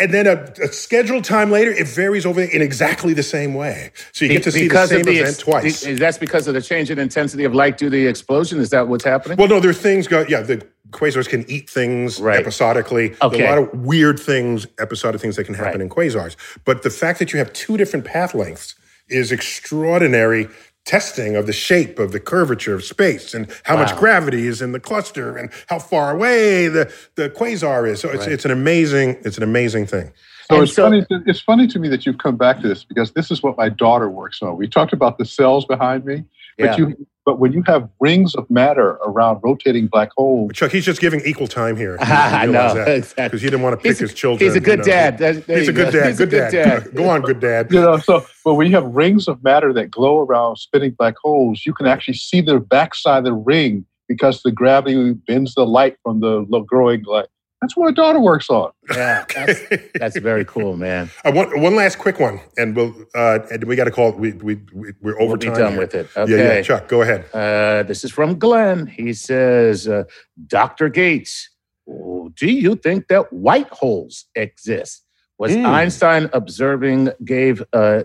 And 0.00 0.14
then 0.14 0.28
a, 0.28 0.44
a 0.62 0.68
scheduled 0.68 1.24
time 1.24 1.50
later, 1.50 1.72
it 1.72 1.88
varies 1.88 2.24
over 2.24 2.40
in 2.40 2.62
exactly 2.62 3.12
the 3.12 3.24
same 3.24 3.54
way. 3.54 3.90
So 4.12 4.24
you 4.24 4.30
get 4.30 4.44
to 4.44 4.52
see 4.52 4.68
the 4.68 4.86
same 4.86 5.00
event 5.00 5.18
ex- 5.30 5.38
twice. 5.38 5.80
the- 5.82 5.94
that's 5.94 6.16
because 6.16 6.46
of 6.46 6.54
the 6.54 6.62
change 6.62 6.90
in 6.92 6.98
intensity 7.00 7.42
of 7.42 7.54
light 7.56 7.76
due 7.76 7.86
to 7.86 7.90
the 7.96 8.06
explosion. 8.06 8.60
Is 8.60 8.70
that 8.70 8.86
what's 8.86 9.02
happening? 9.04 9.36
well, 9.36 9.48
no, 9.48 9.58
there 9.58 9.70
are 9.70 9.74
things 9.74 10.06
go. 10.06 10.24
Yeah, 10.28 10.42
the 10.42 10.64
quasars 10.90 11.28
can 11.28 11.44
eat 11.50 11.68
things 11.68 12.20
Right. 12.20 12.38
episodically. 12.38 13.08
There 13.08 13.18
are 13.22 13.26
Okay. 13.34 13.46
a 13.46 13.48
lot 13.50 13.58
of 13.58 13.80
weird 13.80 14.20
things, 14.20 14.66
episodic 14.78 15.20
things 15.20 15.34
that 15.36 15.44
can 15.44 15.54
happen 15.54 15.80
Right. 15.80 15.80
in 15.80 15.88
quasars. 15.88 16.36
But 16.64 16.82
the 16.82 16.90
fact 16.90 17.18
that 17.18 17.32
you 17.32 17.38
have 17.40 17.52
two 17.52 17.76
different 17.76 18.04
path 18.04 18.32
lengths 18.32 18.76
is 19.08 19.32
extraordinary 19.32 20.48
testing 20.86 21.36
of 21.36 21.46
the 21.46 21.52
shape 21.52 21.98
of 21.98 22.12
the 22.12 22.20
curvature 22.20 22.74
of 22.74 22.82
space 22.82 23.34
and 23.34 23.50
how 23.64 23.76
much 23.76 23.94
gravity 23.96 24.46
is 24.46 24.62
in 24.62 24.72
the 24.72 24.80
cluster 24.80 25.36
and 25.36 25.50
how 25.68 25.78
far 25.78 26.12
away 26.12 26.68
the, 26.68 26.92
the 27.16 27.30
quasar 27.30 27.88
is. 27.88 28.00
So 28.00 28.10
it's, 28.10 28.26
it's 28.26 28.44
an 28.44 28.50
amazing 28.50 29.18
it's 29.24 29.36
an 29.36 29.42
amazing 29.42 29.86
thing. 29.86 30.12
So 30.50 30.62
it's 30.62 30.74
so- 30.74 30.84
funny. 30.84 31.04
To, 31.06 31.22
it's 31.26 31.40
funny 31.40 31.66
to 31.68 31.78
me 31.78 31.88
that 31.88 32.06
you've 32.06 32.18
come 32.18 32.36
back 32.36 32.60
to 32.62 32.68
this 32.68 32.82
because 32.82 33.12
this 33.12 33.30
is 33.30 33.42
what 33.42 33.56
my 33.56 33.68
daughter 33.68 34.10
works 34.10 34.42
on. 34.42 34.56
We 34.56 34.66
talked 34.66 34.92
about 34.92 35.18
the 35.18 35.24
cells 35.24 35.64
behind 35.64 36.04
me, 36.04 36.24
but 36.60 36.78
Yeah. 36.78 36.86
you, 36.88 37.06
but 37.26 37.38
when 37.38 37.52
you 37.52 37.62
have 37.66 37.88
rings 38.00 38.34
of 38.34 38.50
matter 38.50 38.92
around 39.06 39.40
rotating 39.42 39.86
black 39.86 40.10
holes, 40.16 40.52
Chuck, 40.54 40.70
he's 40.72 40.84
just 40.86 41.00
giving 41.00 41.20
equal 41.24 41.46
time 41.46 41.76
here. 41.76 41.96
I 42.00 42.46
know, 42.46 42.72
exactly. 42.86 43.24
Because 43.24 43.42
he 43.42 43.46
didn't 43.48 43.62
want 43.62 43.74
to 43.78 43.82
pick 43.82 43.96
a- 43.96 44.00
his 44.00 44.14
children. 44.14 44.46
he's 44.48 44.56
a 44.56 44.60
good 44.60 44.78
you 44.80 44.84
know. 44.86 44.92
dad. 44.92 45.18
There- 45.18 45.32
there 45.34 45.58
he's 45.58 45.68
a 45.68 45.72
you 45.72 45.76
good 45.76 45.92
go. 45.92 46.00
dad. 46.00 46.08
He's 46.08 46.20
a 46.20 46.26
good, 46.26 46.30
good 46.30 46.50
dad. 46.52 46.84
dad. 46.84 46.94
Go 46.94 47.08
on, 47.08 47.20
good 47.22 47.40
dad. 47.40 47.70
you 47.70 47.80
know. 47.80 47.98
So, 47.98 48.24
but 48.44 48.54
when 48.54 48.66
you 48.68 48.74
have 48.74 48.86
rings 48.86 49.28
of 49.28 49.42
matter 49.44 49.72
that 49.74 49.90
glow 49.90 50.20
around 50.20 50.56
spinning 50.56 50.92
black 50.98 51.14
holes, 51.22 51.64
you 51.66 51.72
can 51.74 51.86
actually 51.86 52.14
see 52.14 52.40
the 52.40 52.58
backside 52.58 53.18
of 53.18 53.24
the 53.24 53.32
ring 53.34 53.84
because 54.08 54.42
the 54.42 54.50
gravity 54.50 55.12
bends 55.12 55.54
the 55.54 55.66
light 55.66 55.96
from 56.02 56.20
the 56.20 56.44
lo- 56.48 56.62
growing 56.62 57.02
light. 57.04 57.28
That's 57.60 57.76
what 57.76 57.86
my 57.86 57.92
daughter 57.92 58.20
works 58.20 58.48
on. 58.48 58.70
Yeah, 58.90 59.24
that's, 59.34 59.60
that's 59.94 60.18
very 60.30 60.44
cool, 60.46 60.76
man. 60.78 61.10
I 61.24 61.30
want 61.30 61.58
one 61.58 61.76
last 61.76 61.98
quick 61.98 62.18
one, 62.18 62.40
and 62.56 62.74
we'll 62.74 62.94
uh, 63.14 63.40
and 63.50 63.64
we 63.64 63.76
got 63.76 63.84
to 63.84 63.90
call. 63.90 64.12
We 64.12 64.32
we 64.32 64.54
we- 64.72 64.92
we're 65.02 65.20
over 65.20 65.28
We'll 65.32 65.36
be 65.36 65.46
time. 65.48 65.56
done 65.56 65.72
here. 65.72 65.80
with 65.80 65.94
it. 65.94 66.08
Yeah, 66.16 66.22
Okay. 66.22 66.56
yeah. 66.56 66.62
Chuck, 66.62 66.88
go 66.88 67.02
ahead. 67.02 67.26
Uh, 67.34 67.82
this 67.82 68.02
is 68.02 68.10
from 68.10 68.38
Glenn. 68.38 68.86
He 68.86 69.12
says, 69.12 69.86
uh, 69.86 70.04
Dr. 70.46 70.88
Gates, 70.88 71.50
do 71.86 72.46
you 72.50 72.76
think 72.76 73.08
that 73.08 73.30
white 73.32 73.68
holes 73.68 74.24
exist? 74.34 75.04
Was 75.38 75.54
Hmm. 75.54 75.66
Einstein 75.66 76.30
observing 76.32 77.10
gave 77.24 77.62
uh, 77.74 78.04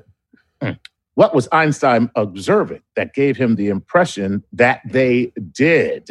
hmm, 0.61 0.71
what 1.15 1.33
was 1.33 1.47
Einstein 1.53 2.09
observing 2.15 2.81
that 2.97 3.13
gave 3.13 3.37
him 3.37 3.55
the 3.55 3.69
impression 3.69 4.43
that 4.53 4.81
they 4.85 5.31
did? 5.53 6.09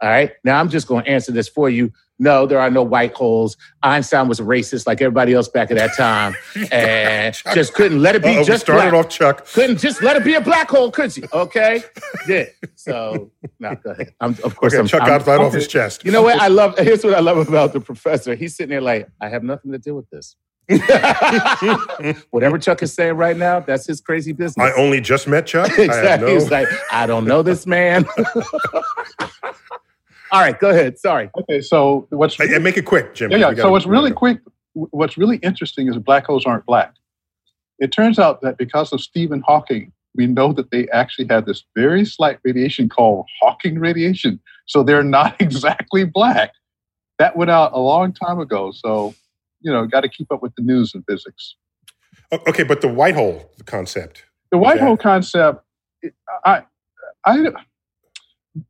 All 0.00 0.08
right. 0.08 0.32
Now 0.42 0.58
I'm 0.58 0.68
just 0.68 0.88
going 0.88 1.04
to 1.04 1.10
answer 1.10 1.30
this 1.30 1.48
for 1.48 1.70
you. 1.70 1.92
No, 2.22 2.46
there 2.46 2.60
are 2.60 2.70
no 2.70 2.84
white 2.84 3.14
holes. 3.14 3.56
Einstein 3.82 4.28
was 4.28 4.38
racist 4.38 4.86
like 4.86 5.00
everybody 5.02 5.34
else 5.34 5.48
back 5.48 5.72
at 5.72 5.76
that 5.76 5.96
time, 5.96 6.36
and 6.72 7.34
just 7.52 7.74
couldn't 7.74 8.00
let 8.00 8.14
it 8.14 8.22
be 8.22 8.36
Uh-oh, 8.36 8.44
just 8.44 8.62
started 8.62 8.90
black 8.92 9.04
off 9.06 9.10
Chuck. 9.10 9.44
couldn't 9.46 9.78
just 9.78 10.00
let 10.02 10.14
it 10.16 10.22
be 10.24 10.34
a 10.34 10.40
black 10.40 10.70
hole, 10.70 10.92
could 10.92 11.16
you? 11.16 11.26
Okay, 11.32 11.82
did 12.28 12.50
so. 12.76 13.30
Now 13.58 13.74
go 13.74 13.90
ahead. 13.90 14.14
I'm, 14.20 14.36
of 14.44 14.54
course, 14.54 14.72
Okay, 14.72 14.80
I'm, 14.80 14.86
Chuck 14.86 15.02
I'm- 15.02 15.10
got 15.18 15.24
that 15.26 15.40
off 15.40 15.52
his 15.52 15.66
chest. 15.66 16.04
You 16.04 16.12
know 16.12 16.22
what 16.22 16.40
I 16.40 16.46
love? 16.46 16.78
Here's 16.78 17.02
what 17.02 17.14
I 17.14 17.20
love 17.20 17.38
about 17.48 17.72
the 17.72 17.80
professor. 17.80 18.36
He's 18.36 18.54
sitting 18.54 18.70
there 18.70 18.80
like, 18.80 19.08
I 19.20 19.28
have 19.28 19.42
nothing 19.42 19.72
to 19.72 19.78
do 19.78 19.94
with 19.96 20.08
this. 20.10 20.36
Whatever 22.30 22.58
Chuck 22.58 22.82
is 22.82 22.94
saying 22.94 23.14
right 23.16 23.36
now, 23.36 23.60
that's 23.60 23.86
his 23.86 24.00
crazy 24.00 24.32
business. 24.32 24.64
I 24.64 24.72
only 24.80 25.00
just 25.00 25.26
met 25.26 25.46
Chuck. 25.46 25.76
I 25.78 25.82
exactly. 25.82 26.28
no- 26.28 26.34
He's 26.34 26.50
like, 26.50 26.68
I 26.92 27.06
don't 27.06 27.24
know 27.24 27.42
this 27.42 27.66
man. 27.66 28.04
All 30.32 30.40
right, 30.40 30.58
go 30.58 30.70
ahead. 30.70 30.98
Sorry. 30.98 31.30
Okay, 31.38 31.60
so 31.60 32.06
what's 32.10 32.36
Hey, 32.36 32.54
and 32.54 32.64
make 32.64 32.76
it 32.78 32.86
quick, 32.86 33.14
Jim. 33.14 33.30
yeah, 33.30 33.36
yeah. 33.36 33.42
gotta- 33.50 33.62
So 33.62 33.70
what's 33.70 33.86
really 33.86 34.10
quick, 34.12 34.38
what's 34.72 35.18
really 35.18 35.36
interesting 35.38 35.88
is 35.88 35.96
black 35.98 36.24
holes 36.26 36.46
aren't 36.46 36.64
black. 36.66 36.94
It 37.78 37.92
turns 37.92 38.18
out 38.18 38.40
that 38.40 38.56
because 38.56 38.92
of 38.92 39.00
Stephen 39.02 39.42
Hawking, 39.46 39.92
we 40.14 40.26
know 40.26 40.52
that 40.54 40.70
they 40.70 40.88
actually 40.88 41.26
have 41.30 41.44
this 41.46 41.64
very 41.76 42.04
slight 42.04 42.38
radiation 42.44 42.88
called 42.88 43.26
Hawking 43.42 43.78
radiation. 43.78 44.40
So 44.66 44.82
they're 44.82 45.02
not 45.04 45.36
exactly 45.40 46.04
black. 46.04 46.52
That 47.18 47.36
went 47.36 47.50
out 47.50 47.72
a 47.74 47.78
long 47.80 48.12
time 48.14 48.38
ago. 48.40 48.72
So, 48.74 49.14
you 49.60 49.70
know, 49.72 49.86
got 49.86 50.00
to 50.00 50.08
keep 50.08 50.32
up 50.32 50.42
with 50.42 50.54
the 50.56 50.62
news 50.62 50.92
in 50.94 51.02
physics. 51.08 51.56
Okay, 52.48 52.62
but 52.62 52.80
the 52.80 52.88
white 52.88 53.14
hole 53.14 53.50
concept. 53.66 54.24
The 54.50 54.58
white 54.58 54.80
hole 54.80 54.96
concept, 54.96 55.62
I, 56.44 56.62
I, 57.26 57.52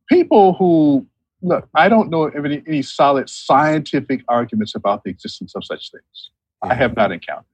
people 0.09 0.53
who 0.53 1.05
look, 1.43 1.67
I 1.75 1.89
don't 1.89 2.09
know 2.09 2.23
of 2.23 2.45
any, 2.45 2.63
any 2.67 2.81
solid 2.81 3.29
scientific 3.29 4.23
arguments 4.27 4.75
about 4.75 5.03
the 5.03 5.09
existence 5.09 5.53
of 5.55 5.63
such 5.63 5.91
things. 5.91 6.31
I 6.61 6.69
mm-hmm. 6.69 6.77
have 6.79 6.95
not 6.95 7.11
encountered. 7.11 7.45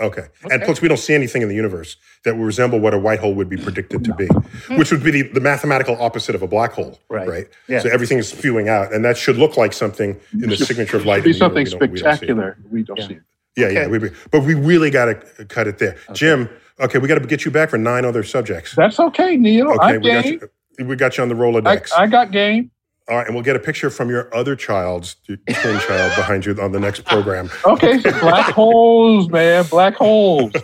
Okay. 0.00 0.22
And 0.44 0.52
Okay. 0.54 0.64
plus, 0.64 0.80
we 0.80 0.88
don't 0.88 0.96
see 0.98 1.14
anything 1.14 1.42
in 1.42 1.48
the 1.48 1.54
universe 1.54 1.96
that 2.24 2.34
would 2.34 2.44
resemble 2.44 2.80
what 2.80 2.94
a 2.94 2.98
white 2.98 3.18
hole 3.18 3.34
would 3.34 3.50
be 3.50 3.58
predicted 3.58 4.02
to 4.04 4.14
be, 4.14 4.26
hmm. 4.26 4.78
which 4.78 4.90
would 4.90 5.04
be 5.04 5.10
the, 5.10 5.22
the 5.22 5.40
mathematical 5.40 6.00
opposite 6.00 6.34
of 6.34 6.40
a 6.40 6.46
black 6.46 6.72
hole. 6.72 6.98
Right. 7.10 7.28
Right. 7.28 7.48
Yeah. 7.68 7.80
So 7.80 7.90
everything 7.90 8.16
is 8.16 8.28
spewing 8.28 8.68
out, 8.68 8.94
and 8.94 9.04
that 9.04 9.18
should 9.18 9.36
look 9.36 9.58
like 9.58 9.74
something 9.74 10.18
in 10.32 10.48
the 10.48 10.56
signature 10.56 10.96
of 10.96 11.04
light. 11.04 11.18
Should 11.18 11.24
be 11.24 11.32
something 11.34 11.66
universe. 11.66 11.80
We 11.80 11.86
don't- 11.86 11.92
we 11.92 12.00
don't 12.00 12.04
see 12.04 12.06
it. 12.06 12.16
spectacular. 12.16 12.58
We 12.70 12.82
don't 12.82 12.98
Yeah. 12.98 13.08
see 13.08 13.14
it. 13.14 13.22
Yeah, 13.56 13.68
yeah. 13.68 13.86
We, 13.88 13.98
but 14.30 14.40
we 14.40 14.54
really 14.54 14.90
got 14.90 15.06
to 15.06 15.44
cut 15.44 15.66
it 15.68 15.76
there. 15.78 15.96
Jim, 16.14 16.48
okay, 16.78 16.98
we 16.98 17.06
got 17.06 17.18
to 17.18 17.26
get 17.26 17.44
you 17.44 17.50
back 17.50 17.68
for 17.68 17.78
nine 17.78 18.06
other 18.06 18.22
subjects. 18.22 18.74
That's 18.74 18.98
okay, 18.98 19.36
Neil. 19.36 19.70
Okay, 19.72 19.78
I'm 19.82 20.00
we 20.00 20.08
got 20.08 20.24
you. 20.24 20.50
We 20.86 20.96
got 20.96 21.18
you 21.18 21.22
on 21.22 21.28
the 21.28 21.34
I, 21.34 21.38
Rolodex. 21.38 21.92
I 21.94 22.06
got 22.06 22.30
game. 22.30 22.70
All 23.08 23.16
right, 23.16 23.26
and 23.26 23.34
we'll 23.34 23.42
get 23.44 23.56
a 23.56 23.60
picture 23.60 23.90
from 23.90 24.08
your 24.08 24.32
other 24.34 24.54
child's 24.54 25.16
your 25.26 25.38
twin 25.38 25.80
child 25.80 26.14
behind 26.14 26.46
you 26.46 26.54
on 26.60 26.70
the 26.72 26.78
next 26.80 27.04
program. 27.04 27.50
Okay, 27.64 27.98
so 28.00 28.10
black 28.20 28.50
holes, 28.54 29.28
man. 29.28 29.64
Black 29.70 29.94
holes. 29.94 30.52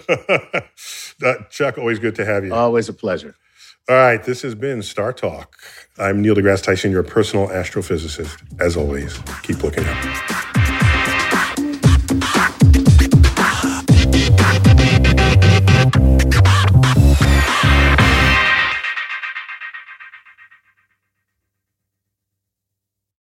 Uh, 1.25 1.33
Chuck, 1.49 1.79
always 1.79 1.99
good 1.99 2.15
to 2.15 2.27
have 2.27 2.45
you. 2.45 2.53
Always 2.53 2.91
a 2.91 2.93
pleasure. 2.93 3.35
All 3.89 3.97
right, 3.97 4.23
this 4.23 4.43
has 4.43 4.55
been 4.55 4.81
StarTalk. 4.81 5.47
I'm 5.99 6.21
Neil 6.21 6.35
deGrasse 6.35 6.63
Tyson, 6.63 6.91
your 6.91 7.03
personal 7.03 7.49
astrophysicist. 7.49 8.37
As 8.61 8.77
always, 8.77 9.19
keep 9.43 9.63
looking 9.63 9.85
up. 9.87 10.36